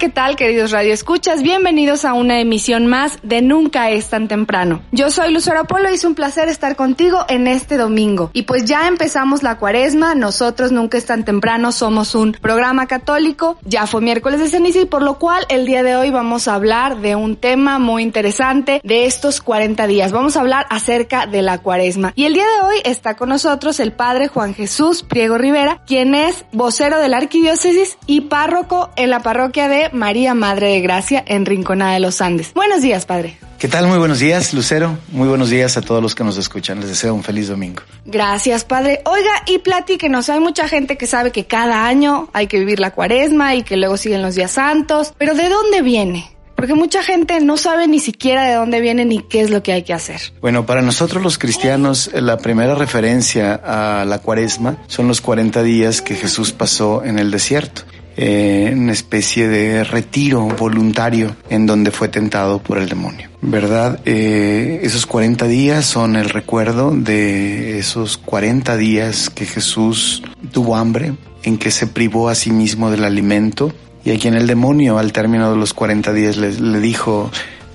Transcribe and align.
¿Qué 0.00 0.08
tal, 0.08 0.34
queridos 0.34 0.70
radioescuchas? 0.70 1.42
Bienvenidos 1.42 2.06
a 2.06 2.14
una 2.14 2.40
emisión 2.40 2.86
más 2.86 3.18
de 3.22 3.42
Nunca 3.42 3.90
es 3.90 4.08
tan 4.08 4.28
temprano. 4.28 4.80
Yo 4.92 5.10
soy 5.10 5.30
Lucero 5.30 5.66
Polo 5.66 5.90
y 5.90 5.94
es 5.94 6.04
un 6.04 6.14
placer 6.14 6.48
estar 6.48 6.74
contigo 6.74 7.26
en 7.28 7.46
este 7.46 7.76
domingo. 7.76 8.30
Y 8.32 8.44
pues 8.44 8.64
ya 8.64 8.88
empezamos 8.88 9.42
la 9.42 9.58
cuaresma, 9.58 10.14
nosotros 10.14 10.72
Nunca 10.72 10.96
es 10.96 11.04
tan 11.04 11.26
temprano 11.26 11.70
somos 11.70 12.14
un 12.14 12.32
programa 12.32 12.86
católico, 12.86 13.58
ya 13.62 13.86
fue 13.86 14.00
miércoles 14.00 14.40
de 14.40 14.48
ceniza 14.48 14.78
y 14.78 14.86
por 14.86 15.02
lo 15.02 15.18
cual 15.18 15.44
el 15.50 15.66
día 15.66 15.82
de 15.82 15.96
hoy 15.96 16.08
vamos 16.08 16.48
a 16.48 16.54
hablar 16.54 17.02
de 17.02 17.14
un 17.14 17.36
tema 17.36 17.78
muy 17.78 18.02
interesante 18.02 18.80
de 18.82 19.04
estos 19.04 19.42
40 19.42 19.86
días. 19.86 20.12
Vamos 20.12 20.34
a 20.34 20.40
hablar 20.40 20.64
acerca 20.70 21.26
de 21.26 21.42
la 21.42 21.58
cuaresma. 21.58 22.14
Y 22.16 22.24
el 22.24 22.32
día 22.32 22.46
de 22.46 22.66
hoy 22.66 22.76
está 22.86 23.18
con 23.18 23.28
nosotros 23.28 23.78
el 23.80 23.92
padre 23.92 24.28
Juan 24.28 24.54
Jesús 24.54 25.02
Priego 25.02 25.36
Rivera, 25.36 25.82
quien 25.86 26.14
es 26.14 26.46
vocero 26.52 26.98
de 26.98 27.08
la 27.08 27.18
arquidiócesis 27.18 27.98
y 28.06 28.22
párroco 28.22 28.88
en 28.96 29.10
la 29.10 29.20
parroquia 29.20 29.68
de 29.68 29.89
María 29.92 30.34
Madre 30.34 30.68
de 30.68 30.80
Gracia 30.80 31.22
en 31.26 31.46
Rinconada 31.46 31.94
de 31.94 32.00
los 32.00 32.20
Andes. 32.20 32.52
Buenos 32.54 32.82
días, 32.82 33.06
padre. 33.06 33.38
¿Qué 33.58 33.68
tal? 33.68 33.86
Muy 33.86 33.98
buenos 33.98 34.20
días, 34.20 34.54
Lucero. 34.54 34.96
Muy 35.12 35.28
buenos 35.28 35.50
días 35.50 35.76
a 35.76 35.82
todos 35.82 36.02
los 36.02 36.14
que 36.14 36.24
nos 36.24 36.38
escuchan. 36.38 36.80
Les 36.80 36.88
deseo 36.88 37.14
un 37.14 37.22
feliz 37.22 37.48
domingo. 37.48 37.82
Gracias, 38.06 38.64
padre. 38.64 39.02
Oiga, 39.04 39.30
y 39.46 39.58
platíquenos, 39.58 40.30
hay 40.30 40.40
mucha 40.40 40.66
gente 40.66 40.96
que 40.96 41.06
sabe 41.06 41.30
que 41.30 41.44
cada 41.46 41.86
año 41.86 42.30
hay 42.32 42.46
que 42.46 42.58
vivir 42.58 42.80
la 42.80 42.92
cuaresma 42.92 43.54
y 43.54 43.62
que 43.62 43.76
luego 43.76 43.98
siguen 43.98 44.22
los 44.22 44.34
días 44.34 44.52
santos, 44.52 45.12
pero 45.18 45.34
¿de 45.34 45.50
dónde 45.50 45.82
viene? 45.82 46.30
Porque 46.54 46.74
mucha 46.74 47.02
gente 47.02 47.40
no 47.40 47.56
sabe 47.56 47.88
ni 47.88 48.00
siquiera 48.00 48.46
de 48.46 48.54
dónde 48.54 48.80
viene 48.80 49.06
ni 49.06 49.22
qué 49.22 49.40
es 49.40 49.50
lo 49.50 49.62
que 49.62 49.72
hay 49.72 49.82
que 49.82 49.94
hacer. 49.94 50.20
Bueno, 50.42 50.66
para 50.66 50.82
nosotros 50.82 51.22
los 51.22 51.38
cristianos, 51.38 52.10
la 52.12 52.36
primera 52.36 52.74
referencia 52.74 53.54
a 53.54 54.04
la 54.04 54.18
cuaresma 54.18 54.76
son 54.86 55.08
los 55.08 55.22
40 55.22 55.62
días 55.62 56.02
que 56.02 56.16
Jesús 56.16 56.52
pasó 56.52 57.02
en 57.02 57.18
el 57.18 57.30
desierto. 57.30 57.82
Eh, 58.16 58.72
una 58.76 58.92
especie 58.92 59.48
de 59.48 59.84
retiro 59.84 60.46
voluntario 60.58 61.36
en 61.48 61.66
donde 61.66 61.90
fue 61.90 62.08
tentado 62.08 62.62
por 62.62 62.78
el 62.78 62.88
demonio. 62.88 63.28
¿Verdad? 63.42 64.00
Eh, 64.04 64.80
esos 64.82 65.06
40 65.06 65.46
días 65.46 65.86
son 65.86 66.16
el 66.16 66.28
recuerdo 66.28 66.90
de 66.90 67.78
esos 67.78 68.18
40 68.18 68.76
días 68.76 69.30
que 69.30 69.46
Jesús 69.46 70.22
tuvo 70.52 70.76
hambre, 70.76 71.14
en 71.42 71.56
que 71.56 71.70
se 71.70 71.86
privó 71.86 72.28
a 72.28 72.34
sí 72.34 72.50
mismo 72.50 72.90
del 72.90 73.04
alimento 73.04 73.72
y 74.04 74.10
a 74.10 74.18
quien 74.18 74.34
el 74.34 74.46
demonio 74.46 74.98
al 74.98 75.12
término 75.12 75.50
de 75.50 75.56
los 75.56 75.72
40 75.72 76.12
días 76.12 76.36
le, 76.36 76.52
le 76.52 76.80
dijo, 76.80 77.30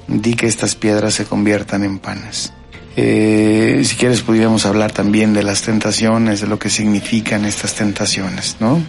di 0.08 0.36
que 0.36 0.48
estas 0.48 0.76
piedras 0.76 1.14
se 1.16 1.26
conviertan 1.26 1.84
en 1.84 2.00
panes. 2.00 2.54
Eh, 2.98 3.82
si 3.84 3.96
quieres 3.98 4.22
pudiéramos 4.22 4.66
hablar 4.66 4.92
también 4.92 5.34
de 5.34 5.44
las 5.44 5.62
tentaciones, 5.64 6.42
de 6.42 6.48
lo 6.48 6.60
que 6.60 6.70
significan 6.70 7.44
estas 7.46 7.76
tentaciones, 7.76 8.58
¿no? 8.60 8.82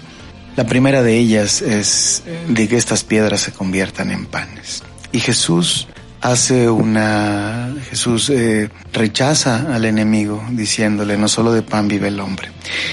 La 0.57 0.65
primera 0.65 1.03
de 1.03 1.19
ellas 1.19 1.61
es 1.61 2.23
de 2.49 2.67
que 2.67 2.77
estas 2.77 3.05
piedras 3.05 3.43
se 3.43 3.53
conviertan 3.53 4.11
en 4.11 4.25
panes. 4.25 4.83
Y 5.13 5.21
Jesús 5.21 5.87
hace 6.21 6.69
una, 6.69 7.75
Jesús 7.89 8.31
eh, 8.31 8.71
rechaza 8.93 9.75
al 9.75 9.85
enemigo 9.85 10.43
diciéndole, 10.51 11.17
no 11.17 11.29
solo 11.29 11.53
de 11.53 11.63
pan 11.63 11.89
vive 11.89 12.09
el 12.09 12.21
hombre. 12.21 12.49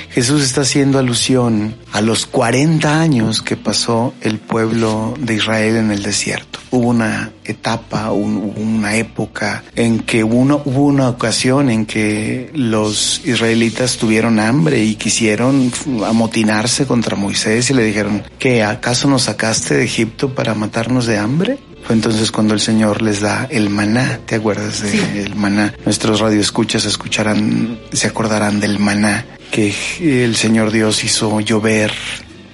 Jesús 0.09 0.43
está 0.43 0.61
haciendo 0.61 0.99
alusión 0.99 1.75
a 1.91 2.01
los 2.01 2.25
40 2.25 3.01
años 3.01 3.41
que 3.41 3.57
pasó 3.57 4.13
el 4.21 4.37
pueblo 4.39 5.15
de 5.19 5.35
Israel 5.35 5.77
en 5.77 5.91
el 5.91 6.03
desierto. 6.03 6.59
Hubo 6.69 6.89
una 6.89 7.31
etapa, 7.45 8.11
una 8.11 8.95
época 8.95 9.63
en 9.75 9.99
que 9.99 10.23
uno, 10.23 10.61
hubo 10.65 10.85
una 10.85 11.09
ocasión 11.09 11.69
en 11.69 11.85
que 11.85 12.51
los 12.53 13.21
israelitas 13.25 13.97
tuvieron 13.97 14.39
hambre 14.39 14.83
y 14.83 14.95
quisieron 14.95 15.71
amotinarse 16.05 16.85
contra 16.85 17.15
Moisés 17.15 17.69
y 17.69 17.73
le 17.73 17.83
dijeron, 17.83 18.23
¿qué 18.39 18.63
acaso 18.63 19.07
nos 19.07 19.23
sacaste 19.23 19.75
de 19.75 19.85
Egipto 19.85 20.33
para 20.33 20.53
matarnos 20.53 21.05
de 21.05 21.17
hambre? 21.17 21.59
Fue 21.85 21.95
entonces 21.95 22.31
cuando 22.31 22.53
el 22.53 22.61
Señor 22.61 23.01
les 23.01 23.19
da 23.19 23.47
el 23.49 23.69
maná. 23.69 24.19
¿Te 24.25 24.35
acuerdas 24.35 24.81
del 24.81 25.35
maná? 25.35 25.73
Nuestros 25.83 26.21
radioescuchas 26.21 26.85
escucharán, 26.85 27.79
se 27.91 28.07
acordarán 28.07 28.59
del 28.59 28.79
maná 28.79 29.25
que 29.51 29.75
el 29.99 30.35
Señor 30.35 30.71
Dios 30.71 31.03
hizo 31.03 31.39
llover 31.41 31.91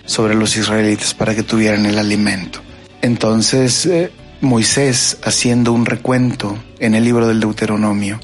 sobre 0.06 0.34
los 0.34 0.58
israelitas 0.58 1.14
para 1.14 1.36
que 1.36 1.44
tuvieran 1.44 1.86
el 1.86 2.00
alimento. 2.00 2.60
Entonces 3.02 3.86
eh, 3.86 4.12
Moisés, 4.42 5.18
haciendo 5.24 5.74
un 5.74 5.86
recuento 5.86 6.58
en 6.80 6.96
el 6.96 7.04
libro 7.04 7.28
del 7.28 7.40
Deuteronomio 7.40 8.20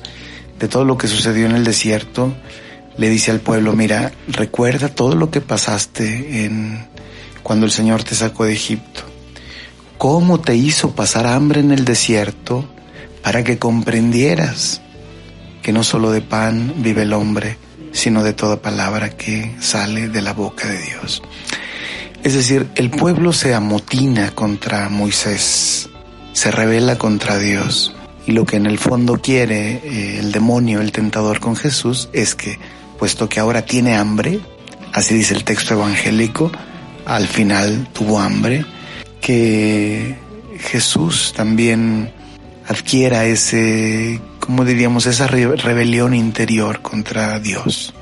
de 0.60 0.68
todo 0.68 0.86
lo 0.86 0.98
que 0.98 1.08
sucedió 1.08 1.46
en 1.46 1.56
el 1.56 1.64
desierto, 1.64 2.34
le 2.98 3.10
dice 3.10 3.30
al 3.30 3.42
pueblo, 3.42 3.74
mira, 3.74 4.12
recuerda 4.28 4.90
todo 4.90 5.16
lo 5.16 5.30
que 5.30 5.42
pasaste 5.42 6.46
en 6.46 6.88
cuando 7.44 7.66
el 7.66 7.72
Señor 7.72 8.04
te 8.04 8.16
sacó 8.16 8.46
de 8.46 8.54
Egipto 8.54 9.15
cómo 9.98 10.40
te 10.40 10.56
hizo 10.56 10.96
pasar 10.96 11.28
hambre 11.28 11.60
en 11.60 11.72
el 11.72 11.86
desierto 11.86 12.66
para 13.24 13.44
que 13.44 13.58
comprendieras 13.58 14.82
que 15.62 15.74
no 15.74 15.84
solo 15.84 16.12
de 16.12 16.22
pan 16.22 16.76
vive 16.78 17.04
el 17.04 17.14
hombre, 17.14 17.58
sino 17.92 18.24
de 18.24 18.34
toda 18.34 18.62
palabra 18.62 19.10
que 19.10 19.56
sale 19.60 20.10
de 20.10 20.22
la 20.22 20.34
boca 20.34 20.68
de 20.68 20.80
Dios. 20.80 21.24
Es 22.24 22.34
decir, 22.34 22.68
el 22.76 22.90
pueblo 22.90 23.34
se 23.34 23.54
amotina 23.54 24.32
contra 24.32 24.90
Moisés, 24.90 25.90
se 26.34 26.52
revela 26.52 26.98
contra 26.98 27.38
Dios. 27.40 27.96
Y 28.28 28.32
lo 28.32 28.46
que 28.46 28.58
en 28.58 28.66
el 28.66 28.80
fondo 28.80 29.22
quiere 29.22 29.82
eh, 29.84 30.20
el 30.20 30.32
demonio, 30.32 30.82
el 30.82 30.92
tentador 30.92 31.40
con 31.40 31.56
Jesús, 31.56 32.10
es 32.14 32.36
que, 32.36 32.60
puesto 32.98 33.30
que 33.30 33.40
ahora 33.40 33.64
tiene 33.64 33.96
hambre, 33.96 34.40
así 34.92 35.14
dice 35.14 35.34
el 35.36 35.44
texto 35.44 35.76
evangélico, 35.76 36.52
al 37.06 37.28
final 37.28 37.88
tuvo 37.94 38.20
hambre, 38.20 38.66
que 39.26 40.16
Jesús 40.60 41.34
también 41.36 42.12
adquiera 42.68 43.26
ese, 43.26 44.22
¿cómo 44.40 44.64
diríamos?, 44.64 45.08
esa 45.08 45.26
re- 45.26 45.56
rebelión 45.56 46.14
interior 46.14 46.84
contra 46.84 47.40
Dios. 47.40 47.96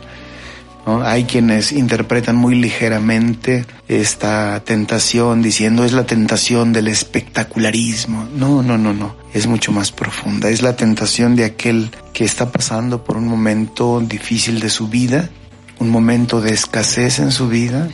Hay 0.86 1.24
quienes 1.24 1.72
interpretan 1.72 2.36
muy 2.36 2.56
ligeramente 2.56 3.66
esta 3.88 4.62
tentación 4.66 5.42
diciendo 5.42 5.86
es 5.86 5.94
la 5.94 6.06
tentación 6.06 6.74
del 6.74 6.90
espectacularismo. 6.90 8.28
No, 8.36 8.62
no, 8.62 8.78
no, 8.78 8.94
no. 8.94 9.16
Es 9.34 9.48
mucho 9.48 9.72
más 9.72 9.94
profunda. 9.94 10.50
Es 10.50 10.62
la 10.62 10.76
tentación 10.76 11.38
de 11.38 11.46
aquel 11.46 11.90
que 12.12 12.26
está 12.26 12.52
pasando 12.52 13.06
por 13.06 13.16
un 13.16 13.30
momento 13.30 14.02
difícil 14.02 14.60
de 14.60 14.70
su 14.70 14.90
vida, 14.90 15.30
un 15.80 15.90
momento 15.90 16.42
de 16.42 16.52
escasez 16.52 17.20
en 17.20 17.32
su 17.32 17.48
vida 17.48 17.88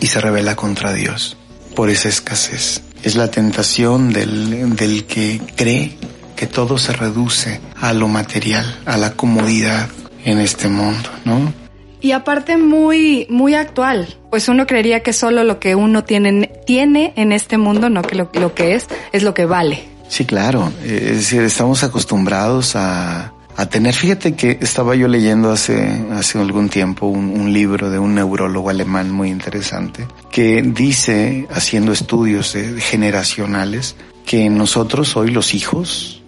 y 0.00 0.06
se 0.06 0.18
revela 0.18 0.56
contra 0.56 0.94
Dios 0.94 1.36
por 1.80 1.88
esa 1.88 2.10
escasez. 2.10 2.82
Es 3.02 3.16
la 3.16 3.30
tentación 3.30 4.12
del, 4.12 4.76
del 4.76 5.06
que 5.06 5.40
cree 5.56 5.96
que 6.36 6.46
todo 6.46 6.76
se 6.76 6.92
reduce 6.92 7.58
a 7.80 7.94
lo 7.94 8.06
material, 8.06 8.66
a 8.84 8.98
la 8.98 9.12
comodidad 9.14 9.88
en 10.26 10.40
este 10.40 10.68
mundo, 10.68 11.08
¿no? 11.24 11.54
Y 12.02 12.12
aparte 12.12 12.58
muy, 12.58 13.26
muy 13.30 13.54
actual, 13.54 14.14
pues 14.28 14.50
uno 14.50 14.66
creería 14.66 15.02
que 15.02 15.14
solo 15.14 15.42
lo 15.42 15.58
que 15.58 15.74
uno 15.74 16.04
tiene, 16.04 16.48
tiene 16.66 17.14
en 17.16 17.32
este 17.32 17.56
mundo, 17.56 17.88
no 17.88 18.02
que 18.02 18.14
lo, 18.14 18.30
lo 18.34 18.54
que 18.54 18.74
es, 18.74 18.86
es 19.12 19.22
lo 19.22 19.32
que 19.32 19.46
vale. 19.46 19.82
Sí, 20.06 20.26
claro. 20.26 20.70
Es 20.84 21.16
decir, 21.16 21.40
estamos 21.40 21.82
acostumbrados 21.82 22.76
a, 22.76 23.32
a 23.56 23.66
tener. 23.66 23.94
Fíjate 23.94 24.34
que 24.34 24.58
estaba 24.60 24.94
yo 24.94 25.08
leyendo 25.08 25.50
hace, 25.50 25.88
hace 26.12 26.38
algún 26.38 26.68
tiempo 26.68 27.06
un, 27.06 27.30
un 27.38 27.52
libro 27.52 27.90
de 27.90 27.98
un 27.98 28.14
neurólogo 28.14 28.70
alemán 28.70 29.10
muy 29.10 29.28
interesante 29.30 30.06
que 30.30 30.62
dice, 30.62 31.46
haciendo 31.50 31.92
estudios 31.92 32.56
generacionales, 32.78 33.96
que 34.24 34.48
nosotros 34.50 35.16
hoy 35.16 35.30
los 35.30 35.54
hijos, 35.54 36.22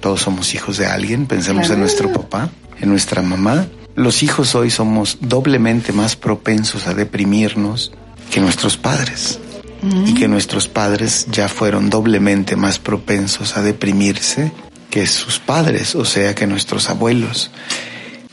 todos 0.00 0.20
somos 0.22 0.54
hijos 0.54 0.78
de 0.78 0.86
alguien, 0.86 1.26
pensemos 1.26 1.62
Claro. 1.66 1.74
en 1.74 1.80
nuestro 1.80 2.12
papá, 2.12 2.50
en 2.80 2.88
nuestra 2.88 3.22
mamá. 3.22 3.66
Los 3.94 4.22
hijos 4.22 4.54
hoy 4.54 4.70
somos 4.70 5.18
doblemente 5.20 5.92
más 5.92 6.16
propensos 6.16 6.86
a 6.86 6.94
deprimirnos 6.94 7.92
que 8.30 8.40
nuestros 8.40 8.76
padres 8.76 9.38
y 10.06 10.14
que 10.14 10.28
nuestros 10.28 10.66
padres 10.66 11.26
ya 11.30 11.46
fueron 11.48 11.90
doblemente 11.90 12.56
más 12.56 12.78
propensos 12.78 13.56
a 13.56 13.62
deprimirse 13.62 14.50
que 14.94 15.08
sus 15.08 15.40
padres, 15.40 15.96
o 15.96 16.04
sea, 16.04 16.36
que 16.36 16.46
nuestros 16.46 16.88
abuelos. 16.88 17.50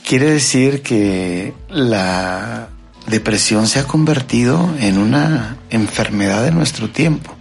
Quiere 0.08 0.30
decir 0.30 0.84
que 0.84 1.56
la 1.70 2.68
depresión 3.08 3.66
se 3.66 3.80
ha 3.80 3.86
convertido 3.86 4.70
en 4.80 5.00
una 5.00 5.58
enfermedad 5.72 6.44
de 6.44 6.52
nuestro 6.52 6.88
tiempo 6.88 7.34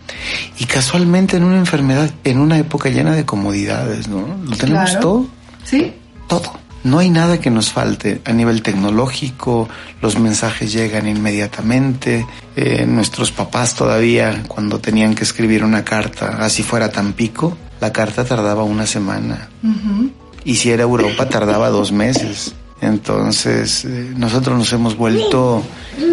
y 0.59 0.65
casualmente 0.65 1.37
en 1.37 1.45
una 1.45 1.59
enfermedad 1.59 2.11
en 2.25 2.39
una 2.39 2.57
época 2.57 2.89
llena 2.89 3.15
de 3.15 3.27
comodidades, 3.27 4.09
¿no? 4.09 4.27
Lo 4.43 4.57
tenemos 4.57 4.89
Claro. 4.93 5.01
todo 5.01 5.27
Sí. 5.65 5.93
todo. 6.27 6.59
No 6.83 6.99
hay 6.99 7.11
nada 7.11 7.39
que 7.41 7.51
nos 7.51 7.71
falte 7.73 8.23
a 8.25 8.33
nivel 8.33 8.63
tecnológico, 8.63 9.69
los 10.01 10.19
mensajes 10.19 10.73
llegan 10.73 11.07
inmediatamente, 11.07 12.25
eh, 12.57 12.87
nuestros 12.89 13.33
papás 13.33 13.75
todavía 13.75 14.45
cuando 14.49 14.79
tenían 14.79 15.15
que 15.15 15.25
escribir 15.25 15.63
una 15.63 15.85
carta, 15.85 16.39
así 16.41 16.63
fuera 16.63 16.91
Tampico, 16.91 17.59
la 17.81 17.93
carta 17.93 18.25
tardaba 18.25 18.63
una 18.65 18.87
semana. 18.87 19.49
Y 20.45 20.57
si 20.57 20.71
era 20.71 20.83
Europa 20.85 21.29
tardaba 21.29 21.69
dos 21.71 21.93
meses. 21.93 22.55
Entonces, 22.83 23.85
eh, 23.85 24.13
nosotros 24.17 24.57
nos 24.57 24.73
hemos 24.73 24.97
vuelto 24.97 25.63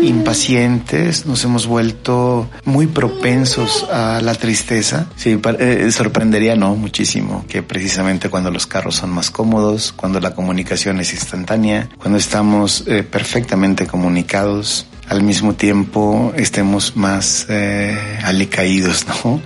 impacientes, 0.02 1.26
nos 1.26 1.44
hemos 1.46 1.66
vuelto 1.68 2.50
muy 2.66 2.88
propensos 2.88 3.86
a 3.92 4.20
la 4.22 4.36
tristeza. 4.36 5.08
Sí, 5.16 5.38
pa- 5.38 5.56
eh, 5.60 5.90
sorprendería, 5.92 6.56
no, 6.58 6.76
muchísimo, 6.76 7.46
que 7.48 7.64
precisamente 7.64 8.30
cuando 8.30 8.52
los 8.52 8.68
carros 8.68 8.96
son 8.96 9.12
más 9.12 9.32
cómodos, 9.32 9.94
cuando 9.96 10.20
la 10.20 10.36
comunicación 10.36 11.00
es 11.00 11.14
instantánea, 11.14 11.88
cuando 11.98 12.18
estamos 12.18 12.84
eh, 12.88 13.04
perfectamente 13.04 13.88
comunicados, 13.88 14.88
al 15.10 15.24
mismo 15.24 15.54
tiempo 15.54 16.34
estemos 16.36 16.96
más 16.96 17.46
eh, 17.50 18.20
alicaídos, 18.24 19.06
¿no? 19.08 19.42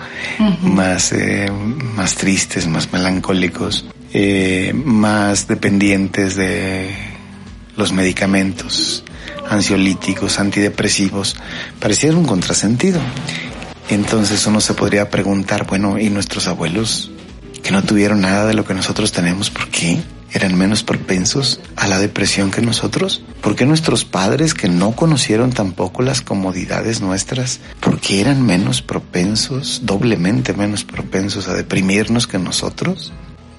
Más, 0.63 1.11
eh, 1.13 1.51
más 1.95 2.15
tristes, 2.15 2.67
más 2.67 2.91
melancólicos, 2.91 3.85
eh, 4.13 4.73
más 4.73 5.47
dependientes 5.47 6.35
de 6.35 6.89
los 7.77 7.91
medicamentos 7.91 9.03
ansiolíticos, 9.49 10.39
antidepresivos, 10.39 11.35
pareciera 11.79 12.17
un 12.17 12.25
contrasentido. 12.25 12.99
Entonces 13.89 14.45
uno 14.47 14.61
se 14.61 14.73
podría 14.73 15.09
preguntar, 15.09 15.67
bueno, 15.67 15.99
¿y 15.99 16.09
nuestros 16.09 16.47
abuelos 16.47 17.11
que 17.61 17.71
no 17.71 17.83
tuvieron 17.83 18.21
nada 18.21 18.47
de 18.47 18.53
lo 18.53 18.65
que 18.65 18.73
nosotros 18.73 19.11
tenemos, 19.11 19.49
por 19.49 19.67
qué? 19.67 20.01
¿Eran 20.33 20.57
menos 20.57 20.83
propensos 20.83 21.60
a 21.75 21.88
la 21.88 22.00
depresión 22.00 22.51
que 22.51 22.62
nosotros? 22.62 23.22
¿Por 23.42 23.56
qué 23.56 23.66
nuestros 23.66 24.06
padres 24.06 24.54
que 24.54 24.69
no 24.69 24.94
conocieron 24.94 25.51
tampoco 25.51 26.04
las 26.04 26.22
comodidades 26.22 27.01
nuestras, 27.01 27.60
por 27.81 28.00
qué 28.00 28.22
eran 28.22 28.45
menos 28.45 28.81
propensos, 28.81 29.81
doblemente 29.83 30.54
menos 30.54 30.86
propensos 30.86 31.50
a 31.50 31.54
deprimirnos 31.54 32.28
que 32.28 32.39
nosotros? 32.39 33.12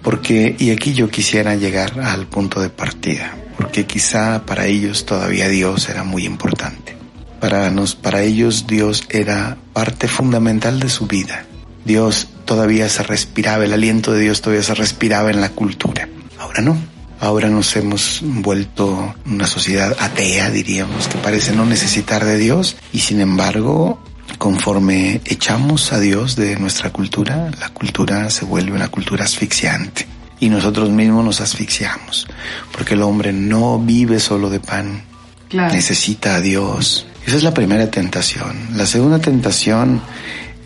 Porque, 0.02 0.56
y 0.58 0.70
aquí 0.70 0.94
yo 0.94 1.10
quisiera 1.10 1.56
llegar 1.56 2.00
al 2.00 2.26
punto 2.26 2.60
de 2.60 2.70
partida, 2.70 3.36
porque 3.58 3.84
quizá 3.84 4.46
para 4.46 4.66
ellos 4.66 5.04
todavía 5.04 5.48
Dios 5.48 5.90
era 5.90 6.04
muy 6.04 6.24
importante. 6.24 6.96
Para 7.38 7.70
nos, 7.70 7.94
para 7.94 8.22
ellos 8.22 8.66
Dios 8.66 9.04
era 9.10 9.58
parte 9.74 10.08
fundamental 10.08 10.80
de 10.80 10.88
su 10.88 11.06
vida. 11.06 11.44
Dios 11.84 12.28
todavía 12.46 12.88
se 12.88 13.02
respiraba, 13.02 13.64
el 13.64 13.74
aliento 13.74 14.12
de 14.12 14.20
Dios 14.22 14.40
todavía 14.40 14.62
se 14.62 14.74
respiraba 14.74 15.30
en 15.30 15.40
la 15.40 15.50
cultura. 15.50 16.08
Ahora 16.52 16.62
no. 16.62 16.76
Ahora 17.20 17.48
nos 17.48 17.74
hemos 17.76 18.20
vuelto 18.22 19.14
una 19.26 19.46
sociedad 19.46 19.96
atea, 20.00 20.50
diríamos, 20.50 21.06
que 21.08 21.16
parece 21.18 21.52
no 21.52 21.64
necesitar 21.64 22.24
de 22.24 22.36
Dios 22.36 22.76
y 22.92 22.98
sin 22.98 23.20
embargo, 23.20 24.02
conforme 24.38 25.20
echamos 25.24 25.92
a 25.92 26.00
Dios 26.00 26.34
de 26.36 26.56
nuestra 26.58 26.90
cultura, 26.90 27.50
la 27.60 27.68
cultura 27.70 28.28
se 28.28 28.44
vuelve 28.44 28.72
una 28.72 28.88
cultura 28.88 29.24
asfixiante 29.24 30.06
y 30.40 30.48
nosotros 30.48 30.90
mismos 30.90 31.24
nos 31.24 31.40
asfixiamos, 31.40 32.26
porque 32.72 32.94
el 32.94 33.02
hombre 33.02 33.32
no 33.32 33.78
vive 33.78 34.18
solo 34.18 34.50
de 34.50 34.58
pan, 34.60 35.02
Claro. 35.48 35.72
necesita 35.72 36.34
a 36.34 36.40
Dios. 36.40 37.06
Esa 37.24 37.36
es 37.36 37.44
la 37.44 37.54
primera 37.54 37.88
tentación. 37.88 38.70
La 38.74 38.84
segunda 38.84 39.20
tentación, 39.20 40.02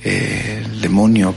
eh, 0.03 0.63
el 0.65 0.81
demonio 0.81 1.35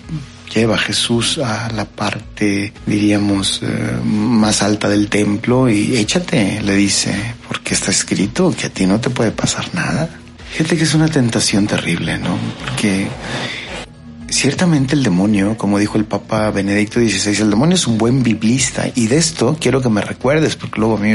lleva 0.54 0.76
a 0.76 0.80
Jesús 0.80 1.38
a 1.38 1.70
la 1.72 1.86
parte, 1.86 2.74
diríamos, 2.86 3.62
eh, 3.64 4.00
más 4.04 4.62
alta 4.62 4.90
del 4.90 5.08
templo 5.10 5.70
y 5.70 5.98
échate, 5.98 6.62
le 6.62 6.76
dice, 6.76 7.36
porque 7.48 7.74
está 7.74 7.92
escrito 7.92 8.54
que 8.58 8.68
a 8.68 8.70
ti 8.70 8.86
no 8.86 9.00
te 9.00 9.10
puede 9.10 9.32
pasar 9.32 9.74
nada. 9.74 10.10
Fíjate 10.52 10.78
que 10.78 10.84
es 10.84 10.94
una 10.96 11.08
tentación 11.08 11.68
terrible, 11.68 12.18
¿no? 12.18 12.38
Porque 12.66 13.08
Ciertamente 14.32 14.96
el 14.96 15.04
demonio, 15.04 15.58
como 15.58 15.80
dijo 15.80 15.98
el 15.98 16.06
Papa 16.06 16.52
Benedicto 16.52 17.00
XVI, 17.00 17.42
el 17.42 17.50
demonio 17.50 17.76
es 17.76 17.88
un 17.88 17.98
buen 17.98 18.22
biblista 18.22 18.86
y 18.94 19.08
de 19.08 19.18
esto 19.18 19.58
quiero 19.60 19.82
que 19.82 19.90
me 19.90 20.02
recuerdes 20.02 20.56
porque 20.56 20.80
luego 20.80 20.98
a 20.98 21.00
mí, 21.00 21.14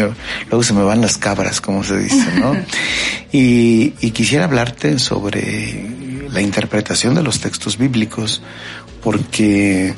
luego 0.50 0.62
se 0.62 0.72
me 0.72 0.82
van 0.82 1.00
las 1.00 1.16
cabras, 1.16 1.60
como 1.60 1.84
se 1.84 1.96
dice, 1.98 2.26
¿no? 2.40 2.56
y, 3.32 3.94
y 4.00 4.10
quisiera 4.10 4.44
hablarte 4.46 4.98
sobre 4.98 6.29
la 6.29 6.41
interpretación 6.41 7.14
de 7.14 7.22
los 7.22 7.41
textos 7.41 7.79
bíblicos 7.79 8.43
porque 9.05 9.94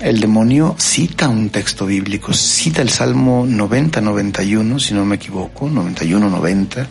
el 0.00 0.20
demonio 0.20 0.76
cita 0.78 1.28
un 1.28 1.50
texto 1.50 1.84
bíblico, 1.84 2.32
cita 2.32 2.80
el 2.80 2.90
Salmo 2.90 3.44
90-91, 3.44 4.78
si 4.78 4.94
no 4.94 5.04
me 5.04 5.16
equivoco, 5.16 5.68
91-90, 5.68 6.86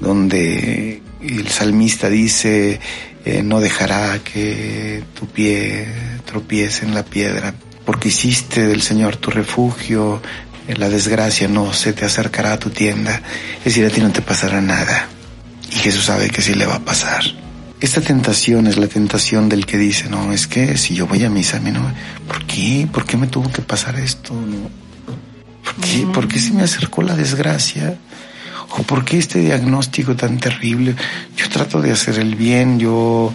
donde 0.00 1.02
el 1.20 1.48
salmista 1.48 2.08
dice, 2.08 2.78
eh, 3.24 3.42
no 3.42 3.60
dejará 3.60 4.20
que 4.20 5.02
tu 5.18 5.26
pie 5.26 5.88
tropiece 6.24 6.84
en 6.84 6.94
la 6.94 7.04
piedra, 7.04 7.52
porque 7.84 8.08
hiciste 8.08 8.68
del 8.68 8.80
Señor 8.80 9.16
tu 9.16 9.32
refugio, 9.32 10.22
eh, 10.68 10.76
la 10.76 10.88
desgracia 10.88 11.48
no 11.48 11.72
se 11.72 11.94
te 11.94 12.04
acercará 12.04 12.52
a 12.52 12.58
tu 12.60 12.70
tienda, 12.70 13.22
es 13.58 13.64
decir, 13.64 13.86
a 13.86 13.90
ti 13.90 14.00
no 14.00 14.12
te 14.12 14.22
pasará 14.22 14.60
nada. 14.60 15.08
Y 15.72 15.76
Jesús 15.76 16.04
sabe 16.04 16.30
que 16.30 16.42
sí 16.42 16.54
le 16.54 16.66
va 16.66 16.76
a 16.76 16.84
pasar. 16.84 17.45
Esta 17.78 18.00
tentación 18.00 18.66
es 18.66 18.78
la 18.78 18.86
tentación 18.86 19.50
del 19.50 19.66
que 19.66 19.76
dice, 19.76 20.08
no, 20.08 20.32
es 20.32 20.46
que 20.46 20.78
si 20.78 20.94
yo 20.94 21.06
voy 21.06 21.22
a 21.24 21.30
misa, 21.30 21.58
a 21.58 21.60
no, 21.60 21.92
¿por 22.26 22.44
qué? 22.46 22.88
¿Por 22.90 23.04
qué 23.04 23.18
me 23.18 23.26
tuvo 23.26 23.52
que 23.52 23.60
pasar 23.60 23.96
esto? 23.96 24.32
No? 24.32 24.70
¿Por 25.62 25.74
qué? 25.84 26.06
¿Por 26.12 26.26
qué 26.26 26.38
se 26.38 26.52
me 26.52 26.62
acercó 26.62 27.02
la 27.02 27.14
desgracia? 27.14 27.98
¿O 28.78 28.82
por 28.82 29.04
qué 29.04 29.18
este 29.18 29.40
diagnóstico 29.40 30.16
tan 30.16 30.38
terrible? 30.38 30.96
Yo 31.36 31.48
trato 31.50 31.82
de 31.82 31.92
hacer 31.92 32.18
el 32.18 32.34
bien, 32.34 32.78
yo 32.78 33.34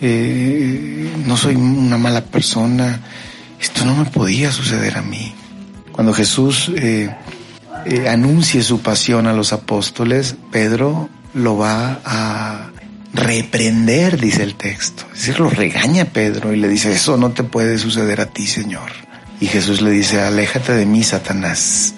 eh, 0.00 1.12
no 1.26 1.36
soy 1.36 1.56
una 1.56 1.98
mala 1.98 2.24
persona. 2.24 3.00
Esto 3.60 3.84
no 3.84 3.96
me 3.96 4.04
podía 4.04 4.52
suceder 4.52 4.98
a 4.98 5.02
mí. 5.02 5.34
Cuando 5.90 6.14
Jesús 6.14 6.70
eh, 6.76 7.14
eh, 7.86 8.08
anuncie 8.08 8.62
su 8.62 8.80
pasión 8.80 9.26
a 9.26 9.32
los 9.32 9.52
apóstoles, 9.52 10.36
Pedro 10.52 11.08
lo 11.34 11.58
va 11.58 12.00
a 12.04 12.70
reprender, 13.12 14.20
dice 14.20 14.42
el 14.42 14.54
texto. 14.54 15.04
Es 15.12 15.20
decir, 15.20 15.40
lo 15.40 15.50
regaña 15.50 16.04
Pedro 16.06 16.52
y 16.52 16.56
le 16.56 16.68
dice, 16.68 16.92
eso 16.92 17.16
no 17.16 17.30
te 17.30 17.42
puede 17.42 17.78
suceder 17.78 18.20
a 18.20 18.26
ti, 18.26 18.46
Señor. 18.46 18.90
Y 19.40 19.46
Jesús 19.46 19.80
le 19.80 19.90
dice, 19.90 20.20
aléjate 20.20 20.74
de 20.74 20.84
mí, 20.84 21.02
Satanás, 21.02 21.94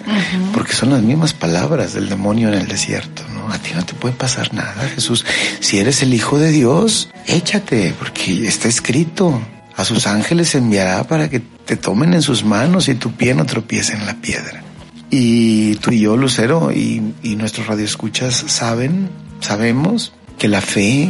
porque 0.53 0.71
son 0.71 0.91
las 0.91 1.01
mismas 1.01 1.33
palabras 1.33 1.93
del 1.93 2.07
demonio 2.07 2.47
en 2.47 2.53
el 2.53 2.67
desierto, 2.69 3.21
¿no? 3.33 3.51
A 3.51 3.57
ti 3.57 3.71
no 3.75 3.85
te 3.85 3.93
puede 3.93 4.15
pasar 4.15 4.53
nada, 4.53 4.87
Jesús. 4.95 5.25
Si 5.59 5.77
eres 5.77 6.01
el 6.03 6.13
Hijo 6.13 6.39
de 6.39 6.51
Dios, 6.51 7.09
échate, 7.27 7.93
porque 7.99 8.47
está 8.47 8.69
escrito. 8.69 9.41
A 9.75 9.83
sus 9.83 10.05
ángeles 10.05 10.53
enviará 10.55 11.03
para 11.05 11.29
que 11.29 11.39
te 11.39 11.75
tomen 11.75 12.13
en 12.13 12.21
sus 12.21 12.45
manos 12.45 12.87
y 12.87 12.95
tu 12.95 13.11
pie 13.11 13.33
no 13.33 13.45
tropiece 13.45 13.93
en 13.93 14.05
la 14.05 14.13
piedra. 14.13 14.63
Y 15.09 15.75
tú 15.77 15.91
y 15.91 15.99
yo, 15.99 16.15
Lucero, 16.15 16.71
y, 16.71 17.13
y 17.23 17.35
nuestros 17.35 17.67
radioescuchas 17.67 18.35
saben, 18.47 19.09
sabemos 19.41 20.13
que 20.43 20.49
la 20.49 20.59
fe 20.59 21.07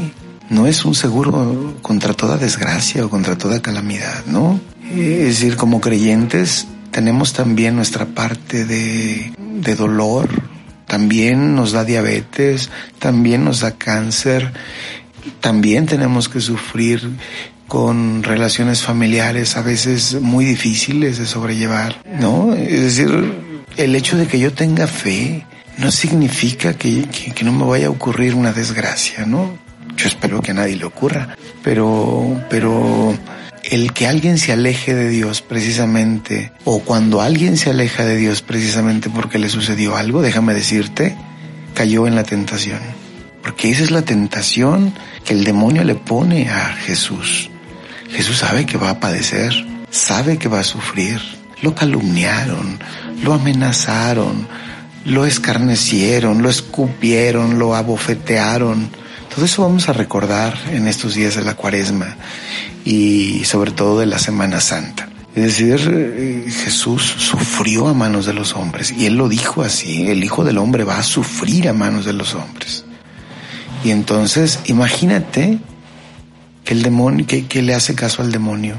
no 0.52 0.68
es 0.68 0.86
un 0.86 0.94
seguro 0.94 1.74
contra 1.82 2.14
toda 2.14 2.38
desgracia 2.38 3.04
o 3.04 3.10
contra 3.10 3.36
toda 3.36 3.64
calamidad, 3.64 4.28
¿no? 4.28 4.60
Es 4.92 5.40
decir, 5.40 5.56
como 5.56 5.82
creyentes 5.82 6.68
tenemos 6.92 7.34
también 7.34 7.76
nuestra 7.76 8.06
parte 8.06 8.64
de, 8.64 9.34
de 9.40 9.76
dolor, 9.76 10.30
también 10.86 11.56
nos 11.56 11.72
da 11.72 11.84
diabetes, 11.84 12.70
también 13.00 13.44
nos 13.44 13.62
da 13.62 13.72
cáncer, 13.72 14.54
también 15.40 15.88
tenemos 15.88 16.30
que 16.30 16.40
sufrir 16.40 17.18
con 17.68 18.22
relaciones 18.22 18.84
familiares 18.84 19.58
a 19.58 19.64
veces 19.64 20.22
muy 20.22 20.46
difíciles 20.46 21.18
de 21.18 21.26
sobrellevar, 21.26 22.04
¿no? 22.20 22.54
Es 22.54 22.82
decir, 22.82 23.34
el 23.78 23.96
hecho 23.96 24.16
de 24.16 24.28
que 24.28 24.38
yo 24.38 24.54
tenga 24.54 24.86
fe 24.86 25.44
no 25.78 25.92
significa 25.92 26.74
que, 26.74 27.06
que, 27.08 27.44
no 27.44 27.52
me 27.52 27.66
vaya 27.66 27.88
a 27.88 27.92
ocurrir 27.92 28.36
una 28.36 28.54
desgracia, 28.54 29.26
¿no? 29.26 29.58
Yo 29.96 30.08
espero 30.08 30.42
que 30.42 30.52
a 30.52 30.54
nadie 30.56 30.76
le 30.76 30.86
ocurra, 30.86 31.36
pero, 31.64 32.42
pero 32.50 33.18
el 33.64 33.94
que 33.94 34.08
alguien 34.08 34.38
se 34.38 34.52
aleje 34.52 34.94
de 34.94 35.10
Dios 35.10 35.42
precisamente, 35.42 36.52
o 36.64 36.80
cuando 36.80 37.22
alguien 37.22 37.58
se 37.58 37.70
aleja 37.70 38.06
de 38.06 38.18
Dios 38.18 38.42
precisamente 38.42 39.10
porque 39.10 39.40
le 39.40 39.50
sucedió 39.50 39.96
algo, 39.96 40.22
déjame 40.22 40.54
decirte, 40.54 41.16
cayó 41.74 42.08
en 42.08 42.16
la 42.16 42.24
tentación. 42.24 42.80
Porque 43.42 43.72
esa 43.72 43.84
es 43.84 43.92
la 43.92 44.04
tentación 44.04 44.94
que 45.26 45.34
el 45.34 45.44
demonio 45.44 45.84
le 45.84 45.96
pone 45.96 46.50
a 46.50 46.74
Jesús. 46.74 47.50
Jesús 48.10 48.38
sabe 48.38 48.66
que 48.66 48.78
va 48.78 48.92
a 48.92 49.00
padecer, 49.00 49.54
sabe 49.90 50.38
que 50.38 50.48
va 50.48 50.60
a 50.60 50.64
sufrir. 50.64 51.20
Lo 51.62 51.74
calumniaron, 51.74 52.80
lo 53.22 53.34
amenazaron, 53.34 54.48
lo 55.06 55.26
escarnecieron, 55.26 56.42
lo 56.42 56.50
escupieron, 56.50 57.60
lo 57.60 57.76
abofetearon. 57.76 58.90
Todo 59.34 59.46
eso 59.46 59.64
vamos 59.64 59.90
a 59.90 59.94
recordar 59.94 60.58
en 60.72 60.88
estos 60.88 61.16
días 61.16 61.36
de 61.36 61.44
la 61.44 61.56
cuaresma 61.56 62.16
y 62.86 63.44
sobre 63.46 63.72
todo 63.72 64.00
de 64.00 64.06
la 64.06 64.20
Semana 64.20 64.60
Santa. 64.60 65.10
Es 65.36 65.44
decir, 65.44 65.92
eh, 65.92 66.46
Jesús 66.48 67.02
sufrió 67.18 67.88
a 67.88 67.94
manos 67.96 68.28
de 68.28 68.34
los 68.34 68.54
hombres 68.56 68.94
y 68.96 69.08
él 69.08 69.16
lo 69.16 69.30
dijo 69.30 69.64
así, 69.64 70.08
el 70.08 70.24
Hijo 70.24 70.44
del 70.44 70.60
Hombre 70.60 70.84
va 70.84 71.00
a 71.00 71.04
sufrir 71.04 71.68
a 71.68 71.74
manos 71.74 72.06
de 72.06 72.14
los 72.14 72.36
hombres. 72.36 72.86
Y 73.84 73.90
entonces, 73.90 74.60
imagínate 74.66 75.58
que 76.64 76.74
el 76.74 76.84
demonio, 76.84 77.26
que, 77.26 77.48
que 77.48 77.64
le 77.64 77.74
hace 77.74 77.96
caso 77.96 78.22
al 78.22 78.32
demonio. 78.32 78.78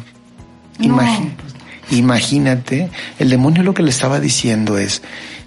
Imagínate, 1.91 2.91
el 3.19 3.29
demonio 3.29 3.63
lo 3.63 3.75
que 3.75 3.83
le 3.83 3.91
estaba 3.91 4.21
diciendo 4.21 4.79
es, 4.79 5.03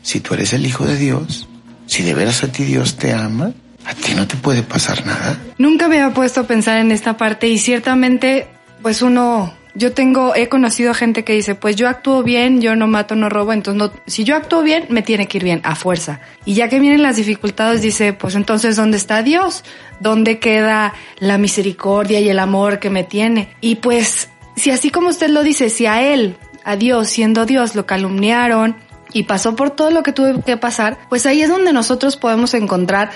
si 0.08 0.22
tú 0.22 0.36
eres 0.36 0.54
el 0.54 0.66
Hijo 0.66 0.86
de 0.86 0.96
Dios, 0.96 1.50
si 1.86 2.02
de 2.02 2.14
veras 2.14 2.42
a 2.42 2.50
ti 2.50 2.64
Dios 2.64 2.96
te 2.96 3.12
ama, 3.12 3.52
a 3.84 3.94
ti 3.94 4.14
no 4.16 4.26
te 4.26 4.38
puede 4.38 4.64
pasar 4.64 5.06
nada. 5.06 5.38
Nunca 5.58 5.90
me 5.90 6.00
había 6.00 6.16
puesto 6.16 6.40
a 6.40 6.44
pensar 6.48 6.78
en 6.78 6.94
esta 6.94 7.18
parte 7.18 7.50
y 7.50 7.58
ciertamente, 7.58 8.48
pues 8.82 9.02
uno, 9.02 9.54
yo 9.76 9.92
tengo, 9.92 10.34
he 10.34 10.48
conocido 10.48 10.92
a 10.92 10.94
gente 10.94 11.26
que 11.26 11.34
dice, 11.34 11.56
pues 11.56 11.76
yo 11.76 11.90
actúo 11.90 12.24
bien, 12.24 12.62
yo 12.62 12.74
no 12.78 12.88
mato, 12.88 13.16
no 13.16 13.28
robo, 13.28 13.52
entonces 13.52 13.78
no, 13.78 13.92
si 14.06 14.24
yo 14.24 14.38
actúo 14.38 14.62
bien, 14.62 14.86
me 14.88 15.02
tiene 15.02 15.28
que 15.28 15.40
ir 15.40 15.44
bien, 15.44 15.60
a 15.66 15.76
fuerza. 15.76 16.22
Y 16.46 16.54
ya 16.54 16.70
que 16.70 16.80
vienen 16.80 17.04
las 17.04 17.18
dificultades, 17.18 17.82
dice, 17.82 18.14
pues 18.14 18.36
entonces, 18.36 18.78
¿dónde 18.78 18.96
está 18.96 19.24
Dios? 19.24 19.66
¿Dónde 20.00 20.40
queda 20.40 20.94
la 21.20 21.38
misericordia 21.38 22.22
y 22.22 22.30
el 22.30 22.40
amor 22.40 22.80
que 22.80 22.90
me 22.90 23.04
tiene? 23.04 23.50
Y 23.60 23.76
pues, 23.76 24.30
si 24.56 24.72
así 24.72 24.90
como 24.90 25.10
usted 25.10 25.28
lo 25.28 25.44
dice, 25.44 25.70
si 25.70 25.86
a 25.86 26.02
él, 26.02 26.38
a 26.64 26.78
Dios, 26.78 27.10
siendo 27.10 27.46
Dios, 27.46 27.76
lo 27.76 27.86
calumniaron 27.86 28.87
y 29.14 29.24
pasó 29.24 29.56
por 29.56 29.72
todo 29.72 29.92
lo 29.92 30.04
que 30.04 30.12
tuve 30.12 30.42
que 30.44 30.58
pasar, 30.58 30.98
pues 31.10 31.26
ahí 31.26 31.42
es 31.42 31.50
donde 31.50 31.74
nosotros 31.74 32.18
podemos 32.18 32.54
encontrar 32.54 33.12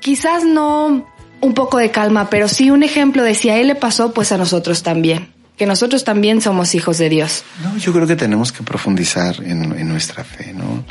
quizás 0.00 0.44
no 0.44 1.06
un 1.40 1.54
poco 1.54 1.78
de 1.78 1.90
calma, 1.90 2.30
pero 2.30 2.48
sí 2.48 2.70
un 2.70 2.82
ejemplo 2.82 3.22
de 3.22 3.34
si 3.34 3.50
a 3.50 3.58
él 3.58 3.68
le 3.68 3.74
pasó, 3.74 4.12
pues 4.12 4.32
a 4.32 4.38
nosotros 4.38 4.82
también. 4.82 5.32
Que 5.56 5.66
nosotros 5.66 6.02
también 6.02 6.40
somos 6.40 6.74
hijos 6.74 6.98
de 6.98 7.08
Dios. 7.08 7.44
No, 7.62 7.76
yo 7.76 7.92
creo 7.92 8.06
que 8.06 8.16
tenemos 8.16 8.50
que 8.50 8.64
profundizar 8.64 9.36
en, 9.44 9.88
nuestra 9.88 10.24
fe, 10.24 10.52
¿no? 10.52 10.84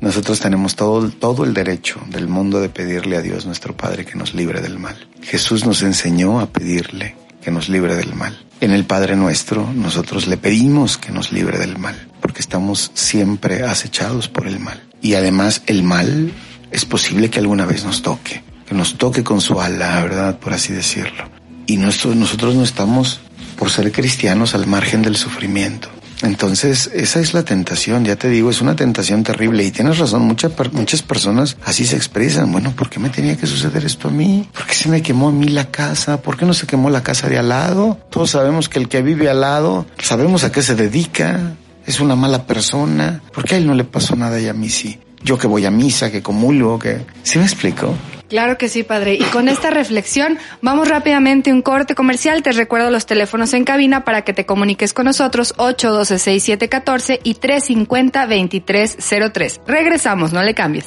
Nosotros 0.00 0.40
tenemos 0.40 0.74
todo, 0.74 1.10
todo 1.10 1.44
el 1.44 1.54
derecho 1.54 2.00
del 2.08 2.26
mundo 2.26 2.60
de 2.60 2.70
pedirle 2.70 3.16
a 3.16 3.22
Dios 3.22 3.46
nuestro 3.46 3.76
Padre 3.76 4.04
que 4.04 4.16
nos 4.16 4.34
libre 4.34 4.60
del 4.60 4.78
mal. 4.78 4.96
Jesús 5.22 5.64
nos 5.64 5.82
enseñó 5.82 6.40
a 6.40 6.46
pedirle 6.46 7.14
que 7.42 7.50
nos 7.50 7.68
libre 7.68 7.94
del 7.96 8.14
mal. 8.14 8.38
En 8.60 8.72
el 8.72 8.84
Padre 8.84 9.16
nuestro 9.16 9.72
nosotros 9.74 10.26
le 10.26 10.36
pedimos 10.36 10.98
que 10.98 11.12
nos 11.12 11.32
libre 11.32 11.58
del 11.58 11.78
mal, 11.78 12.08
porque 12.20 12.40
estamos 12.40 12.90
siempre 12.94 13.64
acechados 13.64 14.28
por 14.28 14.46
el 14.46 14.60
mal. 14.60 14.82
Y 15.00 15.14
además 15.14 15.62
el 15.66 15.82
mal 15.82 16.32
es 16.70 16.84
posible 16.84 17.30
que 17.30 17.38
alguna 17.38 17.64
vez 17.66 17.84
nos 17.84 18.02
toque, 18.02 18.42
que 18.66 18.74
nos 18.74 18.98
toque 18.98 19.24
con 19.24 19.40
su 19.40 19.60
ala, 19.60 20.00
¿verdad? 20.02 20.38
Por 20.38 20.52
así 20.52 20.72
decirlo. 20.72 21.30
Y 21.66 21.76
nuestro- 21.78 22.14
nosotros 22.14 22.54
no 22.54 22.62
estamos, 22.62 23.20
por 23.56 23.70
ser 23.70 23.90
cristianos, 23.92 24.54
al 24.54 24.66
margen 24.66 25.02
del 25.02 25.16
sufrimiento. 25.16 25.88
Entonces, 26.22 26.90
esa 26.92 27.20
es 27.20 27.32
la 27.32 27.44
tentación, 27.44 28.04
ya 28.04 28.16
te 28.16 28.28
digo, 28.28 28.50
es 28.50 28.60
una 28.60 28.76
tentación 28.76 29.22
terrible 29.22 29.64
y 29.64 29.70
tienes 29.70 29.98
razón, 29.98 30.22
muchas 30.22 30.52
muchas 30.72 31.02
personas 31.02 31.56
así 31.64 31.86
se 31.86 31.96
expresan, 31.96 32.52
bueno, 32.52 32.72
¿por 32.72 32.90
qué 32.90 32.98
me 32.98 33.08
tenía 33.08 33.36
que 33.36 33.46
suceder 33.46 33.84
esto 33.84 34.08
a 34.08 34.10
mí? 34.10 34.46
¿Por 34.52 34.66
qué 34.66 34.74
se 34.74 34.88
me 34.88 35.02
quemó 35.02 35.28
a 35.28 35.32
mí 35.32 35.48
la 35.48 35.70
casa? 35.70 36.20
¿Por 36.20 36.36
qué 36.36 36.44
no 36.44 36.52
se 36.52 36.66
quemó 36.66 36.90
la 36.90 37.02
casa 37.02 37.28
de 37.28 37.38
al 37.38 37.48
lado? 37.48 37.98
Todos 38.10 38.30
sabemos 38.30 38.68
que 38.68 38.78
el 38.78 38.88
que 38.88 39.02
vive 39.02 39.30
al 39.30 39.40
lado, 39.40 39.86
sabemos 39.98 40.44
a 40.44 40.52
qué 40.52 40.62
se 40.62 40.74
dedica, 40.74 41.54
es 41.86 42.00
una 42.00 42.16
mala 42.16 42.46
persona, 42.46 43.22
¿por 43.32 43.44
qué 43.44 43.54
a 43.54 43.58
él 43.58 43.66
no 43.66 43.74
le 43.74 43.84
pasó 43.84 44.14
nada 44.14 44.38
y 44.40 44.48
a 44.48 44.52
mí 44.52 44.68
sí? 44.68 45.00
Yo 45.22 45.38
que 45.38 45.46
voy 45.46 45.64
a 45.66 45.70
misa, 45.70 46.10
que 46.10 46.22
comulgo, 46.22 46.78
que... 46.78 47.04
¿Sí 47.22 47.38
me 47.38 47.44
explico? 47.44 47.94
Claro 48.30 48.56
que 48.56 48.68
sí, 48.68 48.84
padre. 48.84 49.14
Y 49.14 49.24
con 49.24 49.48
esta 49.48 49.70
reflexión, 49.70 50.38
vamos 50.62 50.88
rápidamente 50.88 51.50
a 51.50 51.54
un 51.54 51.62
corte 51.62 51.96
comercial. 51.96 52.44
Te 52.44 52.52
recuerdo 52.52 52.92
los 52.92 53.04
teléfonos 53.04 53.52
en 53.54 53.64
cabina 53.64 54.04
para 54.04 54.22
que 54.22 54.32
te 54.32 54.46
comuniques 54.46 54.94
con 54.94 55.06
nosotros 55.06 55.52
812-6714 55.56 57.18
y 57.24 57.34
350-2303. 57.34 59.62
Regresamos, 59.66 60.32
no 60.32 60.44
le 60.44 60.54
cambies. 60.54 60.86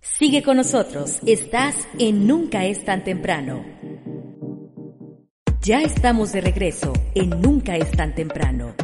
Sigue 0.00 0.44
con 0.44 0.58
nosotros, 0.58 1.18
estás 1.26 1.74
en 1.98 2.28
Nunca 2.28 2.64
es 2.64 2.84
tan 2.84 3.02
temprano. 3.02 3.64
Ya 5.62 5.80
estamos 5.80 6.30
de 6.30 6.40
regreso 6.40 6.92
en 7.16 7.30
Nunca 7.40 7.76
es 7.76 7.90
tan 7.90 8.14
temprano. 8.14 8.76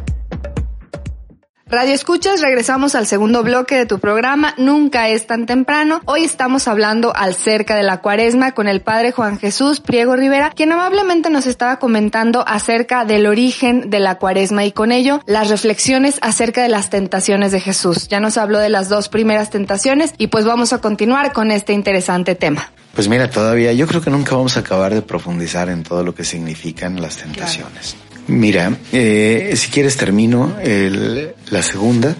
Radio 1.69 1.95
Escuchas, 1.95 2.41
regresamos 2.43 2.95
al 2.95 3.09
segundo 3.09 3.43
bloque 3.43 3.77
de 3.77 3.87
tu 3.87 3.99
programa, 3.99 4.55
Nunca 4.57 5.09
es 5.09 5.27
tan 5.27 5.47
temprano. 5.47 6.01
Hoy 6.05 6.23
estamos 6.23 6.69
hablando 6.69 7.13
acerca 7.17 7.75
de 7.75 7.83
la 7.83 8.01
cuaresma 8.01 8.53
con 8.53 8.69
el 8.69 8.83
padre 8.83 9.11
Juan 9.11 9.37
Jesús 9.37 9.81
Priego 9.81 10.15
Rivera, 10.15 10.53
quien 10.55 10.71
amablemente 10.71 11.29
nos 11.29 11.49
estaba 11.49 11.81
comentando 11.81 12.45
acerca 12.47 13.05
del 13.05 13.27
origen 13.27 13.91
de 13.91 13.99
la 13.99 14.15
cuaresma 14.15 14.65
y 14.65 14.71
con 14.71 14.93
ello 14.93 15.21
las 15.27 15.49
reflexiones 15.49 16.21
acerca 16.23 16.63
de 16.63 16.69
las 16.69 16.89
tentaciones 16.89 17.51
de 17.51 17.59
Jesús. 17.59 18.07
Ya 18.07 18.21
nos 18.21 18.39
habló 18.39 18.61
de 18.61 18.69
las 18.69 18.89
dos 18.89 19.09
primeras 19.09 19.51
tentaciones 19.51 20.15
y 20.19 20.29
pues 20.29 20.45
vamos 20.45 20.73
a 20.73 20.81
continuar 20.81 21.33
con 21.33 21.51
este 21.51 21.73
interesante 21.73 22.37
tema. 22.37 22.71
Pues 22.95 23.09
mira, 23.09 23.29
todavía 23.29 23.73
yo 23.73 23.89
creo 23.89 24.01
que 24.01 24.11
nunca 24.11 24.37
vamos 24.37 24.57
a 24.57 24.61
acabar 24.61 24.95
de 24.95 25.03
profundizar 25.03 25.69
en 25.69 25.83
todo 25.83 26.05
lo 26.05 26.15
que 26.15 26.23
significan 26.23 27.03
las 27.03 27.17
tentaciones. 27.17 27.97
Mira, 28.29 28.77
eh, 28.93 29.53
si 29.57 29.69
quieres 29.69 29.97
termino 29.97 30.57
el- 30.63 31.31
la 31.51 31.63
segunda 31.63 32.17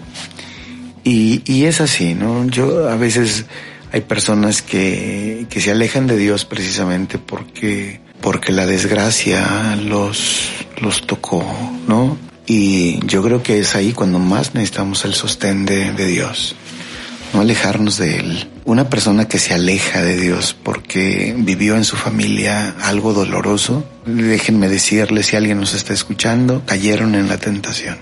y, 1.03 1.41
y 1.45 1.65
es 1.65 1.81
así, 1.81 2.13
¿no? 2.13 2.47
Yo 2.47 2.89
a 2.89 2.95
veces 2.95 3.45
hay 3.91 4.01
personas 4.01 4.61
que, 4.61 5.47
que 5.49 5.59
se 5.61 5.71
alejan 5.71 6.07
de 6.07 6.17
Dios 6.17 6.45
precisamente 6.45 7.17
porque, 7.17 7.99
porque 8.21 8.51
la 8.51 8.65
desgracia 8.65 9.75
los, 9.75 10.49
los 10.81 11.05
tocó, 11.05 11.45
¿no? 11.87 12.17
Y 12.45 13.05
yo 13.05 13.21
creo 13.23 13.43
que 13.43 13.59
es 13.59 13.75
ahí 13.75 13.91
cuando 13.91 14.19
más 14.19 14.53
necesitamos 14.55 15.03
el 15.03 15.13
sostén 15.13 15.65
de, 15.65 15.91
de 15.91 16.05
Dios 16.07 16.55
no 17.33 17.41
alejarnos 17.41 17.97
de 17.97 18.19
Él. 18.19 18.47
Una 18.67 18.89
persona 18.89 19.29
que 19.29 19.39
se 19.39 19.53
aleja 19.53 20.01
de 20.01 20.17
Dios 20.17 20.53
porque 20.61 21.33
vivió 21.37 21.77
en 21.77 21.85
su 21.85 21.95
familia 21.95 22.75
algo 22.81 23.13
doloroso, 23.13 23.85
déjenme 24.05 24.67
decirles 24.67 25.27
si 25.27 25.37
alguien 25.37 25.57
nos 25.57 25.73
está 25.73 25.93
escuchando, 25.93 26.63
cayeron 26.65 27.15
en 27.15 27.29
la 27.29 27.37
tentación. 27.37 27.97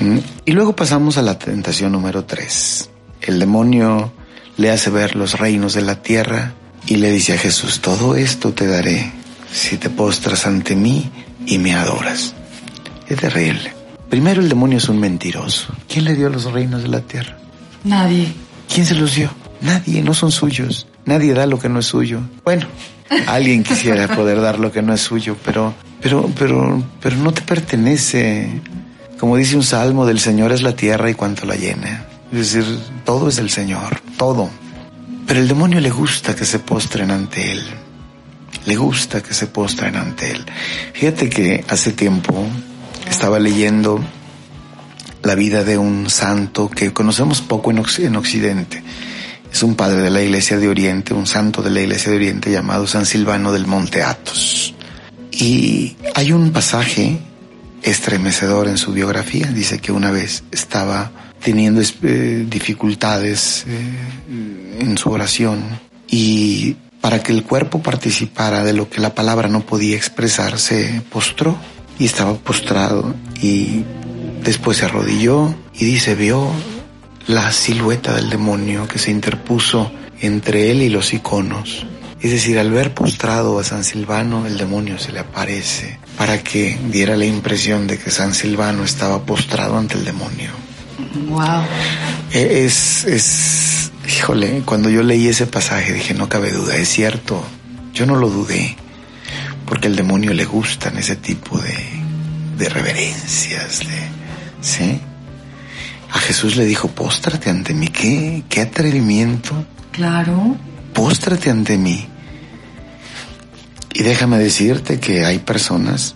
¿Mm? 0.00 0.18
Y 0.46 0.50
luego 0.50 0.74
pasamos 0.74 1.16
a 1.16 1.22
la 1.22 1.38
tentación 1.38 1.92
número 1.92 2.24
tres. 2.24 2.90
El 3.20 3.38
demonio 3.38 4.12
le 4.56 4.72
hace 4.72 4.90
ver 4.90 5.14
los 5.14 5.38
reinos 5.38 5.74
de 5.74 5.82
la 5.82 6.02
tierra 6.02 6.54
y 6.88 6.96
le 6.96 7.12
dice 7.12 7.34
a 7.34 7.38
Jesús, 7.38 7.80
todo 7.80 8.16
esto 8.16 8.52
te 8.52 8.66
daré 8.66 9.12
si 9.52 9.76
te 9.76 9.90
postras 9.90 10.44
ante 10.44 10.74
mí 10.74 11.08
y 11.46 11.58
me 11.58 11.74
adoras. 11.74 12.34
Es 13.06 13.16
terrible. 13.16 13.72
Primero 14.08 14.42
el 14.42 14.48
demonio 14.48 14.78
es 14.78 14.88
un 14.88 14.98
mentiroso. 14.98 15.72
¿Quién 15.88 16.04
le 16.06 16.16
dio 16.16 16.28
los 16.30 16.50
reinos 16.50 16.82
de 16.82 16.88
la 16.88 17.00
tierra? 17.00 17.38
Nadie. 17.84 18.34
¿Quién 18.68 18.84
se 18.86 18.96
los 18.96 19.14
dio? 19.14 19.30
Nadie, 19.60 20.02
no 20.02 20.14
son 20.14 20.30
suyos. 20.32 20.86
Nadie 21.04 21.34
da 21.34 21.46
lo 21.46 21.58
que 21.58 21.68
no 21.68 21.80
es 21.80 21.86
suyo. 21.86 22.20
Bueno, 22.44 22.66
alguien 23.26 23.62
quisiera 23.62 24.08
poder 24.08 24.40
dar 24.40 24.58
lo 24.58 24.72
que 24.72 24.82
no 24.82 24.92
es 24.94 25.00
suyo, 25.00 25.36
pero, 25.44 25.74
pero, 26.00 26.30
pero, 26.38 26.82
pero 27.00 27.16
no 27.16 27.32
te 27.32 27.42
pertenece. 27.42 28.60
Como 29.18 29.36
dice 29.36 29.56
un 29.56 29.62
salmo, 29.62 30.06
del 30.06 30.18
Señor 30.20 30.52
es 30.52 30.62
la 30.62 30.74
tierra 30.74 31.10
y 31.10 31.14
cuanto 31.14 31.44
la 31.46 31.56
llena. 31.56 32.06
Es 32.32 32.52
decir, 32.54 32.78
todo 33.04 33.28
es 33.28 33.36
del 33.36 33.50
Señor, 33.50 34.00
todo. 34.16 34.48
Pero 35.26 35.40
el 35.40 35.48
demonio 35.48 35.78
le 35.80 35.90
gusta 35.90 36.34
que 36.34 36.44
se 36.44 36.58
postren 36.58 37.10
ante 37.10 37.52
él. 37.52 37.62
le 38.66 38.76
gusta 38.76 39.22
que 39.22 39.34
se 39.34 39.46
postren 39.46 39.96
ante 39.96 40.30
él. 40.32 40.44
Fíjate 40.94 41.28
que 41.28 41.64
hace 41.68 41.92
tiempo 41.92 42.46
estaba 43.08 43.38
leyendo 43.38 44.00
la 45.22 45.34
vida 45.34 45.64
de 45.64 45.76
un 45.78 46.08
santo 46.08 46.68
que 46.70 46.92
conocemos 46.92 47.40
poco 47.42 47.70
en, 47.70 47.78
Occ- 47.78 48.04
en 48.04 48.16
Occidente. 48.16 48.82
Es 49.52 49.62
un 49.62 49.74
padre 49.74 50.02
de 50.02 50.10
la 50.10 50.22
Iglesia 50.22 50.58
de 50.58 50.68
Oriente, 50.68 51.12
un 51.12 51.26
santo 51.26 51.62
de 51.62 51.70
la 51.70 51.80
Iglesia 51.80 52.10
de 52.10 52.16
Oriente 52.16 52.50
llamado 52.50 52.86
San 52.86 53.06
Silvano 53.06 53.52
del 53.52 53.66
Monte 53.66 54.02
Athos. 54.02 54.74
Y 55.32 55.96
hay 56.14 56.32
un 56.32 56.52
pasaje 56.52 57.18
estremecedor 57.82 58.68
en 58.68 58.78
su 58.78 58.92
biografía. 58.92 59.46
Dice 59.46 59.78
que 59.78 59.92
una 59.92 60.10
vez 60.10 60.44
estaba 60.50 61.10
teniendo 61.42 61.80
eh, 61.80 62.46
dificultades 62.48 63.64
eh, 63.66 64.78
en 64.80 64.98
su 64.98 65.10
oración 65.10 65.62
y 66.06 66.76
para 67.00 67.22
que 67.22 67.32
el 67.32 67.44
cuerpo 67.44 67.82
participara 67.82 68.62
de 68.62 68.74
lo 68.74 68.90
que 68.90 69.00
la 69.00 69.14
palabra 69.14 69.48
no 69.48 69.60
podía 69.60 69.96
expresar, 69.96 70.58
se 70.58 71.02
postró 71.10 71.56
y 71.98 72.04
estaba 72.04 72.34
postrado 72.34 73.14
y 73.40 73.84
después 74.44 74.78
se 74.78 74.84
arrodilló 74.84 75.54
y 75.74 75.86
dice, 75.86 76.14
vio 76.14 76.50
la 77.26 77.52
silueta 77.52 78.14
del 78.14 78.30
demonio 78.30 78.88
que 78.88 78.98
se 78.98 79.10
interpuso 79.10 79.92
entre 80.20 80.70
él 80.70 80.82
y 80.82 80.88
los 80.88 81.12
iconos. 81.12 81.86
Es 82.20 82.30
decir, 82.30 82.58
al 82.58 82.70
ver 82.70 82.92
postrado 82.92 83.58
a 83.58 83.64
San 83.64 83.82
Silvano, 83.82 84.46
el 84.46 84.58
demonio 84.58 84.98
se 84.98 85.12
le 85.12 85.20
aparece 85.20 85.98
para 86.18 86.42
que 86.42 86.78
diera 86.90 87.16
la 87.16 87.24
impresión 87.24 87.86
de 87.86 87.98
que 87.98 88.10
San 88.10 88.34
Silvano 88.34 88.84
estaba 88.84 89.24
postrado 89.24 89.78
ante 89.78 89.94
el 89.96 90.04
demonio. 90.04 90.50
Wow. 91.28 91.62
Eh, 92.32 92.64
Es, 92.66 93.04
es, 93.04 93.90
híjole, 94.06 94.62
cuando 94.66 94.90
yo 94.90 95.02
leí 95.02 95.28
ese 95.28 95.46
pasaje 95.46 95.94
dije, 95.94 96.12
no 96.12 96.28
cabe 96.28 96.52
duda, 96.52 96.76
es 96.76 96.88
cierto. 96.88 97.42
Yo 97.94 98.04
no 98.04 98.16
lo 98.16 98.28
dudé, 98.28 98.76
porque 99.66 99.88
al 99.88 99.96
demonio 99.96 100.34
le 100.34 100.44
gustan 100.44 100.98
ese 100.98 101.16
tipo 101.16 101.58
de, 101.58 101.74
de 102.58 102.68
reverencias, 102.68 103.80
de, 103.80 103.86
¿sí? 104.60 105.00
A 106.12 106.18
Jesús 106.18 106.56
le 106.56 106.64
dijo, 106.64 106.88
póstrate 106.88 107.50
ante 107.50 107.72
mí, 107.74 107.88
qué, 107.88 108.42
qué 108.48 108.62
atrevimiento, 108.62 109.64
Claro. 109.92 110.56
póstrate 110.92 111.50
ante 111.50 111.78
mí. 111.78 112.06
Y 113.92 114.02
déjame 114.02 114.38
decirte 114.38 114.98
que 114.98 115.24
hay 115.24 115.38
personas 115.40 116.14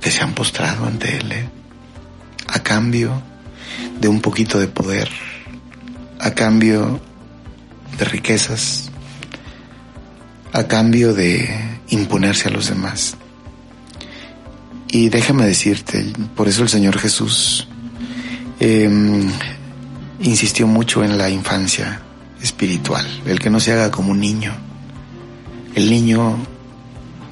que 0.00 0.10
se 0.10 0.22
han 0.22 0.34
postrado 0.34 0.86
ante 0.86 1.16
Él, 1.16 1.32
¿eh? 1.32 1.48
a 2.46 2.62
cambio 2.62 3.22
de 4.00 4.08
un 4.08 4.20
poquito 4.20 4.58
de 4.58 4.68
poder, 4.68 5.08
a 6.20 6.30
cambio 6.32 7.00
de 7.98 8.04
riquezas, 8.04 8.90
a 10.52 10.64
cambio 10.64 11.12
de 11.14 11.48
imponerse 11.88 12.48
a 12.48 12.50
los 12.50 12.68
demás. 12.68 13.16
Y 14.88 15.08
déjame 15.10 15.44
decirte, 15.44 16.12
por 16.34 16.48
eso 16.48 16.62
el 16.62 16.68
Señor 16.68 16.98
Jesús 16.98 17.68
eh, 18.60 18.90
insistió 20.20 20.66
mucho 20.66 21.04
en 21.04 21.18
la 21.18 21.30
infancia 21.30 22.00
espiritual, 22.42 23.06
el 23.26 23.38
que 23.38 23.50
no 23.50 23.60
se 23.60 23.72
haga 23.72 23.90
como 23.90 24.12
un 24.12 24.20
niño. 24.20 24.54
El 25.74 25.90
niño 25.90 26.36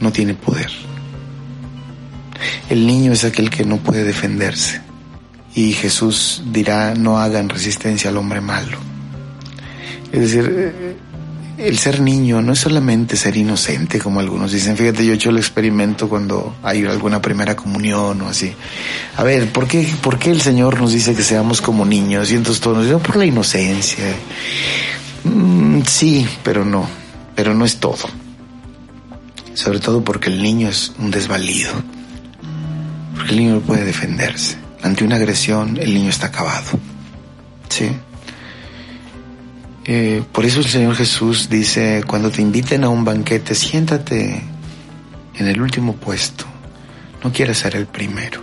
no 0.00 0.12
tiene 0.12 0.34
poder. 0.34 0.70
El 2.68 2.86
niño 2.86 3.12
es 3.12 3.24
aquel 3.24 3.50
que 3.50 3.64
no 3.64 3.78
puede 3.78 4.04
defenderse. 4.04 4.80
Y 5.54 5.72
Jesús 5.72 6.42
dirá, 6.52 6.94
no 6.94 7.18
hagan 7.18 7.48
resistencia 7.48 8.10
al 8.10 8.18
hombre 8.18 8.40
malo. 8.40 8.78
Es 10.12 10.20
decir, 10.20 10.96
el 11.58 11.78
ser 11.78 12.00
niño 12.00 12.42
no 12.42 12.52
es 12.52 12.58
solamente 12.58 13.16
ser 13.16 13.36
inocente, 13.36 13.98
como 13.98 14.20
algunos 14.20 14.52
dicen. 14.52 14.76
Fíjate, 14.76 15.04
yo 15.04 15.12
he 15.12 15.14
hecho 15.14 15.30
el 15.30 15.38
experimento 15.38 16.08
cuando 16.08 16.56
hay 16.62 16.84
alguna 16.84 17.20
primera 17.20 17.56
comunión 17.56 18.20
o 18.22 18.28
así. 18.28 18.52
A 19.16 19.22
ver, 19.22 19.50
¿por 19.52 19.66
qué, 19.66 19.88
por 20.02 20.18
qué 20.18 20.30
el 20.30 20.40
Señor 20.40 20.80
nos 20.80 20.92
dice 20.92 21.14
que 21.14 21.22
seamos 21.22 21.60
como 21.60 21.84
niños? 21.84 22.30
Y 22.30 22.34
entonces 22.34 22.60
todos 22.60 22.76
nos 22.78 22.86
dicen, 22.86 23.00
por 23.00 23.16
la 23.16 23.24
inocencia. 23.24 24.04
Mm, 25.24 25.80
sí, 25.86 26.26
pero 26.42 26.64
no. 26.64 26.86
Pero 27.34 27.54
no 27.54 27.64
es 27.64 27.78
todo. 27.78 28.08
Sobre 29.54 29.80
todo 29.80 30.04
porque 30.04 30.28
el 30.28 30.42
niño 30.42 30.68
es 30.68 30.92
un 30.98 31.10
desvalido. 31.10 31.72
Porque 33.14 33.30
el 33.30 33.38
niño 33.38 33.54
no 33.54 33.60
puede 33.60 33.84
defenderse. 33.84 34.58
Ante 34.82 35.04
una 35.04 35.16
agresión, 35.16 35.78
el 35.80 35.94
niño 35.94 36.10
está 36.10 36.26
acabado. 36.26 36.78
Sí. 37.68 37.90
Eh, 39.88 40.22
por 40.32 40.44
eso 40.44 40.58
el 40.58 40.66
Señor 40.66 40.96
Jesús 40.96 41.48
dice, 41.48 42.02
cuando 42.06 42.30
te 42.30 42.42
inviten 42.42 42.82
a 42.82 42.88
un 42.88 43.04
banquete, 43.04 43.54
siéntate 43.54 44.42
en 45.34 45.46
el 45.46 45.60
último 45.60 45.94
puesto. 45.94 46.44
No 47.22 47.32
quieres 47.32 47.58
ser 47.58 47.76
el 47.76 47.86
primero. 47.86 48.42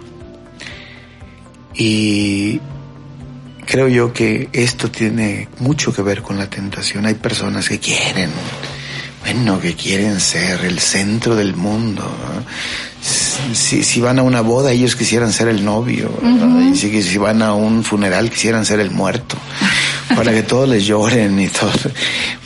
Y 1.75 2.61
creo 3.65 3.89
yo 3.89 4.13
que 4.13 4.49
esto 4.53 4.89
tiene 4.89 5.49
mucho 5.59 5.93
que 5.93 6.01
ver 6.01 6.21
con 6.21 6.37
la 6.37 6.49
tentación. 6.49 7.05
Hay 7.05 7.15
personas 7.15 7.67
que 7.67 7.79
quieren, 7.79 8.29
bueno, 9.21 9.59
que 9.59 9.73
quieren 9.73 10.21
ser 10.21 10.63
el 10.63 10.79
centro 10.79 11.35
del 11.35 11.57
mundo. 11.57 12.03
¿no? 12.03 12.45
Si, 13.53 13.83
si 13.83 13.99
van 13.99 14.19
a 14.19 14.23
una 14.23 14.39
boda, 14.39 14.71
ellos 14.71 14.95
quisieran 14.95 15.33
ser 15.33 15.49
el 15.49 15.65
novio. 15.65 16.09
Y 16.71 16.77
si, 16.77 17.03
si 17.03 17.17
van 17.17 17.41
a 17.41 17.53
un 17.53 17.83
funeral, 17.83 18.29
quisieran 18.29 18.65
ser 18.65 18.79
el 18.79 18.91
muerto. 18.91 19.35
Para 20.15 20.31
que 20.31 20.43
todos 20.43 20.69
les 20.69 20.85
lloren 20.85 21.39
y 21.39 21.47
todo. 21.47 21.71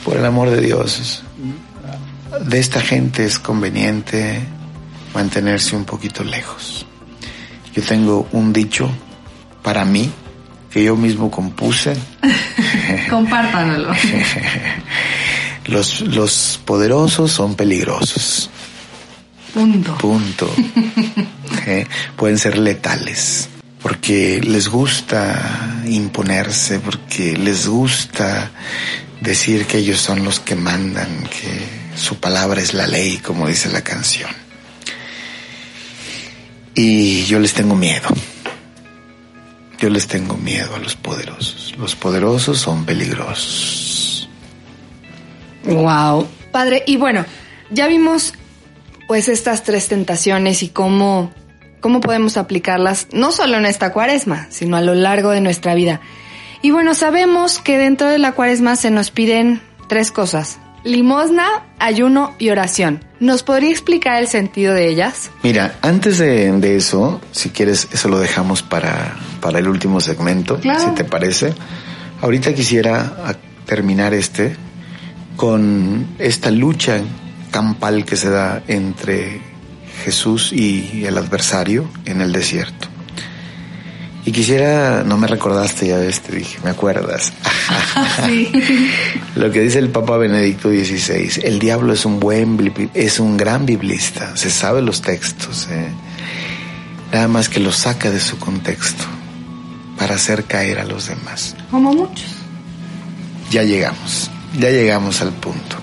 Por 0.04 0.16
el 0.16 0.24
amor 0.24 0.50
de 0.50 0.60
Dios. 0.60 1.22
De 2.44 2.58
esta 2.58 2.80
gente 2.80 3.24
es 3.24 3.38
conveniente 3.38 4.40
mantenerse 5.14 5.76
un 5.76 5.84
poquito 5.84 6.24
lejos. 6.24 6.86
Yo 7.74 7.82
tengo 7.82 8.28
un 8.32 8.52
dicho 8.52 8.90
para 9.62 9.84
mí 9.84 10.10
que 10.70 10.84
yo 10.84 10.96
mismo 10.96 11.30
compuse. 11.30 11.96
Compártanlo. 13.10 13.92
Los, 15.66 16.00
los 16.00 16.58
poderosos 16.64 17.30
son 17.30 17.54
peligrosos. 17.54 18.48
Punto. 19.52 19.98
Punto. 19.98 20.50
Eh, 21.66 21.86
Pueden 22.16 22.38
ser 22.38 22.56
letales. 22.56 23.48
Porque 23.82 24.40
les 24.42 24.68
gusta 24.68 25.82
imponerse, 25.86 26.80
porque 26.80 27.36
les 27.36 27.66
gusta 27.68 28.50
decir 29.20 29.66
que 29.66 29.78
ellos 29.78 30.00
son 30.00 30.24
los 30.24 30.40
que 30.40 30.54
mandan, 30.54 31.24
que 31.24 31.96
su 31.96 32.16
palabra 32.16 32.60
es 32.60 32.74
la 32.74 32.86
ley, 32.86 33.18
como 33.18 33.46
dice 33.46 33.70
la 33.70 33.82
canción. 33.82 34.30
Y 36.74 37.24
yo 37.24 37.38
les 37.40 37.54
tengo 37.54 37.74
miedo. 37.74 38.08
Yo 39.80 39.90
les 39.90 40.06
tengo 40.06 40.36
miedo 40.36 40.74
a 40.74 40.78
los 40.78 40.96
poderosos. 40.96 41.74
Los 41.78 41.94
poderosos 41.94 42.58
son 42.58 42.84
peligrosos. 42.84 44.28
Wow. 45.64 46.26
Padre, 46.50 46.82
y 46.86 46.96
bueno, 46.96 47.24
ya 47.70 47.86
vimos 47.86 48.32
pues 49.06 49.28
estas 49.28 49.62
tres 49.62 49.88
tentaciones 49.88 50.62
y 50.62 50.68
cómo, 50.68 51.32
cómo 51.80 52.00
podemos 52.00 52.36
aplicarlas 52.36 53.08
no 53.12 53.32
solo 53.32 53.56
en 53.56 53.66
esta 53.66 53.92
cuaresma, 53.92 54.46
sino 54.50 54.76
a 54.76 54.80
lo 54.80 54.94
largo 54.94 55.30
de 55.30 55.40
nuestra 55.40 55.74
vida. 55.74 56.00
Y 56.62 56.70
bueno, 56.72 56.94
sabemos 56.94 57.58
que 57.60 57.78
dentro 57.78 58.08
de 58.08 58.18
la 58.18 58.32
cuaresma 58.32 58.76
se 58.76 58.90
nos 58.90 59.10
piden 59.10 59.60
tres 59.88 60.10
cosas. 60.10 60.58
Limosna, 60.84 61.46
ayuno 61.78 62.34
y 62.38 62.50
oración. 62.50 63.04
¿Nos 63.20 63.42
podría 63.42 63.70
explicar 63.70 64.20
el 64.20 64.28
sentido 64.28 64.74
de 64.74 64.88
ellas? 64.88 65.30
Mira, 65.42 65.76
antes 65.82 66.18
de, 66.18 66.50
de 66.52 66.76
eso, 66.76 67.20
si 67.32 67.50
quieres, 67.50 67.88
eso 67.92 68.08
lo 68.08 68.18
dejamos 68.20 68.62
para, 68.62 69.16
para 69.40 69.58
el 69.58 69.68
último 69.68 70.00
segmento, 70.00 70.58
Claro. 70.60 70.80
si 70.80 70.90
te 70.94 71.04
parece. 71.04 71.52
Ahorita 72.22 72.54
quisiera 72.54 73.36
terminar 73.66 74.14
este 74.14 74.56
con 75.36 76.06
esta 76.18 76.50
lucha 76.50 77.00
campal 77.50 78.04
que 78.04 78.16
se 78.16 78.30
da 78.30 78.62
entre 78.68 79.40
Jesús 80.04 80.52
y 80.52 81.04
el 81.04 81.18
adversario 81.18 81.90
en 82.04 82.20
el 82.20 82.32
desierto. 82.32 82.88
Y 84.28 84.30
quisiera, 84.30 85.04
no 85.04 85.16
me 85.16 85.26
recordaste, 85.26 85.86
ya 85.86 85.96
ves, 85.96 86.20
te 86.20 86.36
dije, 86.36 86.58
me 86.62 86.70
acuerdas. 86.70 87.32
Sí. 88.26 88.50
Lo 89.36 89.50
que 89.50 89.60
dice 89.60 89.78
el 89.78 89.90
Papa 89.90 90.16
Benedicto 90.16 90.68
XVI, 90.70 91.42
el 91.44 91.58
diablo 91.58 91.92
es 91.92 92.04
un 92.04 92.18
buen, 92.18 92.72
es 92.94 93.20
un 93.20 93.36
gran 93.36 93.64
biblista, 93.64 94.36
se 94.36 94.50
sabe 94.50 94.82
los 94.82 95.02
textos, 95.02 95.68
¿eh? 95.70 95.88
nada 97.12 97.28
más 97.28 97.48
que 97.48 97.60
los 97.60 97.76
saca 97.76 98.10
de 98.10 98.20
su 98.20 98.38
contexto 98.38 99.04
para 99.98 100.16
hacer 100.16 100.44
caer 100.44 100.78
a 100.78 100.84
los 100.84 101.08
demás. 101.08 101.56
Como 101.70 101.92
muchos. 101.92 102.26
Ya 103.50 103.62
llegamos, 103.62 104.30
ya 104.58 104.70
llegamos 104.70 105.20
al 105.22 105.32
punto. 105.32 105.76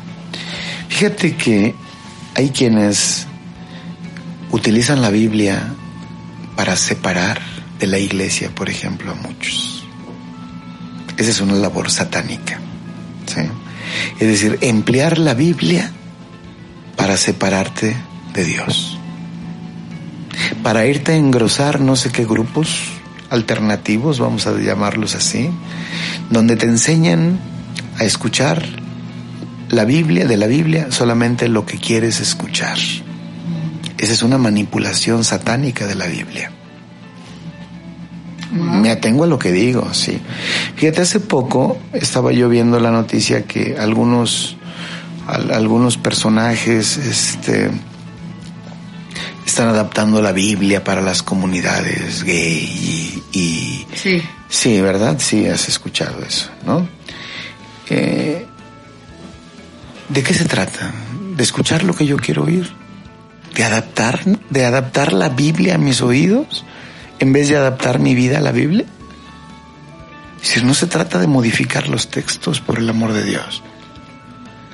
Fíjate 0.89 1.35
que 1.35 1.73
hay 2.35 2.49
quienes 2.49 3.27
utilizan 4.51 5.01
la 5.01 5.09
Biblia 5.09 5.73
para 6.55 6.75
separar 6.75 7.41
de 7.79 7.87
la 7.87 7.99
iglesia, 7.99 8.49
por 8.53 8.69
ejemplo, 8.69 9.11
a 9.11 9.15
muchos. 9.15 9.85
Esa 11.17 11.31
es 11.31 11.41
una 11.41 11.53
labor 11.53 11.89
satánica. 11.89 12.59
¿sí? 13.25 13.41
Es 14.19 14.27
decir, 14.27 14.57
emplear 14.61 15.17
la 15.17 15.33
Biblia 15.33 15.91
para 16.95 17.17
separarte 17.17 17.95
de 18.33 18.43
Dios. 18.43 18.97
Para 20.63 20.85
irte 20.85 21.13
a 21.13 21.15
engrosar 21.15 21.79
no 21.79 21.95
sé 21.95 22.11
qué 22.11 22.25
grupos 22.25 22.69
alternativos, 23.29 24.19
vamos 24.19 24.47
a 24.47 24.57
llamarlos 24.57 25.15
así, 25.15 25.49
donde 26.29 26.55
te 26.55 26.65
enseñan 26.65 27.39
a 27.97 28.03
escuchar 28.03 28.65
la 29.69 29.85
Biblia, 29.85 30.25
de 30.27 30.37
la 30.37 30.47
Biblia, 30.47 30.87
solamente 30.91 31.47
lo 31.47 31.65
que 31.65 31.77
quieres 31.77 32.19
escuchar. 32.19 32.77
Esa 33.97 34.13
es 34.13 34.23
una 34.23 34.37
manipulación 34.37 35.23
satánica 35.23 35.87
de 35.87 35.95
la 35.95 36.07
Biblia. 36.07 36.51
Me 38.51 38.89
atengo 38.91 39.23
a 39.23 39.27
lo 39.27 39.37
que 39.39 39.51
digo, 39.51 39.93
sí. 39.93 40.19
Fíjate, 40.75 41.01
hace 41.01 41.19
poco 41.19 41.77
estaba 41.93 42.31
yo 42.31 42.47
viendo 42.47 42.79
la 42.79 42.91
noticia 42.91 43.43
que 43.43 43.75
algunos, 43.77 44.55
al- 45.27 45.51
algunos 45.51 45.97
personajes, 45.97 46.97
este, 46.97 47.69
están 49.45 49.67
adaptando 49.69 50.21
la 50.21 50.31
Biblia 50.31 50.83
para 50.83 51.01
las 51.01 51.21
comunidades 51.23 52.23
gay 52.23 53.23
y, 53.33 53.37
y 53.39 53.85
Sí. 53.95 54.21
Sí, 54.47 54.79
¿verdad? 54.79 55.17
Sí, 55.19 55.47
has 55.47 55.67
escuchado 55.67 56.23
eso, 56.23 56.49
¿no? 56.65 56.87
Eh, 57.89 58.45
¿De 60.09 60.23
qué 60.23 60.33
se 60.33 60.45
trata? 60.45 60.93
¿De 61.35 61.43
escuchar 61.43 61.83
lo 61.83 61.93
que 61.93 62.05
yo 62.05 62.15
quiero 62.17 62.43
oír? 62.43 62.71
¿De 63.55 63.63
adaptar, 63.63 64.21
de 64.49 64.65
adaptar 64.65 65.13
la 65.13 65.29
Biblia 65.29 65.75
a 65.75 65.77
mis 65.77 66.01
oídos 66.01 66.65
en 67.19 67.33
vez 67.33 67.47
de 67.47 67.55
adaptar 67.55 67.99
mi 67.99 68.13
vida 68.13 68.37
a 68.37 68.41
la 68.41 68.51
Biblia? 68.51 68.85
Decir, 70.39 70.63
no 70.63 70.73
se 70.73 70.87
trata 70.87 71.19
de 71.19 71.27
modificar 71.27 71.87
los 71.87 72.09
textos 72.09 72.61
por 72.61 72.77
el 72.77 72.89
amor 72.89 73.13
de 73.13 73.23
Dios. 73.23 73.63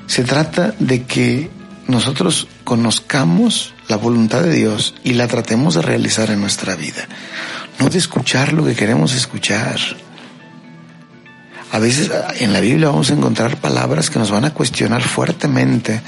Se 0.06 0.24
trata 0.24 0.74
de 0.78 1.04
que 1.04 1.50
nosotros 1.86 2.48
conozcamos 2.64 3.72
la 3.88 3.96
voluntad 3.96 4.42
de 4.42 4.52
Dios 4.54 4.94
y 5.04 5.14
la 5.14 5.28
tratemos 5.28 5.74
de 5.74 5.82
realizar 5.82 6.30
en 6.30 6.40
nuestra 6.40 6.74
vida. 6.74 7.06
No 7.78 7.88
de 7.88 7.98
escuchar 7.98 8.52
lo 8.52 8.64
que 8.64 8.74
queremos 8.74 9.14
escuchar. 9.14 9.78
A 11.70 11.78
veces 11.78 12.10
en 12.40 12.52
la 12.52 12.60
Biblia 12.60 12.88
vamos 12.88 13.10
a 13.10 13.14
encontrar 13.14 13.56
palabras 13.56 14.10
que 14.10 14.18
nos 14.18 14.30
van 14.30 14.44
a 14.44 14.52
cuestionar 14.52 15.02
fuertemente. 15.02 16.02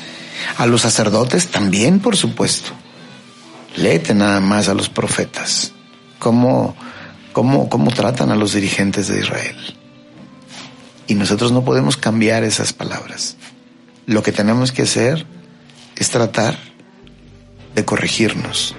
A 0.56 0.66
los 0.66 0.82
sacerdotes 0.82 1.48
también, 1.48 2.00
por 2.00 2.16
supuesto. 2.16 2.72
Léete 3.76 4.14
nada 4.14 4.40
más 4.40 4.68
a 4.68 4.74
los 4.74 4.88
profetas. 4.88 5.72
Cómo, 6.18 6.76
cómo, 7.32 7.68
cómo 7.68 7.90
tratan 7.90 8.30
a 8.30 8.36
los 8.36 8.52
dirigentes 8.52 9.08
de 9.08 9.20
Israel. 9.20 9.56
Y 11.06 11.14
nosotros 11.14 11.52
no 11.52 11.64
podemos 11.64 11.96
cambiar 11.96 12.44
esas 12.44 12.72
palabras. 12.72 13.36
Lo 14.06 14.22
que 14.22 14.32
tenemos 14.32 14.72
que 14.72 14.82
hacer 14.82 15.26
es 15.96 16.10
tratar 16.10 16.58
de 17.74 17.84
corregirnos 17.84 18.74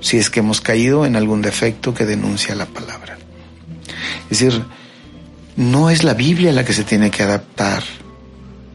si 0.00 0.18
es 0.18 0.30
que 0.30 0.40
hemos 0.40 0.60
caído 0.60 1.06
en 1.06 1.16
algún 1.16 1.42
defecto 1.42 1.94
que 1.94 2.04
denuncia 2.04 2.54
la 2.54 2.66
palabra. 2.66 3.18
Es 4.30 4.40
decir, 4.40 4.64
no 5.56 5.90
es 5.90 6.04
la 6.04 6.14
Biblia 6.14 6.52
la 6.52 6.64
que 6.64 6.72
se 6.72 6.84
tiene 6.84 7.10
que 7.10 7.22
adaptar 7.22 7.82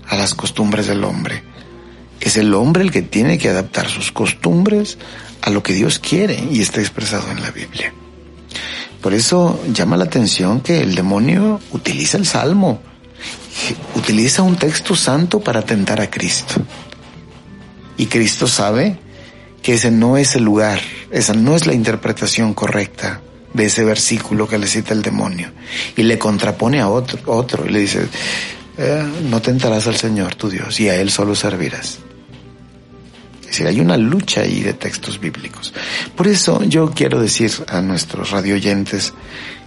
a 0.08 0.16
las 0.16 0.34
costumbres 0.34 0.88
del 0.88 1.04
hombre. 1.04 1.44
Es 2.22 2.38
el 2.38 2.54
hombre 2.54 2.84
el 2.84 2.92
que 2.92 3.02
tiene 3.02 3.38
que 3.38 3.50
adaptar 3.50 3.90
sus 3.90 4.12
costumbres 4.12 4.98
a 5.42 5.50
lo 5.50 5.64
que 5.64 5.74
Dios 5.74 6.00
quiere 6.00 6.42
y 6.52 6.62
está 6.62 6.80
expresado 6.80 7.30
en 7.32 7.42
la 7.42 7.52
Biblia. 7.52 7.94
Por 9.02 9.16
eso 9.16 9.60
llama 9.74 9.98
la 9.98 10.04
atención 10.04 10.62
que 10.62 10.82
el 10.82 10.94
demonio 10.94 11.60
utiliza 11.72 12.18
el 12.18 12.28
salmo, 12.28 12.82
utiliza 13.96 14.44
un 14.44 14.56
texto 14.56 14.96
santo 14.96 15.40
para 15.40 15.64
tentar 15.64 16.00
a 16.00 16.10
Cristo. 16.10 16.54
Y 17.98 18.06
Cristo 18.06 18.48
sabe 18.48 19.00
que 19.64 19.74
ese 19.74 19.90
no 19.90 20.18
es 20.18 20.36
el 20.36 20.44
lugar, 20.44 20.80
esa 21.10 21.34
no 21.34 21.56
es 21.56 21.66
la 21.66 21.74
interpretación 21.74 22.54
correcta 22.54 23.22
de 23.54 23.66
ese 23.66 23.84
versículo 23.84 24.48
que 24.48 24.60
le 24.60 24.68
cita 24.68 24.94
el 24.94 25.02
demonio. 25.02 25.52
Y 25.98 26.04
le 26.04 26.20
contrapone 26.20 26.80
a 26.80 26.88
otro, 26.88 27.66
y 27.66 27.70
le 27.70 27.80
dice, 27.80 28.08
eh, 28.78 29.04
no 29.30 29.42
tentarás 29.42 29.88
al 29.88 29.96
Señor 29.96 30.36
tu 30.36 30.50
Dios 30.50 30.80
y 30.80 30.90
a 30.90 30.96
Él 30.96 31.10
solo 31.10 31.36
servirás. 31.36 32.00
Decir, 33.52 33.68
hay 33.68 33.82
una 33.82 33.98
lucha 33.98 34.42
ahí 34.42 34.62
de 34.62 34.72
textos 34.72 35.20
bíblicos. 35.20 35.74
Por 36.16 36.30
eso 36.30 36.64
yo 36.64 36.92
quiero 36.92 37.20
decir 37.20 37.52
a 37.68 37.82
nuestros 37.82 38.32
radioyentes 38.32 39.14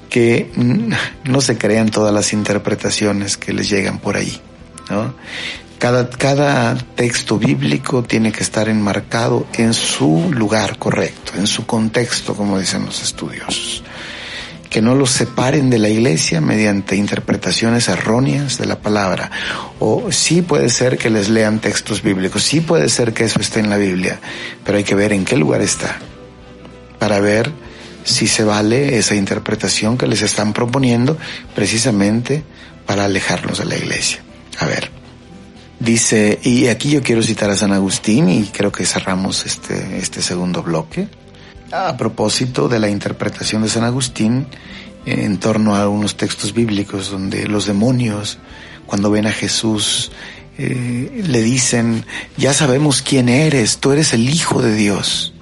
que 0.09 0.51
mm, 0.57 1.31
no 1.31 1.41
se 1.43 1.59
crean 1.59 1.91
todas 1.91 2.15
las 2.15 2.33
interpretaciones 2.33 3.37
que 3.37 3.53
les 3.53 3.69
llegan 3.69 3.99
por 3.99 4.17
ahí, 4.17 4.41
¿no? 4.89 5.15
Cada, 5.79 6.09
cada 6.09 6.77
texto 6.77 7.39
bíblico 7.39 8.03
tiene 8.03 8.33
que 8.33 8.43
estar 8.43 8.71
enmarcado 8.71 9.47
en 9.53 9.75
su 9.75 10.31
lugar 10.33 10.79
correcto, 10.79 11.33
en 11.37 11.47
su 11.47 11.67
contexto, 11.67 12.35
como 12.35 12.59
dicen 12.59 12.87
los 12.87 13.03
estudiosos. 13.03 13.85
Que 14.75 14.83
no 14.83 14.97
los 14.97 15.13
separen 15.13 15.71
de 15.71 15.79
la 15.79 15.89
iglesia 15.89 16.41
mediante 16.41 16.97
interpretaciones 16.97 17.87
erróneas 17.87 18.59
de 18.59 18.67
la 18.67 18.81
palabra. 18.81 19.31
O 19.79 20.11
sí 20.11 20.43
puede 20.43 20.69
ser 20.69 20.99
que 20.99 21.11
les 21.11 21.29
lean 21.29 21.61
textos 21.61 22.03
bíblicos, 22.03 22.43
sí 22.43 22.61
puede 22.61 22.89
ser 22.89 23.15
que 23.15 23.23
eso 23.23 23.39
esté 23.39 23.61
en 23.61 23.71
la 23.71 23.77
Biblia, 23.77 24.19
pero 24.65 24.77
hay 24.77 24.83
que 24.83 24.97
ver 24.97 25.13
en 25.13 25.25
qué 25.25 25.37
lugar 25.37 25.61
está 25.61 26.01
para 26.99 27.21
ver 27.21 27.53
si 28.03 28.27
se 28.27 28.43
vale 28.43 28.99
esa 28.99 29.15
interpretación 29.15 29.97
que 29.97 30.09
les 30.09 30.23
están 30.23 30.53
proponiendo 30.53 31.17
precisamente 31.55 32.43
para 32.85 33.05
alejarnos 33.05 33.59
de 33.59 33.67
la 33.67 33.77
iglesia. 33.77 34.25
A 34.59 34.67
ver. 34.67 34.91
Dice, 35.79 36.41
y 36.43 36.67
aquí 36.67 36.91
yo 36.91 37.01
quiero 37.01 37.23
citar 37.23 37.49
a 37.49 37.57
San 37.57 37.73
Agustín 37.73 38.29
y 38.29 38.43
creo 38.47 38.73
que 38.73 38.85
cerramos 38.87 39.47
este, 39.47 39.99
este 39.99 40.21
segundo 40.21 40.65
bloque. 40.65 41.07
A 41.75 41.97
propósito 41.97 42.69
de 42.69 42.79
la 42.79 42.89
interpretación 42.89 43.63
de 43.63 43.69
San 43.69 43.83
Agustín 43.83 44.47
eh, 45.05 45.25
en 45.25 45.39
torno 45.39 45.75
a 45.75 45.89
unos 45.89 46.17
textos 46.17 46.55
bíblicos 46.55 47.11
donde 47.11 47.49
los 47.49 47.67
demonios, 47.67 48.39
cuando 48.87 49.11
ven 49.11 49.27
a 49.27 49.33
Jesús, 49.33 50.13
eh, 50.57 51.25
le 51.27 51.43
dicen, 51.43 52.07
ya 52.37 52.55
sabemos 52.55 53.03
quién 53.03 53.29
eres, 53.29 53.79
tú 53.79 53.91
eres 53.91 54.13
el 54.13 54.31
Hijo 54.31 54.63
de 54.63 54.73
Dios, 54.73 55.35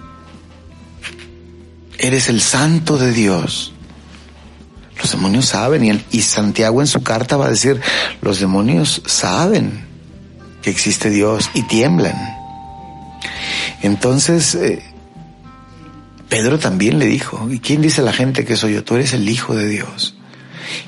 eres 1.99 2.31
el 2.31 2.41
Santo 2.41 2.97
de 2.97 3.13
Dios. 3.13 3.75
Los 5.03 5.11
demonios 5.11 5.45
saben 5.45 6.03
y, 6.11 6.23
Santiago 6.23 6.81
en 6.81 6.87
su 6.87 7.03
carta 7.03 7.37
va 7.37 7.49
a 7.49 7.51
decir, 7.51 7.79
los 8.23 8.41
demonios 8.41 9.03
saben 9.05 9.85
que 10.63 10.71
existe 10.71 11.11
Dios 11.11 11.51
y 11.53 11.63
tiemblan. 11.65 12.17
Entonces, 13.83 14.55
eh, 14.55 14.92
Pedro 16.33 16.59
también 16.59 16.99
le 16.99 17.05
dijo, 17.05 17.51
¿y 17.51 17.59
quién 17.59 17.83
dice 17.83 18.01
la 18.01 18.15
gente 18.15 18.47
que 18.47 18.57
soy 18.57 18.73
yo? 18.73 18.85
Tú 18.85 18.95
eres 18.95 19.13
el 19.13 19.29
Hijo 19.29 19.55
de 19.55 19.69
Dios. 19.69 20.17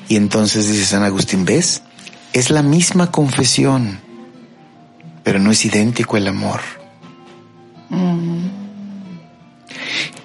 Y 0.08 0.16
entonces 0.16 0.66
dice 0.66 0.86
San 0.86 1.02
Agustín, 1.02 1.44
¿ves? 1.44 1.82
Es 2.32 2.48
la 2.48 2.62
misma 2.62 3.10
confesión, 3.10 4.00
pero 5.22 5.38
no 5.38 5.50
es 5.50 5.62
idéntico 5.66 6.16
el 6.16 6.28
amor. 6.28 6.60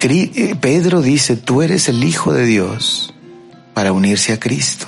Cri- 0.00 0.32
eh, 0.34 0.56
Pedro 0.58 1.02
dice, 1.02 1.36
tú 1.36 1.60
eres 1.60 1.90
el 1.90 2.02
Hijo 2.02 2.32
de 2.32 2.46
Dios 2.46 3.12
para 3.74 3.92
unirse 3.92 4.32
a 4.32 4.40
Cristo. 4.40 4.86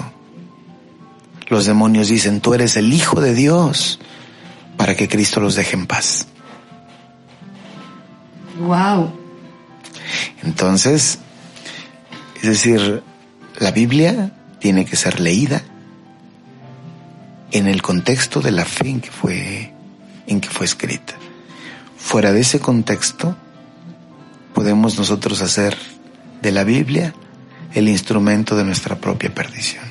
Los 1.49 1.67
demonios 1.67 2.09
dicen, 2.09 2.41
tú 2.41 2.55
eres 2.55 2.79
el 2.79 2.91
Hijo 2.95 3.21
de 3.21 3.35
Dios 3.35 4.01
para 4.79 4.95
que 4.97 5.09
Cristo 5.09 5.41
los 5.41 5.57
deje 5.57 5.77
en 5.77 5.87
paz. 5.87 6.27
Wow. 8.59 9.21
Entonces, 10.43 11.19
es 12.37 12.49
decir, 12.49 13.03
la 13.59 13.71
Biblia 13.71 14.33
tiene 14.59 14.85
que 14.85 14.97
ser 14.97 15.21
leída 15.21 15.63
en 17.51 17.67
el 17.67 17.83
contexto 17.83 18.41
de 18.41 18.51
la 18.51 18.65
fe 18.65 18.89
en 18.89 19.01
que 19.01 19.11
fue, 19.11 19.73
en 20.27 20.41
que 20.41 20.49
fue 20.49 20.67
escrita. 20.67 21.15
Fuera 21.97 22.33
de 22.33 22.41
ese 22.41 22.61
contexto, 22.61 23.37
podemos 24.55 24.99
nosotros 24.99 25.41
hacer 25.43 25.77
de 26.41 26.51
la 26.51 26.65
Biblia 26.65 27.15
el 27.75 27.89
instrumento 27.89 28.57
de 28.57 28.65
nuestra 28.65 28.97
propia 28.97 29.35
perdición. 29.35 29.85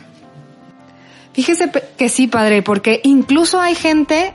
Fíjese 1.33 1.71
que 1.97 2.09
sí, 2.09 2.27
padre, 2.27 2.61
porque 2.61 2.99
incluso 3.03 3.61
hay 3.61 3.75
gente 3.75 4.33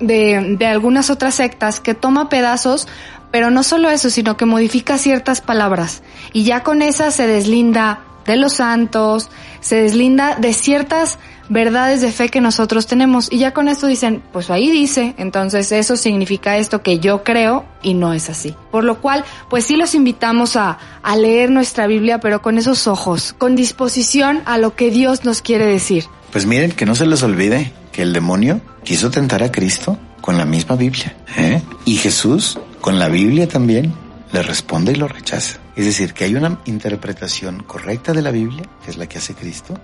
de, 0.00 0.56
de 0.58 0.66
algunas 0.66 1.10
otras 1.10 1.34
sectas 1.34 1.80
que 1.80 1.94
toma 1.94 2.28
pedazos, 2.30 2.88
pero 3.30 3.50
no 3.50 3.62
solo 3.62 3.90
eso, 3.90 4.10
sino 4.10 4.36
que 4.36 4.44
modifica 4.44 4.98
ciertas 4.98 5.40
palabras. 5.40 6.02
Y 6.32 6.44
ya 6.44 6.62
con 6.62 6.82
esas 6.82 7.14
se 7.14 7.26
deslinda 7.26 8.00
de 8.26 8.36
los 8.36 8.54
santos, 8.54 9.30
se 9.60 9.76
deslinda 9.76 10.36
de 10.36 10.52
ciertas 10.52 11.18
verdades 11.48 12.00
de 12.00 12.12
fe 12.12 12.28
que 12.28 12.40
nosotros 12.40 12.86
tenemos. 12.86 13.30
Y 13.30 13.38
ya 13.38 13.52
con 13.52 13.68
esto 13.68 13.86
dicen, 13.86 14.22
pues 14.32 14.50
ahí 14.50 14.70
dice, 14.70 15.14
entonces 15.18 15.72
eso 15.72 15.96
significa 15.96 16.56
esto 16.56 16.82
que 16.82 17.00
yo 17.00 17.24
creo 17.24 17.64
y 17.82 17.94
no 17.94 18.12
es 18.12 18.30
así. 18.30 18.54
Por 18.70 18.84
lo 18.84 19.00
cual, 19.00 19.24
pues 19.48 19.64
sí 19.64 19.76
los 19.76 19.94
invitamos 19.94 20.56
a, 20.56 20.78
a 21.02 21.16
leer 21.16 21.50
nuestra 21.50 21.86
Biblia, 21.86 22.20
pero 22.20 22.40
con 22.40 22.56
esos 22.56 22.86
ojos, 22.86 23.34
con 23.36 23.56
disposición 23.56 24.42
a 24.46 24.58
lo 24.58 24.74
que 24.74 24.90
Dios 24.90 25.24
nos 25.24 25.42
quiere 25.42 25.66
decir. 25.66 26.04
Pues 26.32 26.46
miren, 26.46 26.70
que 26.72 26.86
no 26.86 26.94
se 26.94 27.06
les 27.06 27.22
olvide 27.22 27.72
que 27.92 28.02
el 28.02 28.12
demonio 28.12 28.60
quiso 28.84 29.10
tentar 29.10 29.42
a 29.42 29.50
Cristo 29.50 29.98
con 30.20 30.38
la 30.38 30.44
misma 30.44 30.76
Biblia. 30.76 31.16
¿eh? 31.36 31.60
Y 31.84 31.96
Jesús, 31.96 32.58
con 32.80 32.98
la 32.98 33.08
Biblia 33.08 33.48
también, 33.48 33.92
le 34.32 34.42
responde 34.42 34.92
y 34.92 34.96
lo 34.96 35.08
rechaza. 35.08 35.58
Es 35.76 35.84
decir, 35.84 36.12
que 36.12 36.24
hay 36.24 36.34
una 36.34 36.60
interpretación 36.64 37.62
correcta 37.62 38.12
de 38.12 38.22
la 38.22 38.30
Biblia, 38.30 38.64
que 38.84 38.90
es 38.90 38.96
la 38.96 39.08
que 39.08 39.18
hace 39.18 39.34
Cristo, 39.34 39.74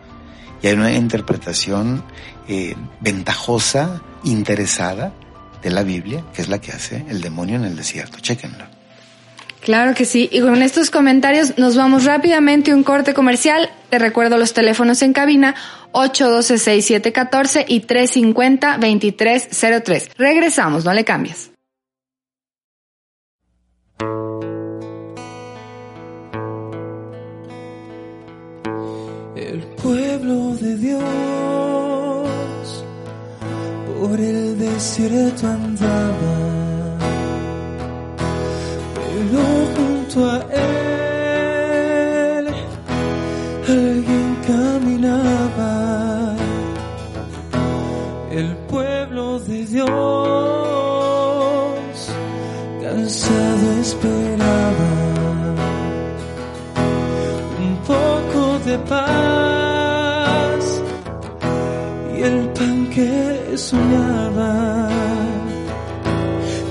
y 0.63 0.69
hay 0.69 0.75
una 0.75 0.93
interpretación 0.93 2.03
eh, 2.49 2.75
ventajosa, 3.01 4.01
interesada 4.25 5.13
de 5.63 5.71
la 5.71 5.83
Biblia, 5.83 6.25
que 6.35 6.43
es 6.43 6.49
la 6.49 6.61
que 6.61 6.73
hace 6.73 7.05
el 7.09 7.21
demonio 7.21 7.57
en 7.57 7.65
el 7.65 7.77
desierto. 7.77 8.19
Chéquenlo. 8.21 8.65
Claro 9.61 9.95
que 9.95 10.05
sí. 10.05 10.29
Y 10.31 10.41
con 10.41 10.63
estos 10.63 10.91
comentarios 10.91 11.59
nos 11.59 11.77
vamos 11.77 12.05
rápidamente 12.05 12.71
a 12.71 12.77
un 12.77 12.85
corte 12.85 13.15
comercial. 13.15 13.69
Te 13.91 13.99
recuerdo 13.99 14.39
los 14.39 14.53
teléfonos 14.53 15.03
en 15.03 15.13
cabina 15.13 15.57
812-6714 15.93 17.65
y 17.67 17.81
350-2303. 17.81 20.11
Regresamos, 20.17 20.85
no 20.85 20.95
le 20.95 21.05
cambies. 21.05 21.51
Pueblo 30.27 30.57
de 30.57 30.77
Dios 30.77 31.03
por 34.01 34.21
el 34.21 34.59
desierto 34.59 35.47
andaba, 35.47 36.37
pero 38.95 39.43
junto 39.77 40.31
a 40.31 40.37
él 40.53 40.56
soñaba. 63.59 64.89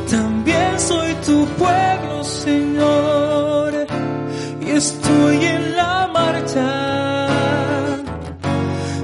También 0.10 0.80
soy 0.80 1.14
tu 1.26 1.46
pueblo, 1.58 2.24
Señor, 2.24 3.74
y 4.62 4.70
estoy 4.72 5.46
en 5.46 5.76
la 5.76 6.10
marcha. 6.14 7.28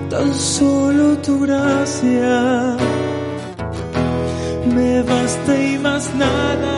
Tan 0.10 0.34
solo 0.34 1.18
tu 1.20 1.40
gracia 1.42 2.78
me 4.76 5.02
basta 5.02 5.58
y 5.58 5.78
más 5.80 6.14
nada. 6.16 6.78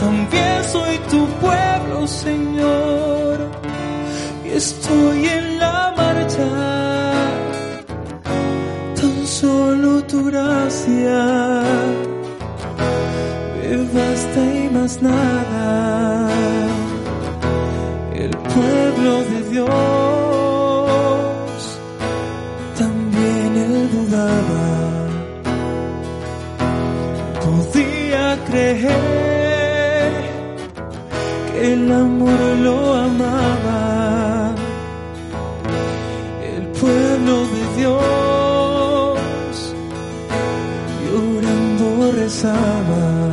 También 0.00 0.64
soy 0.72 0.98
tu 1.10 1.26
pueblo, 1.44 2.06
Señor, 2.06 3.38
y 4.44 4.48
estoy 4.50 5.26
en 5.26 5.45
gracia 10.30 11.62
me 13.54 13.76
basta 13.94 14.40
y 14.54 14.68
más 14.70 15.02
nada. 15.02 16.28
El 18.14 18.30
pueblo 18.30 19.12
de 19.30 19.38
Dios 19.50 19.70
también 22.78 23.56
él 23.64 23.90
dudaba 23.96 24.68
podía 27.44 28.24
creer 28.48 28.92
que 31.52 31.72
el 31.72 31.92
amor 31.92 32.40
lo 32.66 32.94
rezaba, 42.36 43.30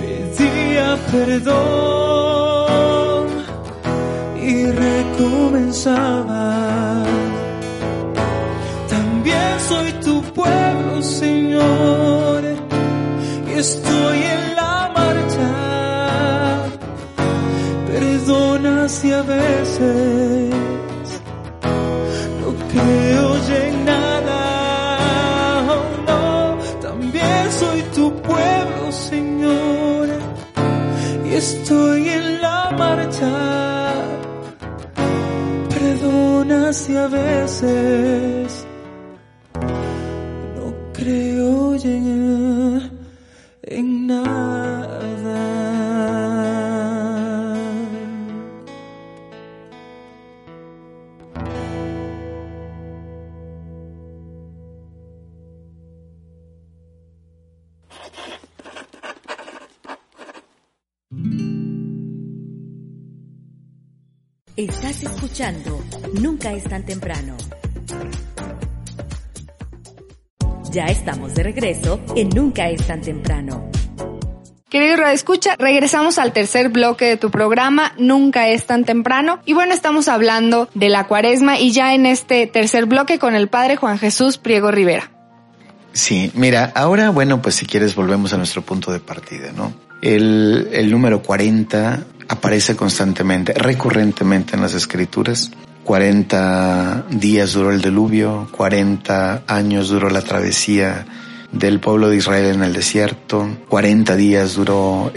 pedía 0.00 0.88
perdón 1.12 2.46
y 4.40 4.66
recomenzaba. 4.66 6.46
También 8.88 9.60
soy 9.68 9.92
tu 10.04 10.22
pueblo, 10.32 11.02
Señor, 11.02 12.42
y 13.46 13.52
estoy 13.58 14.18
en 14.18 14.56
la 14.56 14.90
marcha. 14.96 15.50
Perdona 17.88 18.88
si 18.88 19.12
a 19.12 19.22
veces 19.22 20.49
Si 36.72 36.96
a 36.96 37.08
veces 37.08 38.64
no 40.54 40.92
creo 40.92 41.74
en, 41.74 42.90
en 43.62 44.06
nada. 44.06 45.00
Estás 64.56 65.02
escuchando 65.02 65.69
Nunca 66.42 66.56
es 66.56 66.64
tan 66.64 66.82
temprano. 66.84 67.36
Ya 70.70 70.86
estamos 70.86 71.34
de 71.34 71.42
regreso 71.42 72.00
en 72.16 72.30
Nunca 72.30 72.70
es 72.70 72.86
tan 72.86 73.02
temprano. 73.02 73.70
Querido 74.70 74.96
Radio 74.96 75.12
Escucha, 75.12 75.56
regresamos 75.58 76.16
al 76.16 76.32
tercer 76.32 76.70
bloque 76.70 77.04
de 77.04 77.18
tu 77.18 77.30
programa, 77.30 77.92
Nunca 77.98 78.48
es 78.48 78.64
tan 78.64 78.86
temprano. 78.86 79.40
Y 79.44 79.52
bueno, 79.52 79.74
estamos 79.74 80.08
hablando 80.08 80.70
de 80.72 80.88
la 80.88 81.06
cuaresma 81.06 81.58
y 81.58 81.72
ya 81.72 81.92
en 81.92 82.06
este 82.06 82.46
tercer 82.46 82.86
bloque 82.86 83.18
con 83.18 83.34
el 83.34 83.48
Padre 83.48 83.76
Juan 83.76 83.98
Jesús 83.98 84.38
Priego 84.38 84.70
Rivera. 84.70 85.10
Sí, 85.92 86.32
mira, 86.32 86.72
ahora, 86.74 87.10
bueno, 87.10 87.42
pues 87.42 87.56
si 87.56 87.66
quieres 87.66 87.94
volvemos 87.94 88.32
a 88.32 88.38
nuestro 88.38 88.62
punto 88.62 88.92
de 88.92 89.00
partida, 89.00 89.52
¿no? 89.54 89.74
El, 90.00 90.70
el 90.72 90.90
número 90.90 91.20
40 91.20 92.02
aparece 92.28 92.76
constantemente, 92.76 93.52
recurrentemente 93.52 94.56
en 94.56 94.62
las 94.62 94.72
escrituras. 94.72 95.50
40 95.90 97.06
días 97.10 97.54
duró 97.54 97.72
el 97.72 97.82
diluvio, 97.82 98.46
40 98.52 99.42
años 99.48 99.88
duró 99.88 100.08
la 100.08 100.22
travesía 100.22 101.04
del 101.50 101.80
pueblo 101.80 102.08
de 102.08 102.16
Israel 102.16 102.54
en 102.54 102.62
el 102.62 102.72
desierto, 102.72 103.56
40 103.68 104.14
días 104.14 104.54
duró 104.54 105.12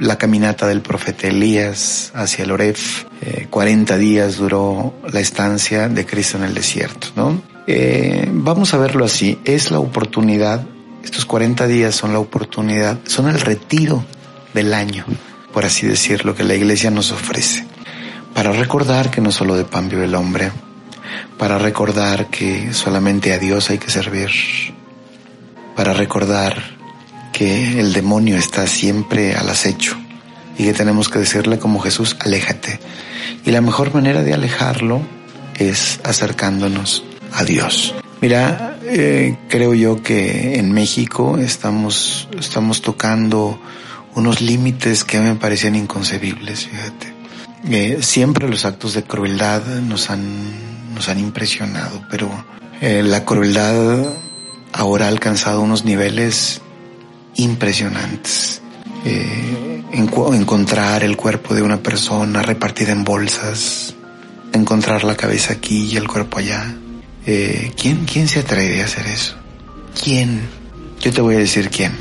la 0.00 0.18
caminata 0.18 0.66
del 0.66 0.80
profeta 0.80 1.28
Elías 1.28 2.10
hacia 2.12 2.42
el 2.42 2.50
Oref, 2.50 3.04
eh, 3.22 3.46
40 3.48 3.96
días 3.98 4.38
duró 4.38 4.94
la 5.12 5.20
estancia 5.20 5.88
de 5.88 6.04
Cristo 6.04 6.38
en 6.38 6.42
el 6.42 6.54
desierto, 6.54 7.06
¿no? 7.14 7.40
Eh, 7.68 8.28
vamos 8.32 8.74
a 8.74 8.78
verlo 8.78 9.04
así, 9.04 9.38
es 9.44 9.70
la 9.70 9.78
oportunidad, 9.78 10.66
estos 11.04 11.24
40 11.24 11.68
días 11.68 11.94
son 11.94 12.12
la 12.12 12.18
oportunidad, 12.18 12.98
son 13.06 13.28
el 13.28 13.40
retiro 13.40 14.04
del 14.54 14.74
año, 14.74 15.04
por 15.52 15.64
así 15.64 15.86
decirlo, 15.86 16.34
que 16.34 16.42
la 16.42 16.56
iglesia 16.56 16.90
nos 16.90 17.12
ofrece, 17.12 17.64
para 18.36 18.52
recordar 18.52 19.10
que 19.10 19.22
no 19.22 19.32
solo 19.32 19.56
de 19.56 19.64
pan 19.64 19.88
vive 19.88 20.04
el 20.04 20.14
hombre, 20.14 20.52
para 21.38 21.56
recordar 21.56 22.26
que 22.26 22.74
solamente 22.74 23.32
a 23.32 23.38
Dios 23.38 23.70
hay 23.70 23.78
que 23.78 23.90
servir, 23.90 24.30
para 25.74 25.94
recordar 25.94 26.54
que 27.32 27.80
el 27.80 27.94
demonio 27.94 28.36
está 28.36 28.66
siempre 28.66 29.34
al 29.34 29.48
acecho 29.48 29.96
y 30.58 30.64
que 30.64 30.74
tenemos 30.74 31.08
que 31.08 31.18
decirle 31.18 31.58
como 31.58 31.80
Jesús, 31.80 32.14
aléjate. 32.20 32.78
Y 33.46 33.52
la 33.52 33.62
mejor 33.62 33.94
manera 33.94 34.22
de 34.22 34.34
alejarlo 34.34 35.00
es 35.54 36.00
acercándonos 36.04 37.04
a 37.32 37.42
Dios. 37.42 37.94
Mira, 38.20 38.78
eh, 38.82 39.34
creo 39.48 39.72
yo 39.72 40.02
que 40.02 40.58
en 40.58 40.72
México 40.72 41.38
estamos, 41.38 42.28
estamos 42.38 42.82
tocando 42.82 43.58
unos 44.14 44.42
límites 44.42 45.04
que 45.04 45.20
me 45.20 45.36
parecían 45.36 45.74
inconcebibles, 45.74 46.66
fíjate. 46.66 47.15
Eh, 47.68 47.98
siempre 48.00 48.48
los 48.48 48.64
actos 48.64 48.94
de 48.94 49.02
crueldad 49.02 49.62
nos 49.80 50.10
han, 50.10 50.94
nos 50.94 51.08
han 51.08 51.18
impresionado, 51.18 52.02
pero 52.10 52.30
Eh, 52.78 53.02
la 53.02 53.24
crueldad 53.24 54.04
ahora 54.72 55.06
ha 55.06 55.08
alcanzado 55.08 55.62
unos 55.62 55.86
niveles 55.86 56.60
impresionantes. 57.36 58.60
Eh, 59.06 59.82
encontrar 59.92 61.02
el 61.02 61.16
cuerpo 61.16 61.54
de 61.54 61.62
una 61.62 61.78
persona 61.78 62.42
repartida 62.42 62.92
en 62.92 63.02
bolsas, 63.02 63.94
encontrar 64.52 65.04
la 65.04 65.16
cabeza 65.16 65.54
aquí 65.54 65.88
y 65.90 65.96
el 65.96 66.06
cuerpo 66.06 66.38
allá. 66.38 66.76
¿quién, 67.24 68.04
¿Quién 68.04 68.28
se 68.28 68.40
atreve 68.40 68.82
a 68.82 68.84
hacer 68.84 69.06
eso? 69.06 69.36
¿Quién? 70.00 70.42
Yo 71.00 71.10
te 71.12 71.22
voy 71.22 71.36
a 71.36 71.38
decir 71.38 71.70
quién. 71.70 71.92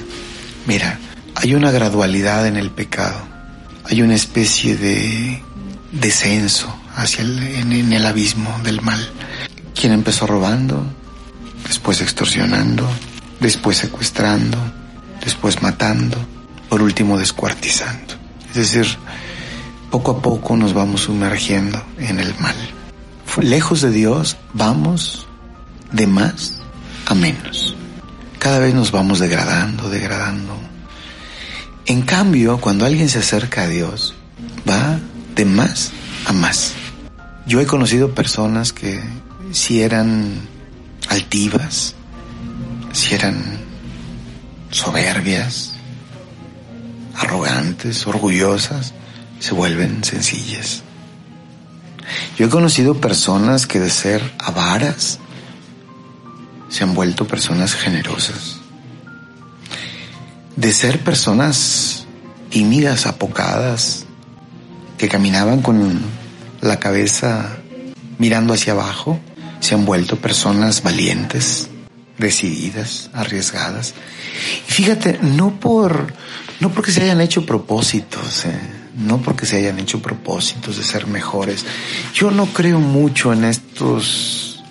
Mira, 0.67 0.99
hay 1.36 1.56
una 1.56 1.71
gradualidad 1.71 2.45
en 2.47 2.58
el 2.58 2.69
pecado, 2.69 3.17
hay 3.87 4.01
una 4.01 4.15
especie 4.15 4.75
de 4.75 5.41
descenso 5.91 6.75
hacia 6.95 7.21
el, 7.23 7.39
en 7.39 7.93
el 7.93 8.05
abismo 8.05 8.59
del 8.63 8.81
mal. 8.81 8.99
¿Quién 9.79 9.93
empezó 9.93 10.25
robando? 10.25 10.83
Después 11.67 12.01
extorsionando, 12.01 12.87
después 13.39 13.77
secuestrando, 13.77 14.57
después 15.23 15.61
matando, 15.61 16.17
por 16.69 16.81
último 16.81 17.17
descuartizando. 17.17 18.15
Es 18.49 18.55
decir, 18.55 18.97
poco 19.91 20.11
a 20.11 20.21
poco 20.21 20.55
nos 20.55 20.73
vamos 20.73 21.01
sumergiendo 21.01 21.83
en 21.97 22.19
el 22.19 22.33
mal. 22.39 22.55
Lejos 23.41 23.81
de 23.81 23.91
Dios 23.91 24.37
vamos 24.53 25.27
de 25.91 26.07
más 26.07 26.59
a 27.05 27.13
menos. 27.13 27.75
Cada 28.39 28.59
vez 28.59 28.73
nos 28.73 28.91
vamos 28.91 29.19
degradando, 29.19 29.89
degradando. 29.89 30.57
En 31.87 32.01
cambio, 32.01 32.59
cuando 32.59 32.85
alguien 32.85 33.09
se 33.09 33.19
acerca 33.19 33.63
a 33.63 33.67
Dios, 33.67 34.15
va 34.67 34.99
de 35.35 35.45
más 35.45 35.91
a 36.25 36.33
más. 36.33 36.73
Yo 37.45 37.61
he 37.61 37.67
conocido 37.67 38.15
personas 38.15 38.73
que 38.73 38.99
si 39.51 39.81
eran 39.81 40.33
altivas, 41.09 41.93
si 42.91 43.13
eran 43.13 43.59
soberbias, 44.71 45.73
arrogantes, 47.15 48.07
orgullosas, 48.07 48.93
se 49.39 49.53
vuelven 49.53 50.03
sencillas. 50.03 50.81
Yo 52.37 52.47
he 52.47 52.49
conocido 52.49 52.99
personas 52.99 53.67
que 53.67 53.79
de 53.79 53.89
ser 53.91 54.33
avaras 54.39 55.19
se 56.69 56.83
han 56.83 56.95
vuelto 56.95 57.27
personas 57.27 57.75
generosas. 57.75 58.54
De 60.55 60.71
ser 60.73 61.03
personas 61.03 62.05
tímidas, 62.49 63.05
apocadas, 63.05 64.05
que 64.97 65.09
caminaban 65.09 65.61
con 65.61 66.01
la 66.61 66.79
cabeza 66.79 67.57
mirando 68.17 68.53
hacia 68.53 68.73
abajo, 68.73 69.19
se 69.59 69.75
han 69.75 69.85
vuelto 69.85 70.17
personas 70.17 70.83
valientes, 70.83 71.69
decididas, 72.17 73.09
arriesgadas. 73.13 73.93
Y 74.67 74.71
fíjate, 74.71 75.19
no 75.21 75.59
por, 75.59 76.13
no 76.59 76.71
porque 76.71 76.91
se 76.91 77.03
hayan 77.03 77.21
hecho 77.21 77.45
propósitos, 77.45 78.45
eh, 78.45 78.59
no 78.97 79.21
porque 79.21 79.45
se 79.45 79.57
hayan 79.57 79.79
hecho 79.79 80.01
propósitos 80.01 80.77
de 80.77 80.83
ser 80.83 81.07
mejores. 81.07 81.65
Yo 82.13 82.31
no 82.31 82.45
creo 82.47 82.79
mucho 82.79 83.33
en 83.33 83.43
estos, 83.43 84.63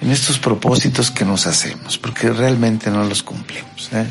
en 0.00 0.10
estos 0.10 0.38
propósitos 0.38 1.10
que 1.10 1.24
nos 1.24 1.46
hacemos, 1.46 1.98
porque 1.98 2.30
realmente 2.30 2.90
no 2.90 3.04
los 3.04 3.22
cumplimos. 3.22 3.90
Eh. 3.92 4.06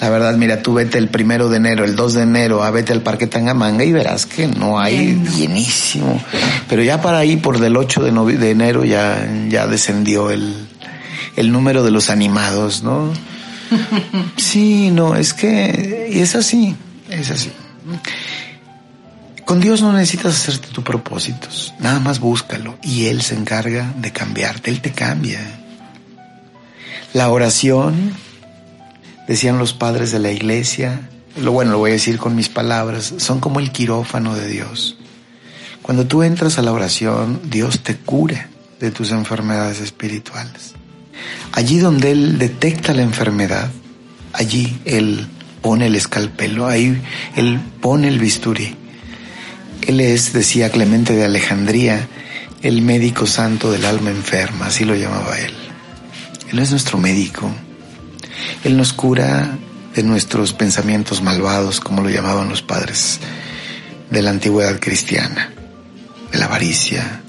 La 0.00 0.08
verdad, 0.08 0.34
mira, 0.36 0.62
tú 0.62 0.74
vete 0.74 0.96
el 0.96 1.08
primero 1.08 1.50
de 1.50 1.58
enero, 1.58 1.84
el 1.84 1.94
2 1.94 2.14
de 2.14 2.22
enero, 2.22 2.62
a 2.62 2.70
vete 2.70 2.92
al 2.92 3.02
Parque 3.02 3.26
Tangamanga 3.26 3.84
y 3.84 3.92
verás 3.92 4.24
que 4.24 4.46
no 4.46 4.80
hay 4.80 5.14
llenísimo. 5.36 6.22
Pero 6.68 6.82
ya 6.82 7.02
para 7.02 7.18
ahí, 7.18 7.36
por 7.36 7.58
del 7.58 7.76
8 7.76 8.04
de, 8.04 8.36
de 8.38 8.50
enero, 8.50 8.84
ya, 8.84 9.28
ya 9.48 9.66
descendió 9.66 10.30
el, 10.30 10.54
el 11.36 11.52
número 11.52 11.82
de 11.82 11.90
los 11.90 12.08
animados, 12.10 12.82
¿no? 12.82 13.12
Sí, 14.36 14.90
no, 14.90 15.14
es 15.14 15.32
que 15.34 16.08
y 16.10 16.20
es 16.20 16.34
así, 16.34 16.74
es 17.08 17.30
así. 17.30 17.52
Con 19.44 19.60
Dios 19.60 19.82
no 19.82 19.92
necesitas 19.92 20.34
hacerte 20.34 20.68
tus 20.68 20.84
propósitos, 20.84 21.74
nada 21.78 22.00
más 22.00 22.20
búscalo 22.20 22.78
y 22.82 23.06
Él 23.06 23.22
se 23.22 23.34
encarga 23.34 23.92
de 23.96 24.12
cambiarte, 24.12 24.70
Él 24.70 24.80
te 24.80 24.92
cambia. 24.92 25.40
La 27.12 27.30
oración 27.30 28.14
decían 29.30 29.58
los 29.58 29.74
padres 29.74 30.10
de 30.10 30.18
la 30.18 30.32
iglesia, 30.32 31.08
lo 31.40 31.52
bueno, 31.52 31.70
lo 31.70 31.78
voy 31.78 31.90
a 31.90 31.92
decir 31.92 32.18
con 32.18 32.34
mis 32.34 32.48
palabras, 32.48 33.14
son 33.18 33.38
como 33.38 33.60
el 33.60 33.70
quirófano 33.70 34.34
de 34.34 34.48
Dios. 34.48 34.96
Cuando 35.82 36.04
tú 36.04 36.24
entras 36.24 36.58
a 36.58 36.62
la 36.62 36.72
oración, 36.72 37.40
Dios 37.44 37.78
te 37.84 37.94
cura 37.96 38.48
de 38.80 38.90
tus 38.90 39.12
enfermedades 39.12 39.80
espirituales. 39.80 40.74
Allí 41.52 41.78
donde 41.78 42.10
Él 42.10 42.38
detecta 42.40 42.92
la 42.92 43.02
enfermedad, 43.02 43.70
allí 44.32 44.80
Él 44.84 45.28
pone 45.62 45.86
el 45.86 45.94
escalpelo, 45.94 46.66
ahí 46.66 47.00
Él 47.36 47.60
pone 47.80 48.08
el 48.08 48.18
bisturí. 48.18 48.74
Él 49.82 50.00
es, 50.00 50.32
decía 50.32 50.70
Clemente 50.70 51.14
de 51.14 51.26
Alejandría, 51.26 52.08
el 52.62 52.82
médico 52.82 53.28
santo 53.28 53.70
del 53.70 53.84
alma 53.84 54.10
enferma, 54.10 54.66
así 54.66 54.84
lo 54.84 54.96
llamaba 54.96 55.38
Él. 55.38 55.54
Él 56.50 56.58
es 56.58 56.72
nuestro 56.72 56.98
médico, 56.98 57.48
él 58.64 58.76
nos 58.76 58.92
cura 58.92 59.58
de 59.94 60.02
nuestros 60.02 60.52
pensamientos 60.52 61.22
malvados, 61.22 61.80
como 61.80 62.02
lo 62.02 62.10
llamaban 62.10 62.48
los 62.48 62.62
padres 62.62 63.20
de 64.10 64.22
la 64.22 64.30
antigüedad 64.30 64.78
cristiana, 64.78 65.52
de 66.32 66.38
la 66.38 66.46
avaricia, 66.46 67.22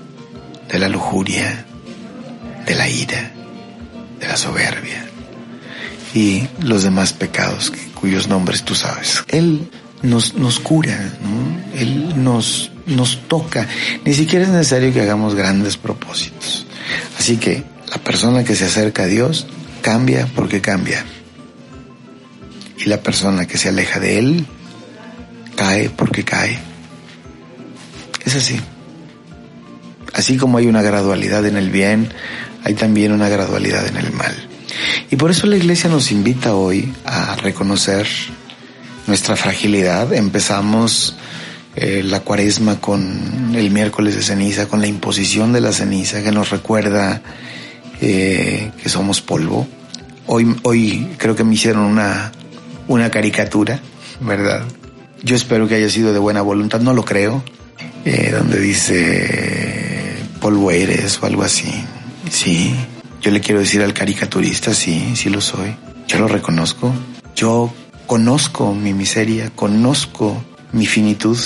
de 0.70 0.80
la 0.80 0.90
lujuria, 0.90 1.66
de 2.66 2.76
la 2.76 2.88
ira, 2.90 3.32
de 4.20 4.28
la 4.28 4.38
soberbia 4.38 5.06
y 6.14 6.48
los 6.60 6.84
demás 6.84 7.14
pecados 7.14 7.72
cuyos 7.96 8.28
nombres 8.28 8.64
tú 8.64 8.76
sabes. 8.76 9.24
Él 9.28 9.70
nos, 10.02 10.34
nos 10.36 10.60
cura. 10.60 10.98
Él 11.76 12.24
nos, 12.24 12.72
nos 12.88 13.20
toca. 13.28 13.68
Ni 14.04 14.14
siquiera 14.14 14.46
es 14.46 14.52
necesario 14.52 14.92
que 14.94 15.02
hagamos 15.02 15.36
grandes 15.36 15.78
propósitos. 15.78 16.66
Así 17.18 17.38
que 17.38 17.64
la 17.90 17.98
persona 17.98 18.44
que 18.44 18.56
se 18.56 18.66
acerca 18.66 19.04
a 19.04 19.08
Dios 19.08 19.46
cambia 19.82 20.28
porque 20.36 20.62
cambia. 20.62 21.06
Y 22.78 22.86
la 22.86 23.02
persona 23.02 23.48
que 23.48 23.58
se 23.58 23.70
aleja 23.70 24.00
de 24.00 24.20
Él 24.20 24.46
cae 25.56 25.90
porque 25.90 26.24
cae. 26.24 26.58
Es 28.26 28.36
así. 28.36 28.60
Así 30.14 30.38
como 30.38 30.58
hay 30.58 30.68
una 30.68 30.82
gradualidad 30.82 31.46
en 31.46 31.58
el 31.58 31.70
bien, 31.70 32.14
hay 32.64 32.74
también 32.74 33.12
una 33.12 33.30
gradualidad 33.30 33.88
en 33.88 33.98
el 33.98 34.12
mal. 34.12 34.36
Y 35.10 35.16
por 35.16 35.32
eso 35.32 35.48
la 35.48 35.58
iglesia 35.58 35.90
nos 35.90 36.12
invita 36.12 36.56
hoy 36.56 36.94
a 37.06 37.36
reconocer 37.36 38.08
nuestra 39.08 39.36
fragilidad. 39.36 40.14
Empezamos 40.14 41.16
eh, 41.76 42.02
la 42.04 42.22
cuaresma 42.22 42.80
con 42.80 43.56
el 43.56 43.72
miércoles 43.72 44.16
de 44.16 44.24
ceniza, 44.24 44.68
con 44.68 44.82
la 44.82 44.88
imposición 44.88 45.54
de 45.54 45.62
la 45.62 45.72
ceniza 45.72 46.22
que 46.22 46.32
nos 46.32 46.50
recuerda 46.50 47.22
eh, 48.02 48.72
que 48.82 48.90
somos 48.90 49.22
polvo. 49.22 49.68
Hoy, 50.28 50.56
hoy 50.64 51.08
creo 51.18 51.36
que 51.36 51.44
me 51.44 51.54
hicieron 51.54 51.84
una, 51.84 52.32
una 52.88 53.10
caricatura, 53.10 53.80
¿verdad? 54.20 54.66
Yo 55.24 55.36
espero 55.36 55.68
que 55.68 55.76
haya 55.76 55.90
sido 55.90 56.14
de 56.14 56.20
buena 56.20 56.42
voluntad, 56.42 56.82
no 56.82 56.94
lo 56.94 57.06
creo, 57.06 57.44
eh, 58.06 58.32
donde 58.32 58.60
dice 58.60 60.16
polvo 60.40 60.72
eres 60.72 61.22
o 61.22 61.26
algo 61.28 61.44
así. 61.44 61.72
Sí, 62.30 62.74
yo 63.22 63.30
le 63.32 63.40
quiero 63.40 63.60
decir 63.60 63.82
al 63.82 63.94
caricaturista, 63.94 64.74
sí, 64.74 65.14
sí 65.16 65.30
lo 65.30 65.42
soy. 65.42 65.76
Yo 66.08 66.18
lo 66.20 66.28
reconozco. 66.28 66.94
Yo 67.36 67.72
conozco 68.08 68.74
mi 68.74 68.94
miseria, 68.94 69.52
conozco 69.56 70.44
mi 70.72 70.86
finitud, 70.86 71.38